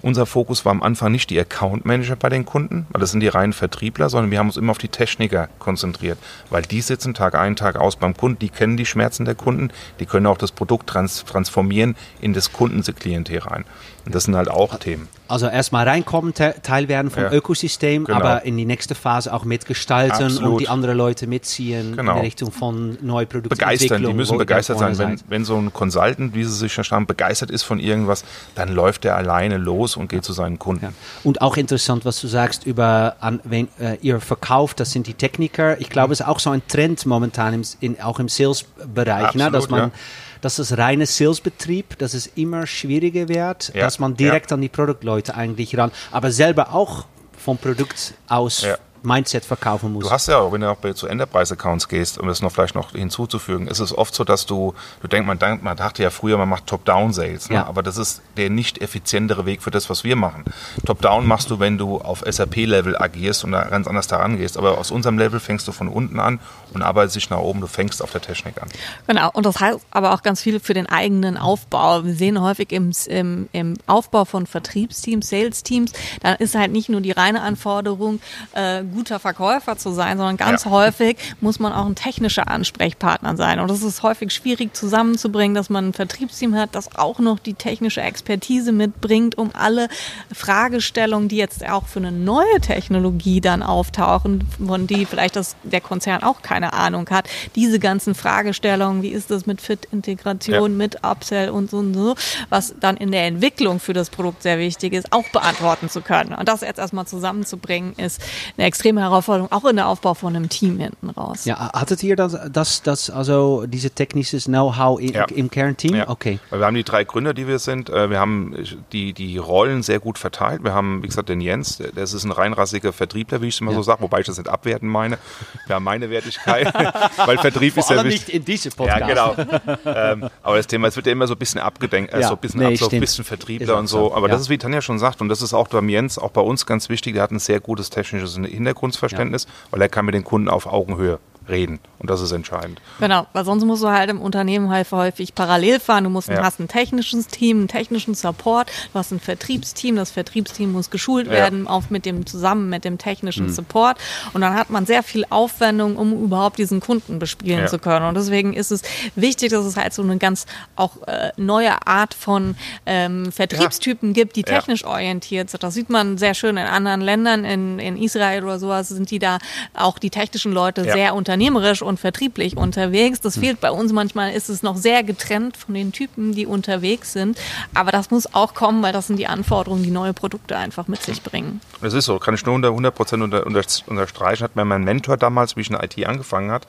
unser 0.00 0.24
Fokus 0.24 0.64
war 0.64 0.72
am 0.72 0.82
Anfang 0.82 1.12
nicht 1.12 1.28
die 1.28 1.38
Account 1.38 1.84
Manager 1.84 2.16
bei 2.16 2.30
den 2.30 2.46
Kunden, 2.46 2.86
weil 2.90 3.00
das 3.00 3.10
sind 3.10 3.20
die 3.20 3.28
reinen 3.28 3.52
Vertriebler, 3.52 4.08
sondern 4.08 4.30
wir 4.30 4.38
haben 4.38 4.48
uns 4.48 4.56
immer 4.56 4.70
auf 4.70 4.78
die 4.78 4.88
Techniker 4.88 5.50
konzentriert, 5.58 6.18
weil 6.48 6.62
die 6.62 6.80
sitzen 6.80 7.12
Tag 7.12 7.34
ein, 7.34 7.56
Tag 7.56 7.76
aus 7.76 7.96
beim 7.96 8.16
Kunden, 8.16 8.38
die 8.38 8.48
kennen 8.48 8.78
die 8.78 8.86
Schmerzen 8.86 9.26
der 9.26 9.34
Kunden, 9.34 9.70
die 10.00 10.06
können 10.06 10.26
auch 10.26 10.38
das 10.38 10.52
Produkt 10.52 10.88
trans 10.88 11.26
transformieren 11.26 11.94
in 12.22 12.32
das 12.32 12.54
Kundenklientel 12.54 13.40
rein. 13.40 13.66
Und 14.06 14.14
das 14.14 14.24
sind 14.24 14.34
halt 14.34 14.50
auch 14.50 14.78
Themen. 14.78 15.08
Also 15.28 15.46
erstmal 15.46 15.86
reinkommen, 15.86 16.32
Teil 16.34 16.88
werden 16.88 17.10
vom 17.10 17.24
ja. 17.24 17.32
Ökosystem, 17.32 18.04
genau. 18.04 18.18
aber 18.18 18.44
in 18.44 18.56
die 18.56 18.64
nächste 18.64 18.94
Phase 18.94 19.32
auch 19.32 19.44
mitgestalten 19.44 20.24
Absolut. 20.24 20.52
und 20.52 20.60
die 20.60 20.68
anderen 20.68 20.96
Leute 20.96 21.26
mitziehen 21.26 21.96
genau. 21.96 22.16
in 22.16 22.20
Richtung 22.20 22.50
von 22.50 22.96
Produkte. 22.98 23.50
Begeistern, 23.50 24.02
die 24.02 24.12
müssen 24.14 24.38
begeistert 24.38 24.78
sein. 24.78 24.96
Wenn, 24.96 25.20
wenn 25.28 25.44
so 25.44 25.56
ein 25.56 25.72
Consultant, 25.72 26.34
wie 26.34 26.44
sie 26.44 26.54
sich 26.54 26.72
verstanden, 26.72 27.06
begeistert 27.06 27.50
ist 27.50 27.62
von 27.62 27.78
irgendwas, 27.78 28.24
dann 28.54 28.70
läuft 28.70 29.04
er 29.04 29.16
alleine 29.16 29.58
los 29.58 29.96
und 29.96 30.08
geht 30.08 30.20
ja. 30.20 30.22
zu 30.22 30.32
seinen 30.32 30.58
Kunden. 30.58 30.86
Ja. 30.86 30.92
Und 31.24 31.42
auch 31.42 31.56
interessant, 31.56 32.06
was 32.06 32.20
du 32.20 32.26
sagst 32.26 32.64
über, 32.64 33.16
an, 33.20 33.40
wenn 33.44 33.68
äh, 33.78 33.98
ihr 34.00 34.20
verkauft, 34.20 34.80
das 34.80 34.92
sind 34.92 35.06
die 35.06 35.14
Techniker. 35.14 35.80
Ich 35.80 35.90
glaube, 35.90 36.14
es 36.14 36.20
ist 36.20 36.26
auch 36.26 36.38
so 36.38 36.50
ein 36.50 36.62
Trend 36.68 37.04
momentan, 37.04 37.52
im, 37.52 37.62
in, 37.80 38.00
auch 38.00 38.18
im 38.18 38.28
Sales-Bereich, 38.28 39.34
ne, 39.34 39.50
dass 39.50 39.68
man 39.68 39.92
dass 40.40 40.56
das 40.56 40.76
reine 40.76 41.06
Salesbetrieb, 41.06 41.98
dass 41.98 42.14
es 42.14 42.26
immer 42.26 42.66
schwieriger 42.66 43.28
wird, 43.28 43.72
ja, 43.74 43.82
dass 43.82 43.98
man 43.98 44.16
direkt 44.16 44.50
ja. 44.50 44.56
an 44.56 44.60
die 44.60 44.68
Produktleute 44.68 45.34
eigentlich 45.34 45.76
ran, 45.76 45.90
aber 46.10 46.30
selber 46.30 46.74
auch 46.74 47.04
vom 47.36 47.58
Produkt 47.58 48.14
aus 48.28 48.62
ja. 48.62 48.76
Mindset 49.02 49.44
verkaufen 49.44 49.92
muss. 49.92 50.04
Du 50.04 50.10
hast 50.10 50.28
ja, 50.28 50.50
wenn 50.52 50.60
du 50.60 50.70
auch 50.70 50.78
zu 50.94 51.06
Enterprise-Accounts 51.06 51.88
gehst, 51.88 52.18
um 52.18 52.28
das 52.28 52.42
noch 52.42 52.52
vielleicht 52.52 52.74
noch 52.74 52.92
hinzuzufügen, 52.92 53.68
ist 53.68 53.80
es 53.80 53.96
oft 53.96 54.14
so, 54.14 54.24
dass 54.24 54.46
du, 54.46 54.74
du 55.00 55.08
denkst, 55.08 55.26
man, 55.26 55.60
man 55.62 55.76
dachte 55.76 56.02
ja 56.02 56.10
früher, 56.10 56.36
man 56.36 56.48
macht 56.48 56.66
Top-Down-Sales, 56.66 57.48
ne? 57.48 57.56
ja. 57.56 57.66
aber 57.66 57.82
das 57.82 57.96
ist 57.96 58.22
der 58.36 58.50
nicht 58.50 58.80
effizientere 58.80 59.46
Weg 59.46 59.62
für 59.62 59.70
das, 59.70 59.90
was 59.90 60.04
wir 60.04 60.16
machen. 60.16 60.44
Top-Down 60.84 61.26
machst 61.26 61.50
du, 61.50 61.58
wenn 61.58 61.78
du 61.78 61.98
auf 61.98 62.24
SAP-Level 62.28 62.96
agierst 63.00 63.44
und 63.44 63.52
da 63.52 63.64
ganz 63.64 63.86
anders 63.86 64.06
daran 64.06 64.38
gehst, 64.38 64.56
aber 64.56 64.78
aus 64.78 64.90
unserem 64.90 65.18
Level 65.18 65.40
fängst 65.40 65.68
du 65.68 65.72
von 65.72 65.88
unten 65.88 66.18
an 66.20 66.40
und 66.74 66.82
arbeitest 66.82 67.16
dich 67.16 67.30
nach 67.30 67.38
oben, 67.38 67.60
du 67.60 67.66
fängst 67.66 68.02
auf 68.02 68.10
der 68.10 68.20
Technik 68.20 68.60
an. 68.60 68.68
Genau, 69.06 69.30
und 69.32 69.46
das 69.46 69.60
heißt 69.60 69.78
aber 69.90 70.12
auch 70.12 70.22
ganz 70.22 70.42
viel 70.42 70.60
für 70.60 70.74
den 70.74 70.86
eigenen 70.86 71.36
Aufbau. 71.36 72.04
Wir 72.04 72.14
sehen 72.14 72.40
häufig 72.40 72.72
im, 72.72 72.92
im, 73.06 73.48
im 73.52 73.74
Aufbau 73.86 74.24
von 74.24 74.46
Vertriebsteams, 74.46 75.28
Sales-Teams, 75.28 75.92
da 76.20 76.34
ist 76.34 76.54
halt 76.54 76.72
nicht 76.72 76.88
nur 76.88 77.00
die 77.00 77.12
reine 77.12 77.42
Anforderung, 77.42 78.20
äh, 78.52 78.82
guter 78.84 79.18
Verkäufer 79.18 79.76
zu 79.76 79.92
sein, 79.92 80.18
sondern 80.18 80.36
ganz 80.36 80.64
ja. 80.64 80.70
häufig 80.70 81.16
muss 81.40 81.58
man 81.58 81.72
auch 81.72 81.86
ein 81.86 81.94
technischer 81.94 82.48
Ansprechpartner 82.48 83.36
sein. 83.36 83.60
Und 83.60 83.70
es 83.70 83.82
ist 83.82 84.02
häufig 84.02 84.32
schwierig 84.32 84.74
zusammenzubringen, 84.74 85.54
dass 85.54 85.70
man 85.70 85.88
ein 85.88 85.92
Vertriebsteam 85.92 86.54
hat, 86.54 86.74
das 86.74 86.96
auch 86.96 87.18
noch 87.18 87.38
die 87.38 87.54
technische 87.54 88.00
Expertise 88.00 88.72
mitbringt, 88.72 89.38
um 89.38 89.50
alle 89.54 89.88
Fragestellungen, 90.32 91.28
die 91.28 91.36
jetzt 91.36 91.66
auch 91.68 91.86
für 91.86 92.00
eine 92.00 92.12
neue 92.12 92.60
Technologie 92.60 93.40
dann 93.40 93.62
auftauchen, 93.62 94.48
von 94.64 94.86
die 94.86 95.06
vielleicht 95.06 95.36
das, 95.36 95.56
der 95.62 95.80
Konzern 95.80 96.22
auch 96.22 96.42
keine 96.42 96.57
Ahnung 96.72 97.08
hat, 97.10 97.28
diese 97.54 97.78
ganzen 97.78 98.14
Fragestellungen, 98.14 99.02
wie 99.02 99.08
ist 99.08 99.30
das 99.30 99.46
mit 99.46 99.60
Fit-Integration, 99.60 100.70
ja. 100.72 100.76
mit 100.76 101.04
Upsell 101.04 101.50
und 101.50 101.70
so 101.70 101.78
und 101.78 101.94
so, 101.94 102.14
was 102.48 102.74
dann 102.80 102.96
in 102.96 103.12
der 103.12 103.26
Entwicklung 103.26 103.80
für 103.80 103.92
das 103.92 104.10
Produkt 104.10 104.42
sehr 104.42 104.58
wichtig 104.58 104.92
ist, 104.92 105.12
auch 105.12 105.28
beantworten 105.28 105.88
zu 105.88 106.00
können. 106.00 106.34
Und 106.34 106.48
das 106.48 106.60
jetzt 106.60 106.78
erstmal 106.78 107.06
zusammenzubringen, 107.06 107.94
ist 107.96 108.20
eine 108.56 108.66
extreme 108.66 109.00
Herausforderung, 109.00 109.50
auch 109.52 109.64
in 109.64 109.76
der 109.76 109.88
Aufbau 109.88 110.14
von 110.14 110.34
einem 110.34 110.48
Team 110.48 110.78
hinten 110.78 111.10
raus. 111.10 111.44
Ja, 111.44 111.72
hattet 111.72 112.02
ihr 112.02 112.16
das, 112.16 112.36
das, 112.50 112.82
das 112.82 113.10
also 113.10 113.66
diese 113.66 113.90
technisches 113.90 114.44
Know-how 114.44 115.00
ja. 115.00 115.24
im 115.24 115.50
Kernteam? 115.50 115.94
Ja. 115.94 116.08
Okay. 116.08 116.38
Wir 116.50 116.64
haben 116.64 116.74
die 116.74 116.84
drei 116.84 117.04
Gründer, 117.04 117.34
die 117.34 117.46
wir 117.46 117.58
sind. 117.58 117.90
Äh, 117.90 118.10
wir 118.10 118.20
haben 118.20 118.54
die, 118.92 119.12
die 119.12 119.38
Rollen 119.38 119.82
sehr 119.82 120.00
gut 120.00 120.18
verteilt. 120.18 120.64
Wir 120.64 120.74
haben, 120.74 121.02
wie 121.02 121.06
gesagt, 121.06 121.28
den 121.28 121.40
Jens, 121.40 121.82
das 121.94 122.12
ist 122.12 122.24
ein 122.24 122.32
reinrassiger 122.32 122.92
Vertriebler, 122.92 123.42
wie 123.42 123.48
ich 123.48 123.54
es 123.54 123.60
immer 123.60 123.72
ja. 123.72 123.76
so 123.76 123.82
sage, 123.82 124.02
wobei 124.02 124.20
ich 124.20 124.26
das 124.26 124.38
nicht 124.38 124.48
abwerten 124.48 124.88
meine. 124.88 125.18
Wir 125.66 125.76
haben 125.76 125.84
meine 125.84 126.10
Wertigkeit, 126.10 126.47
weil 127.26 127.38
Vertrieb 127.38 127.74
Vor 127.74 127.82
ist 127.82 127.90
ja 127.90 128.02
nicht 128.02 128.28
in 128.28 128.44
diese 128.44 128.70
Podcast. 128.70 129.00
Ja, 129.00 129.06
genau. 129.06 129.36
ähm, 129.84 130.30
aber 130.42 130.56
das 130.56 130.66
Thema, 130.66 130.88
es 130.88 130.96
wird 130.96 131.06
ja 131.06 131.12
immer 131.12 131.26
so 131.26 131.34
ein 131.34 131.38
bisschen 131.38 131.60
abgedenkt, 131.60 132.12
äh, 132.12 132.22
so 132.22 132.34
ein 132.34 132.38
bisschen, 132.38 132.60
nee, 132.60 132.76
so 132.76 132.88
ein 132.88 133.00
bisschen 133.00 133.24
Vertriebler 133.24 133.76
und 133.76 133.86
so. 133.86 134.14
Aber 134.14 134.28
das 134.28 134.40
ist, 134.40 134.50
wie 134.50 134.58
Tanja 134.58 134.80
schon 134.80 134.98
sagt, 134.98 135.20
und 135.20 135.28
das 135.28 135.42
ist 135.42 135.54
auch 135.54 135.68
beim 135.68 135.88
Jens, 135.88 136.18
auch 136.18 136.30
bei 136.30 136.40
uns 136.40 136.66
ganz 136.66 136.88
wichtig, 136.88 137.14
der 137.14 137.22
hat 137.22 137.30
ein 137.30 137.38
sehr 137.38 137.60
gutes 137.60 137.90
technisches 137.90 138.36
Hintergrundverständnis 138.36 139.46
weil 139.70 139.82
er 139.82 139.88
kann 139.88 140.04
mit 140.04 140.14
den 140.14 140.24
Kunden 140.24 140.48
auf 140.48 140.66
Augenhöhe 140.66 141.18
reden. 141.48 141.80
Und 141.98 142.10
das 142.10 142.20
ist 142.20 142.30
entscheidend. 142.30 142.80
Genau, 143.00 143.26
weil 143.32 143.44
sonst 143.44 143.64
musst 143.64 143.82
du 143.82 143.88
halt 143.88 144.08
im 144.08 144.20
Unternehmen 144.20 144.70
halt 144.70 144.90
häufig 144.92 145.34
parallel 145.34 145.80
fahren. 145.80 146.04
Du 146.04 146.10
musst, 146.10 146.28
ja. 146.28 146.42
hast 146.42 146.60
ein 146.60 146.68
technisches 146.68 147.26
Team, 147.26 147.58
einen 147.58 147.68
technischen 147.68 148.14
Support, 148.14 148.70
du 148.92 148.98
hast 148.98 149.10
ein 149.10 149.18
Vertriebsteam, 149.18 149.96
das 149.96 150.10
Vertriebsteam 150.10 150.72
muss 150.72 150.90
geschult 150.90 151.26
ja. 151.26 151.32
werden, 151.32 151.66
auf 151.66 151.90
mit 151.90 152.06
dem 152.06 152.24
zusammen 152.26 152.68
mit 152.68 152.84
dem 152.84 152.98
technischen 152.98 153.46
mhm. 153.46 153.52
Support. 153.52 153.98
Und 154.32 154.42
dann 154.42 154.54
hat 154.54 154.70
man 154.70 154.86
sehr 154.86 155.02
viel 155.02 155.24
Aufwendung, 155.30 155.96
um 155.96 156.12
überhaupt 156.24 156.58
diesen 156.58 156.80
Kunden 156.80 157.18
bespielen 157.18 157.60
ja. 157.60 157.66
zu 157.66 157.78
können. 157.78 158.06
Und 158.06 158.16
deswegen 158.16 158.52
ist 158.54 158.70
es 158.70 158.82
wichtig, 159.16 159.50
dass 159.50 159.64
es 159.64 159.76
halt 159.76 159.92
so 159.92 160.02
eine 160.02 160.18
ganz 160.18 160.46
auch 160.76 161.06
äh, 161.08 161.32
neue 161.36 161.86
Art 161.86 162.14
von 162.14 162.56
ähm, 162.86 163.32
Vertriebstypen 163.32 164.12
gibt, 164.12 164.36
die 164.36 164.44
technisch 164.44 164.84
orientiert 164.84 165.50
sind. 165.50 165.62
Das 165.62 165.74
sieht 165.74 165.90
man 165.90 166.18
sehr 166.18 166.34
schön 166.34 166.56
in 166.56 166.66
anderen 166.66 167.00
Ländern, 167.00 167.44
in, 167.44 167.78
in 167.78 167.96
Israel 167.96 168.44
oder 168.44 168.58
sowas 168.58 168.88
sind 168.88 169.10
die 169.10 169.18
da 169.18 169.38
auch 169.74 169.98
die 169.98 170.10
technischen 170.10 170.52
Leute 170.52 170.84
sehr 170.84 171.14
unternehmerisch 171.38 171.82
und 171.82 172.00
vertrieblich 172.00 172.56
unterwegs. 172.56 173.20
Das 173.20 173.36
hm. 173.36 173.42
fehlt 173.42 173.60
bei 173.60 173.70
uns 173.70 173.92
manchmal, 173.92 174.32
ist 174.32 174.48
es 174.48 174.62
noch 174.64 174.76
sehr 174.76 175.04
getrennt 175.04 175.56
von 175.56 175.74
den 175.74 175.92
Typen, 175.92 176.32
die 176.32 176.46
unterwegs 176.46 177.12
sind. 177.12 177.38
Aber 177.74 177.92
das 177.92 178.10
muss 178.10 178.34
auch 178.34 178.54
kommen, 178.54 178.82
weil 178.82 178.92
das 178.92 179.06
sind 179.06 179.18
die 179.18 179.28
Anforderungen, 179.28 179.84
die 179.84 179.90
neue 179.90 180.12
Produkte 180.12 180.56
einfach 180.56 180.88
mit 180.88 181.00
sich 181.00 181.22
bringen. 181.22 181.60
Das 181.80 181.94
ist 181.94 182.06
so, 182.06 182.18
kann 182.18 182.34
ich 182.34 182.44
nur 182.44 182.56
unter 182.56 182.68
100 182.68 182.92
Prozent 182.92 183.22
unter, 183.22 183.46
unter, 183.46 183.62
unterstreichen. 183.86 184.42
Hat 184.42 184.56
mir 184.56 184.64
mein 184.64 184.82
Mentor 184.82 185.16
damals, 185.16 185.56
wie 185.56 185.60
ich 185.60 185.70
in 185.70 185.76
IT 185.76 186.04
angefangen 186.06 186.50
hat, 186.50 186.66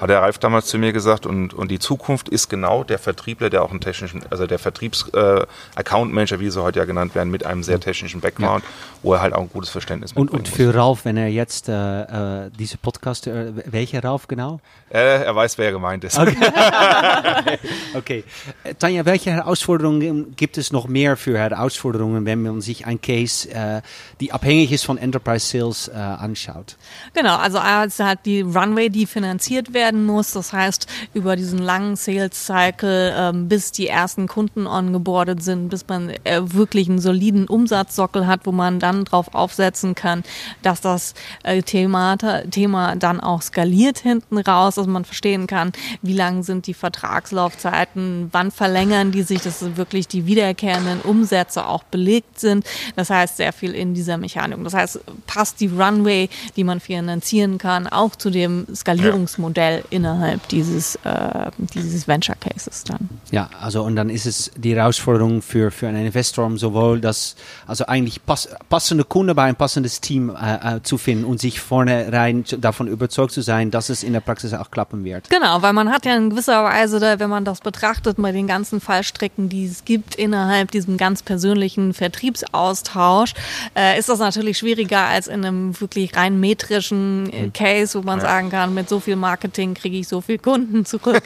hat 0.00 0.08
der 0.08 0.20
Ralf 0.20 0.38
damals 0.38 0.66
zu 0.66 0.78
mir 0.78 0.92
gesagt, 0.92 1.26
und, 1.26 1.52
und 1.52 1.70
die 1.70 1.80
Zukunft 1.80 2.28
ist 2.28 2.48
genau 2.48 2.84
der 2.84 3.00
Vertriebler, 3.00 3.50
der 3.50 3.64
auch 3.64 3.70
einen 3.70 3.80
technischen, 3.80 4.22
also 4.30 4.46
der 4.46 4.60
Vertriebs-Account-Manager, 4.60 6.36
äh, 6.36 6.40
wie 6.40 6.50
sie 6.50 6.62
heute 6.62 6.78
ja 6.78 6.84
genannt 6.84 7.16
werden, 7.16 7.30
mit 7.30 7.44
einem 7.44 7.64
sehr 7.64 7.80
technischen 7.80 8.20
Background, 8.20 8.62
ja. 8.62 8.70
wo 9.02 9.14
er 9.14 9.20
halt 9.20 9.34
auch 9.34 9.42
ein 9.42 9.50
gutes 9.52 9.70
Verständnis 9.70 10.12
und, 10.12 10.30
und 10.30 10.48
für 10.48 10.74
Ralf, 10.74 11.04
wenn 11.04 11.16
er 11.16 11.28
jetzt 11.28 11.68
äh, 11.68 12.46
äh 12.46 12.50
diese 12.58 12.76
Podcast, 12.76 13.26
äh, 13.26 13.52
welcher 13.66 14.04
Ralf 14.04 14.11
genau? 14.28 14.60
Äh, 14.90 15.24
er 15.24 15.34
weiß, 15.34 15.58
wer 15.58 15.72
gemeint 15.72 16.04
ist. 16.04 16.18
Okay. 16.18 16.36
okay. 17.94 18.24
Äh, 18.64 18.74
Tanja, 18.74 19.04
welche 19.04 19.30
Herausforderungen 19.30 20.36
gibt 20.36 20.58
es 20.58 20.72
noch 20.72 20.86
mehr 20.86 21.16
für 21.16 21.38
Herausforderungen, 21.38 22.26
wenn 22.26 22.42
man 22.42 22.60
sich 22.60 22.86
ein 22.86 23.00
Case, 23.00 23.50
äh, 23.50 23.80
die 24.20 24.32
abhängig 24.32 24.72
ist 24.72 24.84
von 24.84 24.98
Enterprise 24.98 25.46
Sales, 25.46 25.88
äh, 25.88 25.96
anschaut? 25.96 26.76
Genau, 27.14 27.36
also 27.36 27.58
also 27.58 28.04
hat 28.04 28.26
die 28.26 28.42
Runway, 28.42 28.88
die 28.88 29.06
finanziert 29.06 29.72
werden 29.74 30.04
muss. 30.04 30.32
Das 30.32 30.52
heißt, 30.52 30.86
über 31.14 31.36
diesen 31.36 31.58
langen 31.58 31.96
Sales 31.96 32.46
Cycle, 32.46 33.14
ähm, 33.16 33.48
bis 33.48 33.72
die 33.72 33.88
ersten 33.88 34.28
Kunden 34.28 34.66
ongeboardet 34.66 35.42
sind, 35.42 35.68
bis 35.68 35.86
man 35.88 36.10
äh, 36.24 36.40
wirklich 36.42 36.88
einen 36.88 37.00
soliden 37.00 37.48
Umsatzsockel 37.48 38.26
hat, 38.26 38.40
wo 38.44 38.52
man 38.52 38.78
dann 38.78 39.04
drauf 39.04 39.34
aufsetzen 39.34 39.94
kann, 39.94 40.22
dass 40.62 40.80
das 40.80 41.14
äh, 41.44 41.62
Thema, 41.62 42.16
Thema 42.50 42.96
dann 42.96 43.20
auch 43.20 43.42
skaliert 43.42 44.01
hinten 44.02 44.38
raus, 44.38 44.76
dass 44.76 44.86
man 44.86 45.04
verstehen 45.04 45.46
kann, 45.46 45.72
wie 46.02 46.14
lang 46.14 46.42
sind 46.42 46.66
die 46.66 46.74
Vertragslaufzeiten, 46.74 48.28
wann 48.32 48.50
verlängern 48.50 49.12
die 49.12 49.22
sich, 49.22 49.42
dass 49.42 49.76
wirklich 49.76 50.08
die 50.08 50.26
wiederkehrenden 50.26 51.00
Umsätze 51.00 51.66
auch 51.66 51.84
belegt 51.84 52.40
sind. 52.40 52.66
Das 52.96 53.10
heißt, 53.10 53.36
sehr 53.36 53.52
viel 53.52 53.72
in 53.74 53.94
dieser 53.94 54.18
Mechanik. 54.18 54.62
Das 54.64 54.74
heißt, 54.74 55.00
passt 55.26 55.60
die 55.60 55.68
Runway, 55.68 56.28
die 56.56 56.64
man 56.64 56.80
finanzieren 56.80 57.58
kann, 57.58 57.86
auch 57.86 58.16
zu 58.16 58.30
dem 58.30 58.66
Skalierungsmodell 58.74 59.78
ja. 59.78 59.84
innerhalb 59.90 60.46
dieses, 60.48 60.96
äh, 61.04 61.50
dieses 61.74 62.08
Venture 62.08 62.36
Cases 62.36 62.84
dann. 62.84 63.08
Ja, 63.30 63.48
also 63.60 63.82
und 63.82 63.96
dann 63.96 64.10
ist 64.10 64.26
es 64.26 64.50
die 64.56 64.74
Herausforderung 64.74 65.42
für, 65.42 65.70
für 65.70 65.88
einen 65.88 66.06
Investor, 66.06 66.46
um 66.46 66.58
sowohl 66.58 67.00
das, 67.00 67.36
also 67.66 67.86
eigentlich 67.86 68.24
pass, 68.24 68.48
passende 68.68 69.04
Kunde 69.04 69.34
bei 69.34 69.44
ein 69.44 69.56
passendes 69.56 70.00
Team 70.00 70.30
äh, 70.30 70.76
äh, 70.76 70.82
zu 70.82 70.98
finden 70.98 71.24
und 71.24 71.40
sich 71.40 71.60
vornherein 71.60 72.44
davon 72.58 72.88
überzeugt 72.88 73.32
zu 73.32 73.42
sein, 73.42 73.70
dass 73.70 73.88
es 73.88 73.91
in 74.00 74.14
der 74.14 74.20
Praxis 74.20 74.54
auch 74.54 74.70
klappen 74.70 75.04
wird. 75.04 75.28
Genau, 75.28 75.60
weil 75.60 75.74
man 75.74 75.90
hat 75.90 76.06
ja 76.06 76.16
in 76.16 76.30
gewisser 76.30 76.64
Weise, 76.64 77.00
wenn 77.18 77.30
man 77.30 77.44
das 77.44 77.60
betrachtet, 77.60 78.16
bei 78.18 78.32
den 78.32 78.46
ganzen 78.46 78.80
Fallstrecken, 78.80 79.48
die 79.48 79.66
es 79.66 79.84
gibt 79.84 80.14
innerhalb 80.14 80.70
diesem 80.70 80.96
ganz 80.96 81.22
persönlichen 81.22 81.92
Vertriebsaustausch, 81.92 83.34
äh, 83.76 83.98
ist 83.98 84.08
das 84.08 84.18
natürlich 84.18 84.58
schwieriger 84.58 85.00
als 85.00 85.26
in 85.26 85.44
einem 85.44 85.78
wirklich 85.80 86.16
rein 86.16 86.40
metrischen 86.40 87.30
äh, 87.30 87.42
mhm. 87.42 87.52
Case, 87.52 87.98
wo 87.98 88.02
man 88.02 88.18
ja. 88.20 88.24
sagen 88.24 88.50
kann, 88.50 88.72
mit 88.72 88.88
so 88.88 89.00
viel 89.00 89.16
Marketing 89.16 89.74
kriege 89.74 89.98
ich 89.98 90.08
so 90.08 90.20
viel 90.20 90.38
Kunden 90.38 90.84
zurück. 90.86 91.24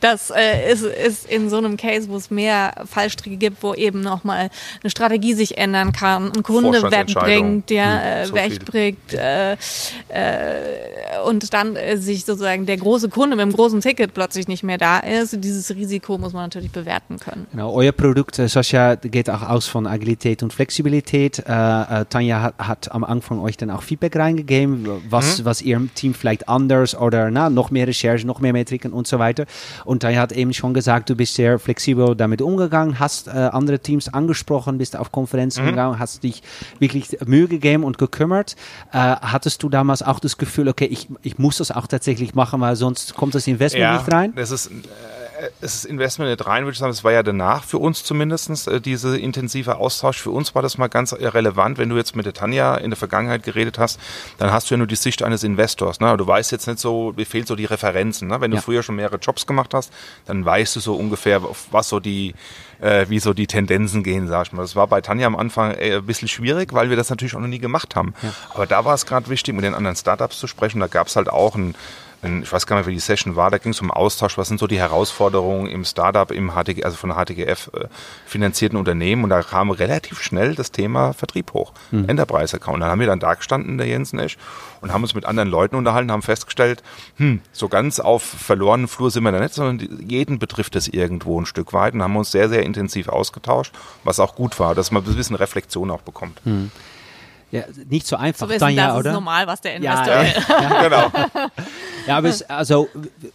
das 0.00 0.30
äh, 0.30 0.72
ist, 0.72 0.82
ist 0.84 1.26
in 1.28 1.50
so 1.50 1.58
einem 1.58 1.76
Case, 1.76 2.08
wo 2.08 2.16
es 2.16 2.30
mehr 2.30 2.72
Fallstricke 2.86 3.36
gibt, 3.36 3.62
wo 3.62 3.74
eben 3.74 4.00
nochmal 4.00 4.50
eine 4.82 4.90
Strategie 4.90 5.34
sich 5.34 5.58
ändern 5.58 5.92
kann, 5.92 6.32
ein 6.34 6.42
Kunde 6.42 6.82
wegbringt, 6.82 7.70
ja, 7.70 8.00
hm, 8.00 8.06
äh, 8.06 8.26
so 8.26 8.34
wegbringt 8.34 9.12
äh, 9.12 9.56
äh, 10.08 11.18
und 11.32 11.52
dann 11.52 11.76
äh, 11.76 11.96
sich 11.96 12.24
sozusagen 12.24 12.66
der 12.66 12.76
große 12.76 13.08
Kunde 13.08 13.36
mit 13.36 13.44
dem 13.44 13.52
großen 13.52 13.80
Ticket 13.80 14.14
plötzlich 14.14 14.48
nicht 14.48 14.62
mehr 14.62 14.78
da 14.78 14.98
ist. 14.98 15.36
Dieses 15.42 15.70
Risiko 15.74 16.18
muss 16.18 16.32
man 16.32 16.44
natürlich 16.44 16.70
bewerten 16.70 17.18
können. 17.18 17.46
Genau, 17.50 17.72
euer 17.72 17.92
Produkt, 17.92 18.38
äh, 18.38 18.48
Sascha, 18.48 18.96
geht 18.96 19.30
auch 19.30 19.42
aus 19.42 19.66
von 19.66 19.86
Agilität 19.86 20.42
und 20.42 20.52
Flexibilität. 20.52 21.38
Äh, 21.40 21.44
Tanja 21.44 22.42
hat, 22.42 22.54
hat, 22.58 22.92
am 22.92 23.04
Anfang 23.04 23.40
euch 23.40 23.56
dann 23.56 23.70
auch 23.70 23.82
Feedback 23.82 24.16
reingegeben, 24.16 24.86
was, 25.08 25.40
mhm. 25.40 25.44
was 25.44 25.62
ihr 25.62 25.88
Team 25.94 26.14
vielleicht 26.14 26.48
anders 26.48 26.94
oder 26.94 27.30
na, 27.30 27.50
noch 27.50 27.70
mehr 27.70 27.86
Recherche, 27.86 28.26
noch 28.26 28.40
mehr 28.40 28.52
Metriken 28.52 28.92
und 28.92 29.06
so 29.06 29.18
weiter. 29.18 29.46
Und 29.84 30.00
Tanja 30.00 30.20
hat 30.20 30.32
eben 30.32 30.52
schon 30.52 30.74
gesagt, 30.74 31.10
du 31.10 31.16
bist 31.16 31.34
sehr 31.34 31.58
flexibel 31.58 32.14
damit 32.14 32.42
umgegangen, 32.42 32.98
hast 32.98 33.28
andere 33.28 33.78
Teams 33.78 34.12
angesprochen, 34.12 34.78
bist 34.78 34.96
auf 34.96 35.12
Konferenzen 35.12 35.64
mhm. 35.64 35.70
gegangen, 35.70 35.98
hast 35.98 36.22
dich 36.22 36.42
wirklich 36.78 37.16
Mühe 37.26 37.48
gegeben 37.48 37.84
und 37.84 37.98
gekümmert. 37.98 38.56
Äh, 38.92 38.98
hattest 38.98 39.62
du 39.62 39.68
damals 39.68 40.02
auch 40.02 40.20
das 40.20 40.36
Gefühl, 40.36 40.68
okay, 40.68 40.86
ich, 40.86 41.08
ich 41.22 41.38
muss 41.38 41.58
das 41.58 41.70
auch 41.70 41.86
tatsächlich 41.86 42.34
machen, 42.34 42.60
weil 42.60 42.76
sonst 42.76 43.14
kommt 43.14 43.34
das 43.34 43.46
Investment 43.46 43.82
ja, 43.82 43.98
nicht 43.98 44.12
rein? 44.12 44.32
Das 44.34 44.50
ist, 44.50 44.66
äh, 44.66 44.70
das 45.60 45.84
Investment 45.84 46.30
nicht 46.30 46.46
rein, 46.46 46.64
würde 46.64 46.72
ich 46.72 46.78
sagen, 46.78 46.92
das 46.92 47.04
war 47.04 47.12
ja 47.12 47.22
danach 47.22 47.64
für 47.64 47.78
uns 47.78 48.04
zumindest, 48.04 48.68
äh, 48.68 48.80
diese 48.80 49.18
intensive 49.18 49.76
Austausch. 49.76 50.20
Für 50.20 50.30
uns 50.30 50.54
war 50.54 50.62
das 50.62 50.78
mal 50.78 50.88
ganz 50.88 51.12
relevant. 51.12 51.78
Wenn 51.78 51.88
du 51.88 51.96
jetzt 51.96 52.16
mit 52.16 52.26
der 52.26 52.32
Tanja 52.32 52.76
in 52.76 52.90
der 52.90 52.96
Vergangenheit 52.96 53.42
geredet 53.42 53.78
hast, 53.78 54.00
dann 54.38 54.52
hast 54.52 54.70
du 54.70 54.74
ja 54.74 54.78
nur 54.78 54.86
die 54.86 54.96
Sicht 54.96 55.22
eines 55.22 55.44
Investors. 55.44 56.00
Ne? 56.00 56.16
Du 56.16 56.26
weißt 56.26 56.52
jetzt 56.52 56.66
nicht 56.66 56.78
so, 56.78 57.12
mir 57.16 57.26
fehlen 57.26 57.46
so 57.46 57.56
die 57.56 57.64
Referenzen. 57.64 58.28
Ne? 58.28 58.40
Wenn 58.40 58.50
du 58.50 58.56
ja. 58.56 58.62
früher 58.62 58.82
schon 58.82 58.96
mehrere 58.96 59.16
Jobs 59.16 59.46
gemacht 59.46 59.74
hast, 59.74 59.92
dann 60.26 60.44
weißt 60.44 60.76
du 60.76 60.80
so 60.80 60.94
ungefähr, 60.94 61.40
was 61.70 61.88
so 61.88 62.00
die 62.00 62.34
äh, 62.80 63.08
wie 63.08 63.20
so 63.20 63.32
die 63.32 63.46
Tendenzen 63.46 64.02
gehen, 64.02 64.28
sag 64.28 64.46
ich 64.46 64.52
mal. 64.52 64.62
Das 64.62 64.76
war 64.76 64.86
bei 64.86 65.00
Tanja 65.00 65.26
am 65.26 65.36
Anfang 65.36 65.72
äh, 65.72 65.96
ein 65.96 66.06
bisschen 66.06 66.28
schwierig, 66.28 66.72
weil 66.72 66.90
wir 66.90 66.96
das 66.96 67.08
natürlich 67.10 67.34
auch 67.34 67.40
noch 67.40 67.48
nie 67.48 67.60
gemacht 67.60 67.96
haben. 67.96 68.14
Ja. 68.22 68.34
Aber 68.54 68.66
da 68.66 68.84
war 68.84 68.94
es 68.94 69.06
gerade 69.06 69.28
wichtig, 69.28 69.54
mit 69.54 69.64
den 69.64 69.74
anderen 69.74 69.96
Startups 69.96 70.38
zu 70.38 70.46
sprechen. 70.46 70.80
Da 70.80 70.88
gab 70.88 71.06
es 71.06 71.16
halt 71.16 71.30
auch 71.30 71.54
ein 71.54 71.74
ich 72.22 72.52
weiß 72.52 72.66
gar 72.66 72.76
nicht, 72.76 72.86
wie 72.86 72.92
die 72.92 73.00
Session 73.00 73.34
war, 73.34 73.50
da 73.50 73.58
ging 73.58 73.72
es 73.72 73.80
um 73.80 73.90
Austausch, 73.90 74.38
was 74.38 74.46
sind 74.46 74.60
so 74.60 74.68
die 74.68 74.78
Herausforderungen 74.78 75.66
im 75.66 75.84
Startup, 75.84 76.30
im 76.30 76.52
HTG, 76.52 76.84
also 76.84 76.96
von 76.96 77.12
HTGF 77.12 77.70
äh, 77.74 77.88
finanzierten 78.26 78.78
Unternehmen 78.78 79.24
und 79.24 79.30
da 79.30 79.42
kam 79.42 79.72
relativ 79.72 80.20
schnell 80.20 80.54
das 80.54 80.70
Thema 80.70 81.14
Vertrieb 81.14 81.52
hoch, 81.52 81.72
mhm. 81.90 82.08
Enterprise 82.08 82.56
Account. 82.56 82.80
Dann 82.80 82.90
haben 82.90 83.00
wir 83.00 83.08
dann 83.08 83.18
da 83.18 83.34
gestanden, 83.34 83.76
der 83.76 83.88
Jensen 83.88 84.20
Esch, 84.20 84.38
und 84.80 84.92
haben 84.92 85.02
uns 85.02 85.14
mit 85.14 85.24
anderen 85.24 85.48
Leuten 85.48 85.74
unterhalten, 85.74 86.12
haben 86.12 86.22
festgestellt, 86.22 86.82
hm, 87.16 87.40
so 87.52 87.68
ganz 87.68 87.98
auf 87.98 88.22
verlorenen 88.22 88.86
Flur 88.86 89.10
sind 89.10 89.24
wir 89.24 89.32
da 89.32 89.40
nicht, 89.40 89.54
sondern 89.54 90.08
jeden 90.08 90.38
betrifft 90.38 90.76
es 90.76 90.86
irgendwo 90.86 91.40
ein 91.40 91.46
Stück 91.46 91.72
weit 91.72 91.94
und 91.94 92.02
haben 92.02 92.16
uns 92.16 92.30
sehr, 92.30 92.48
sehr 92.48 92.62
intensiv 92.62 93.08
ausgetauscht, 93.08 93.74
was 94.04 94.20
auch 94.20 94.36
gut 94.36 94.60
war, 94.60 94.76
dass 94.76 94.92
man 94.92 95.04
ein 95.04 95.16
bisschen 95.16 95.36
Reflexion 95.36 95.90
auch 95.90 96.02
bekommt. 96.02 96.40
Mhm. 96.46 96.70
Ja, 97.52 97.64
nicht 97.88 98.06
so 98.06 98.16
einfach 98.16 98.48
so 98.48 98.58
dann 98.58 98.74
ja, 98.74 98.88
das 98.88 98.96
oder? 98.96 99.10
ist 99.10 99.14
normal, 99.14 99.46
was 99.46 99.60
der 99.60 99.76
Investor 99.76 100.06
ja, 100.06 100.22
ja. 100.22 100.32
ja. 100.48 100.82
genau. 100.88 101.12
Ja, 102.06 102.16
aber 102.16 102.30
es, 102.30 102.42
also, 102.42 102.88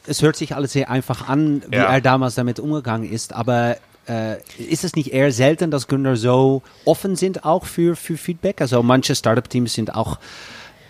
es 0.07 0.21
hört 0.21 0.35
sich 0.35 0.53
alles 0.53 0.73
sehr 0.73 0.89
einfach 0.89 1.29
an, 1.29 1.61
wie 1.69 1.77
er 1.77 2.01
damals 2.01 2.35
damit 2.35 2.59
umgegangen 2.59 3.09
ist, 3.09 3.31
aber 3.31 3.77
äh, 4.09 4.41
ist 4.57 4.83
es 4.83 4.95
nicht 4.95 5.13
eher 5.13 5.31
selten, 5.31 5.71
dass 5.71 5.87
Gründer 5.87 6.17
so 6.17 6.63
offen 6.83 7.15
sind 7.15 7.45
auch 7.45 7.65
für, 7.65 7.95
für 7.95 8.17
Feedback? 8.17 8.59
Also 8.59 8.83
manche 8.83 9.15
Startup-Teams 9.15 9.73
sind 9.73 9.95
auch 9.95 10.19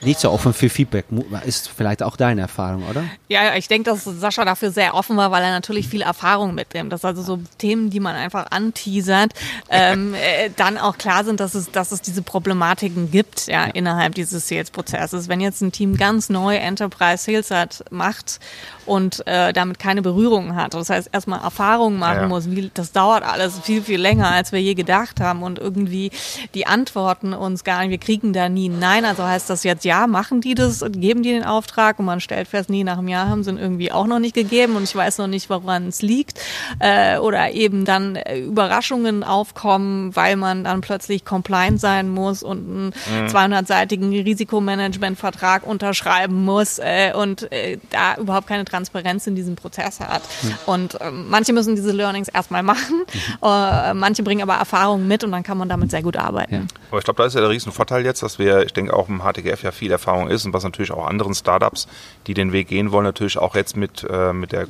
nicht 0.01 0.19
so 0.19 0.31
offen 0.31 0.53
für 0.53 0.69
Feedback. 0.69 1.05
Ist 1.45 1.69
vielleicht 1.69 2.03
auch 2.03 2.17
deine 2.17 2.41
Erfahrung, 2.41 2.87
oder? 2.87 3.03
Ja, 3.27 3.55
ich 3.55 3.67
denke, 3.67 3.89
dass 3.89 4.03
Sascha 4.03 4.45
dafür 4.45 4.71
sehr 4.71 4.93
offen 4.93 5.17
war, 5.17 5.31
weil 5.31 5.43
er 5.43 5.51
natürlich 5.51 5.87
viel 5.87 6.01
Erfahrung 6.01 6.53
mitnimmt. 6.53 6.91
Dass 6.91 7.03
also 7.03 7.21
so 7.21 7.39
Themen, 7.57 7.89
die 7.89 7.99
man 7.99 8.15
einfach 8.15 8.51
anteasert, 8.51 9.33
ähm, 9.69 10.13
äh, 10.13 10.49
dann 10.55 10.77
auch 10.77 10.97
klar 10.97 11.23
sind, 11.23 11.39
dass 11.39 11.55
es, 11.55 11.71
dass 11.71 11.91
es 11.91 12.01
diese 12.01 12.21
Problematiken 12.21 13.11
gibt 13.11 13.47
ja, 13.47 13.65
ja. 13.65 13.71
innerhalb 13.73 14.15
dieses 14.15 14.47
Sales-Prozesses. 14.47 15.27
Wenn 15.29 15.41
jetzt 15.41 15.61
ein 15.61 15.71
Team 15.71 15.97
ganz 15.97 16.29
neu 16.29 16.55
Enterprise 16.55 17.23
Sales 17.23 17.51
hat, 17.51 17.83
macht 17.89 18.39
und 18.87 19.25
äh, 19.27 19.53
damit 19.53 19.79
keine 19.79 20.01
Berührung 20.01 20.55
hat, 20.55 20.73
das 20.73 20.89
heißt 20.89 21.09
erstmal 21.11 21.41
Erfahrung 21.41 21.97
machen 21.97 22.21
ja. 22.21 22.27
muss, 22.27 22.49
wie, 22.49 22.71
das 22.73 22.91
dauert 22.91 23.23
alles 23.23 23.59
viel, 23.59 23.81
viel 23.81 23.99
länger, 23.99 24.31
als 24.31 24.51
wir 24.51 24.61
je 24.61 24.73
gedacht 24.73 25.19
haben 25.19 25.43
und 25.43 25.59
irgendwie 25.59 26.11
die 26.53 26.67
Antworten 26.67 27.33
uns 27.33 27.63
gar 27.63 27.81
nicht, 27.81 27.91
wir 27.91 27.97
kriegen 27.97 28.33
da 28.33 28.49
nie 28.49 28.69
Nein, 28.69 29.05
also 29.05 29.23
heißt 29.23 29.49
das 29.49 29.63
jetzt 29.63 29.85
ja, 29.85 30.07
machen 30.07 30.41
die 30.41 30.55
das, 30.55 30.83
geben 30.89 31.23
die 31.23 31.31
den 31.31 31.43
Auftrag 31.43 31.99
und 31.99 32.05
man 32.05 32.19
stellt 32.19 32.47
fest, 32.47 32.69
nie 32.69 32.83
nach 32.83 32.97
einem 32.97 33.07
Jahr 33.07 33.29
haben 33.29 33.43
sie 33.43 33.51
ihn 33.51 33.57
irgendwie 33.57 33.91
auch 33.91 34.07
noch 34.07 34.19
nicht 34.19 34.35
gegeben 34.35 34.75
und 34.75 34.83
ich 34.83 34.95
weiß 34.95 35.17
noch 35.17 35.27
nicht, 35.27 35.49
woran 35.49 35.87
es 35.87 36.01
liegt. 36.01 36.39
Äh, 36.79 37.17
oder 37.17 37.51
eben 37.51 37.85
dann 37.85 38.15
äh, 38.15 38.39
Überraschungen 38.39 39.23
aufkommen, 39.23 40.15
weil 40.15 40.35
man 40.35 40.63
dann 40.63 40.81
plötzlich 40.81 41.25
compliant 41.25 41.79
sein 41.79 42.09
muss 42.09 42.43
und 42.43 42.57
einen 42.57 42.93
mhm. 43.23 43.27
200-seitigen 43.27 44.09
Risikomanagementvertrag 44.11 45.65
unterschreiben 45.65 46.45
muss 46.45 46.79
äh, 46.79 47.13
und 47.13 47.51
äh, 47.51 47.77
da 47.89 48.15
überhaupt 48.17 48.47
keine 48.47 48.65
Transparenz 48.77 49.25
in 49.27 49.35
diesem 49.35 49.55
Prozess 49.55 49.99
hat. 49.99 50.21
Mhm. 50.43 50.53
Und 50.65 51.01
äh, 51.01 51.11
manche 51.11 51.53
müssen 51.53 51.75
diese 51.75 51.91
Learnings 51.91 52.27
erstmal 52.27 52.63
machen, 52.63 52.99
mhm. 52.99 53.47
Äh, 53.47 53.93
manche 53.93 54.23
bringen 54.23 54.41
aber 54.41 54.55
Erfahrungen 54.55 55.07
mit 55.07 55.23
und 55.23 55.31
dann 55.31 55.43
kann 55.43 55.57
man 55.57 55.69
damit 55.69 55.91
sehr 55.91 56.03
gut 56.03 56.15
arbeiten. 56.15 56.53
Ja. 56.53 56.61
Aber 56.89 56.99
ich 56.99 57.05
glaube, 57.05 57.21
da 57.21 57.25
ist 57.25 57.33
ja 57.33 57.41
der 57.41 57.49
Riesenvorteil 57.49 58.05
jetzt, 58.05 58.23
dass 58.23 58.39
wir, 58.39 58.63
ich 58.63 58.73
denke 58.73 58.93
auch 58.93 59.09
im 59.09 59.21
HTGF 59.21 59.63
ja 59.63 59.71
viel 59.71 59.91
Erfahrung 59.91 60.29
ist 60.29 60.45
und 60.45 60.53
was 60.53 60.63
natürlich 60.63 60.91
auch 60.91 61.05
anderen 61.05 61.33
Startups, 61.33 61.87
die 62.27 62.33
den 62.33 62.51
Weg 62.51 62.67
gehen 62.67 62.91
wollen, 62.91 63.05
natürlich 63.05 63.37
auch 63.37 63.55
jetzt 63.55 63.75
mit, 63.75 64.05
äh, 64.09 64.33
mit 64.33 64.51
der 64.51 64.67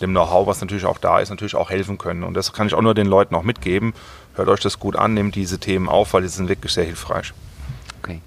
dem 0.00 0.10
Know-how, 0.10 0.46
was 0.46 0.60
natürlich 0.60 0.86
auch 0.86 0.98
da 0.98 1.20
ist, 1.20 1.28
natürlich 1.28 1.54
auch 1.54 1.70
helfen 1.70 1.98
können. 1.98 2.24
Und 2.24 2.34
das 2.34 2.52
kann 2.52 2.66
ich 2.66 2.74
auch 2.74 2.80
nur 2.80 2.94
den 2.94 3.06
Leuten 3.06 3.34
auch 3.34 3.42
mitgeben. 3.42 3.92
Hört 4.34 4.48
euch 4.48 4.60
das 4.60 4.78
gut 4.78 4.96
an, 4.96 5.14
nehmt 5.14 5.34
diese 5.34 5.58
Themen 5.58 5.88
auf, 5.88 6.14
weil 6.14 6.22
die 6.22 6.28
sind 6.28 6.48
wirklich 6.48 6.72
sehr 6.72 6.84
hilfreich. 6.84 7.32
Okay. 8.02 8.20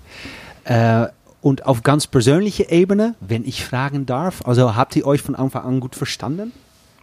Äh, 0.64 1.08
und 1.46 1.68
auf 1.68 1.84
ganz 1.84 2.08
persönlicher 2.08 2.72
Ebene, 2.72 3.14
wenn 3.20 3.46
ich 3.46 3.64
fragen 3.64 4.08
darf, 4.08 4.42
also 4.48 4.76
habt 4.76 4.96
ihr 4.96 5.06
euch 5.06 5.22
von 5.22 5.36
Anfang 5.36 5.64
an 5.64 5.80
gut 5.80 5.96
verstanden? 5.96 6.52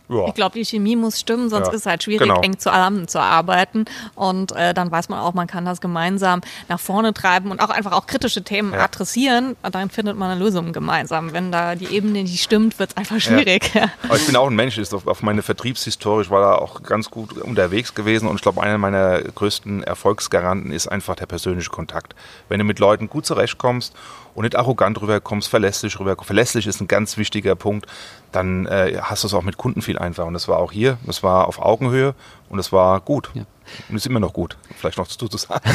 Ja. 0.08 0.26
Ich 0.26 0.34
glaube, 0.34 0.58
die 0.58 0.64
Chemie 0.64 0.96
muss 0.96 1.20
stimmen, 1.20 1.48
sonst 1.48 1.68
ja. 1.68 1.72
ist 1.72 1.80
es 1.80 1.86
halt 1.86 2.02
schwierig, 2.02 2.28
genau. 2.28 2.40
eng 2.40 2.58
zusammenzuarbeiten. 2.58 3.84
Und 4.16 4.50
äh, 4.52 4.74
dann 4.74 4.90
weiß 4.90 5.08
man 5.08 5.20
auch, 5.20 5.32
man 5.32 5.46
kann 5.46 5.64
das 5.64 5.80
gemeinsam 5.80 6.40
nach 6.68 6.80
vorne 6.80 7.14
treiben 7.14 7.52
und 7.52 7.60
auch 7.60 7.70
einfach 7.70 7.92
auch 7.92 8.06
kritische 8.06 8.42
Themen 8.42 8.72
ja. 8.72 8.80
adressieren. 8.80 9.56
Und 9.62 9.74
dann 9.76 9.90
findet 9.90 10.16
man 10.16 10.32
eine 10.32 10.40
Lösung 10.44 10.72
gemeinsam. 10.72 11.32
Wenn 11.32 11.52
da 11.52 11.76
die 11.76 11.86
Ebene 11.86 12.24
nicht 12.24 12.42
stimmt, 12.42 12.80
wird 12.80 12.90
es 12.90 12.96
einfach 12.96 13.20
schwierig. 13.20 13.70
Aber 14.02 14.16
ich 14.16 14.26
bin 14.26 14.34
auch 14.34 14.48
ein 14.48 14.56
Mensch, 14.56 14.76
ist 14.76 14.92
auf, 14.92 15.06
auf 15.06 15.22
meine 15.22 15.42
Vertriebshistorie, 15.42 16.22
ich 16.22 16.30
war 16.30 16.40
da 16.40 16.56
auch 16.56 16.82
ganz 16.82 17.10
gut 17.10 17.38
unterwegs 17.38 17.94
gewesen 17.94 18.28
und 18.28 18.34
ich 18.36 18.42
glaube, 18.42 18.60
einer 18.60 18.78
meiner 18.78 19.22
größten 19.22 19.84
Erfolgsgaranten 19.84 20.72
ist 20.72 20.88
einfach 20.88 21.14
der 21.14 21.26
persönliche 21.26 21.70
Kontakt. 21.70 22.16
Wenn 22.48 22.58
du 22.58 22.64
mit 22.64 22.80
Leuten 22.80 23.08
gut 23.08 23.24
zurechtkommst 23.24 23.94
und 24.34 24.44
nicht 24.44 24.56
arrogant 24.56 25.00
rüberkommst, 25.00 25.48
verlässlich 25.48 25.98
rüberkommst. 25.98 26.26
Verlässlich 26.26 26.66
ist 26.66 26.80
ein 26.80 26.88
ganz 26.88 27.16
wichtiger 27.16 27.54
Punkt. 27.54 27.86
Dann 28.30 28.66
äh, 28.66 28.98
hast 29.02 29.22
du 29.22 29.28
es 29.28 29.34
auch 29.34 29.42
mit 29.42 29.56
Kunden 29.56 29.82
viel 29.82 29.98
einfacher. 29.98 30.26
Und 30.26 30.34
das 30.34 30.48
war 30.48 30.58
auch 30.58 30.72
hier. 30.72 30.98
Das 31.06 31.22
war 31.22 31.48
auf 31.48 31.60
Augenhöhe 31.60 32.14
und 32.48 32.58
es 32.58 32.72
war 32.72 33.00
gut. 33.00 33.30
Ja. 33.34 33.44
Und 33.88 33.96
ist 33.96 34.06
immer 34.06 34.20
noch 34.20 34.32
gut. 34.32 34.56
Vielleicht 34.76 34.98
noch 34.98 35.06
zu 35.06 35.26
sagen. 35.36 35.70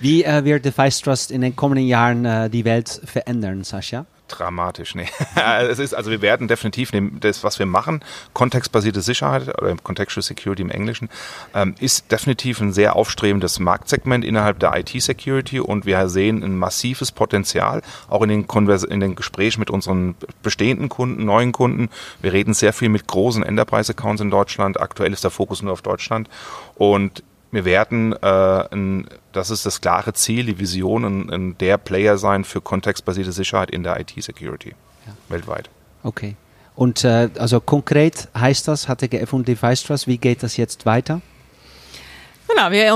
Wie 0.00 0.24
äh, 0.24 0.44
wird 0.44 0.64
Device 0.64 1.00
Trust 1.00 1.30
in 1.30 1.42
den 1.42 1.54
kommenden 1.54 1.86
Jahren 1.86 2.24
äh, 2.24 2.48
die 2.48 2.64
Welt 2.64 3.00
verändern, 3.04 3.64
Sascha? 3.64 4.06
Dramatisch, 4.30 4.94
nee. 4.94 5.08
es 5.68 5.78
ist, 5.78 5.94
also 5.94 6.10
wir 6.10 6.22
werden 6.22 6.48
definitiv 6.48 6.92
das, 7.20 7.42
was 7.42 7.58
wir 7.58 7.66
machen, 7.66 8.04
kontextbasierte 8.32 9.00
Sicherheit 9.00 9.48
oder 9.60 9.76
Contextual 9.76 10.22
Security 10.22 10.62
im 10.62 10.70
Englischen, 10.70 11.08
ähm, 11.54 11.74
ist 11.80 12.10
definitiv 12.12 12.60
ein 12.60 12.72
sehr 12.72 12.96
aufstrebendes 12.96 13.58
Marktsegment 13.58 14.24
innerhalb 14.24 14.58
der 14.60 14.76
IT-Security 14.76 15.60
und 15.60 15.84
wir 15.84 16.08
sehen 16.08 16.42
ein 16.42 16.56
massives 16.56 17.12
Potenzial, 17.12 17.82
auch 18.08 18.22
in 18.22 18.28
den, 18.28 18.46
Konvers 18.46 18.84
in 18.84 19.00
den 19.00 19.16
Gesprächen 19.16 19.60
mit 19.60 19.70
unseren 19.70 20.14
bestehenden 20.42 20.88
Kunden, 20.88 21.24
neuen 21.24 21.52
Kunden. 21.52 21.90
Wir 22.22 22.32
reden 22.32 22.54
sehr 22.54 22.72
viel 22.72 22.88
mit 22.88 23.06
großen 23.06 23.42
Enterprise-Accounts 23.42 24.22
in 24.22 24.30
Deutschland. 24.30 24.80
Aktuell 24.80 25.12
ist 25.12 25.24
der 25.24 25.30
Fokus 25.30 25.62
nur 25.62 25.72
auf 25.72 25.82
Deutschland. 25.82 26.28
Und 26.76 27.22
wir 27.50 27.64
werden, 27.64 28.12
äh, 28.12 28.26
ein, 28.26 29.06
das 29.32 29.50
ist 29.50 29.66
das 29.66 29.80
klare 29.80 30.12
Ziel, 30.12 30.46
die 30.46 30.58
Vision, 30.58 31.04
ein, 31.04 31.30
ein 31.30 31.58
der 31.58 31.78
Player 31.78 32.18
sein 32.18 32.44
für 32.44 32.60
kontextbasierte 32.60 33.32
Sicherheit 33.32 33.70
in 33.70 33.82
der 33.82 33.98
IT-Security 34.00 34.74
ja. 35.06 35.12
weltweit. 35.28 35.68
Okay. 36.02 36.36
Und 36.76 37.04
äh, 37.04 37.28
also 37.38 37.60
konkret 37.60 38.28
heißt 38.38 38.68
das, 38.68 38.86
HTGF 38.86 39.32
und 39.32 39.48
Device 39.48 39.82
Trust, 39.82 40.06
wie 40.06 40.18
geht 40.18 40.42
das 40.42 40.56
jetzt 40.56 40.86
weiter? 40.86 41.20
Genau, 42.48 42.70
wir 42.72 42.86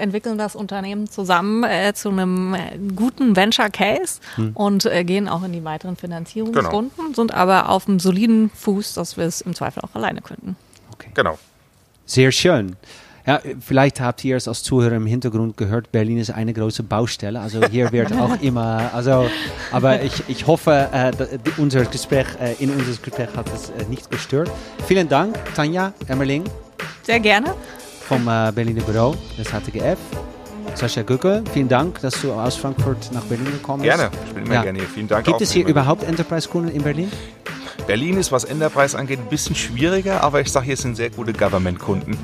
entwickeln 0.00 0.36
das 0.38 0.54
Unternehmen 0.54 1.08
zusammen 1.08 1.64
äh, 1.64 1.94
zu 1.94 2.10
einem 2.10 2.54
äh, 2.54 2.78
guten 2.94 3.36
Venture 3.36 3.70
Case 3.70 4.20
hm. 4.34 4.50
und 4.54 4.84
äh, 4.84 5.02
gehen 5.04 5.28
auch 5.28 5.42
in 5.44 5.52
die 5.52 5.64
weiteren 5.64 5.96
Finanzierungsrunden, 5.96 6.96
genau. 6.96 7.14
sind 7.14 7.32
aber 7.32 7.70
auf 7.70 7.88
einem 7.88 8.00
soliden 8.00 8.50
Fuß, 8.50 8.94
dass 8.94 9.16
wir 9.16 9.24
es 9.24 9.40
im 9.40 9.54
Zweifel 9.54 9.82
auch 9.82 9.94
alleine 9.94 10.20
könnten. 10.20 10.56
Okay. 10.92 11.10
Genau. 11.14 11.38
Sehr 12.04 12.32
schön. 12.32 12.76
Ja, 13.26 13.40
vielleicht 13.60 14.00
habt 14.00 14.24
ihr 14.24 14.36
es 14.36 14.48
als 14.48 14.62
Zuhörer 14.62 14.96
im 14.96 15.06
Hintergrund 15.06 15.56
gehört, 15.56 15.92
Berlin 15.92 16.18
ist 16.18 16.30
eine 16.30 16.52
große 16.52 16.82
Baustelle. 16.82 17.40
Also 17.40 17.60
hier 17.66 17.92
wird 17.92 18.12
auch 18.20 18.40
immer, 18.40 18.90
also, 18.92 19.28
aber 19.70 20.02
ich, 20.02 20.24
ich 20.28 20.46
hoffe, 20.46 20.88
äh, 20.92 21.12
unser 21.56 21.84
Gespräch, 21.84 22.26
äh, 22.40 22.54
in 22.58 22.70
unser 22.70 22.90
Gespräch 22.90 23.28
hat 23.36 23.46
es 23.54 23.70
äh, 23.70 23.88
nicht 23.88 24.10
gestört. 24.10 24.50
Vielen 24.86 25.08
Dank, 25.08 25.38
Tanja 25.54 25.92
Emmerling. 26.08 26.44
Sehr 27.02 27.20
gerne. 27.20 27.54
Vom 28.08 28.26
äh, 28.26 28.50
Berliner 28.52 28.82
Büro 28.82 29.14
des 29.38 29.48
HTGF. 29.48 29.98
Sascha 30.74 31.02
Gückel, 31.02 31.44
vielen 31.52 31.68
Dank, 31.68 32.00
dass 32.00 32.20
du 32.22 32.32
aus 32.32 32.56
Frankfurt 32.56 33.12
nach 33.12 33.22
Berlin 33.24 33.46
gekommen 33.46 33.82
bist. 33.82 33.96
Gerne, 33.96 34.10
ich 34.26 34.32
bin 34.32 34.44
immer 34.46 34.54
ja. 34.54 34.62
gerne 34.62 34.78
hier. 34.78 34.88
Vielen 34.88 35.06
Dank. 35.06 35.26
Gibt 35.26 35.40
es 35.40 35.52
hier 35.52 35.66
überhaupt 35.66 36.02
Enterprise-Kunden 36.02 36.70
in 36.70 36.82
Berlin? 36.82 37.10
Berlin 37.86 38.16
ist, 38.16 38.30
was 38.32 38.44
Enterprise 38.44 38.96
angeht, 38.96 39.18
ein 39.18 39.28
bisschen 39.28 39.54
schwieriger, 39.54 40.22
aber 40.22 40.40
ich 40.40 40.50
sage, 40.50 40.66
hier 40.66 40.76
sind 40.76 40.96
sehr 40.96 41.10
gute 41.10 41.32
Government-Kunden, 41.32 42.16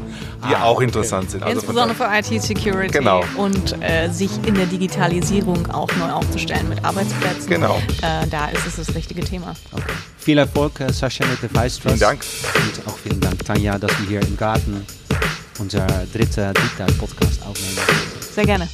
die 0.49 0.55
ah, 0.55 0.65
auch 0.65 0.81
interessant 0.81 1.31
sind. 1.31 1.43
Also 1.43 1.61
Insbesondere 1.61 1.95
für 1.95 2.09
IT-Security 2.11 2.93
genau. 2.93 3.25
und 3.37 3.81
äh, 3.83 4.09
sich 4.09 4.31
in 4.47 4.55
der 4.55 4.67
Digitalisierung 4.67 5.71
auch 5.71 5.91
neu 5.97 6.11
aufzustellen 6.11 6.69
mit 6.69 6.85
Arbeitsplätzen. 6.85 7.49
Genau. 7.49 7.81
Äh, 8.03 8.27
da 8.29 8.47
ist 8.47 8.67
es 8.67 8.77
das 8.77 8.95
richtige 8.95 9.23
Thema. 9.23 9.55
Okay. 9.73 9.93
Viel 10.19 10.39
Erfolg, 10.39 10.81
äh, 10.81 10.93
Sascha 10.93 11.25
mit 11.27 11.43
der 11.43 11.51
Vice 11.63 11.79
Vielen 11.79 11.99
Dank. 11.99 12.25
Und 12.55 12.89
auch 12.89 12.99
vielen 12.99 13.21
Dank, 13.21 13.45
Tanja, 13.45 13.79
dass 13.79 13.91
wir 14.01 14.09
hier 14.09 14.23
im 14.23 14.37
Garten 14.37 14.85
unser 15.59 15.87
dritter 16.13 16.53
Digital-Podcast 16.55 17.43
aufnehmen. 17.43 17.79
Sehr 18.35 18.47
gerne. 18.47 18.69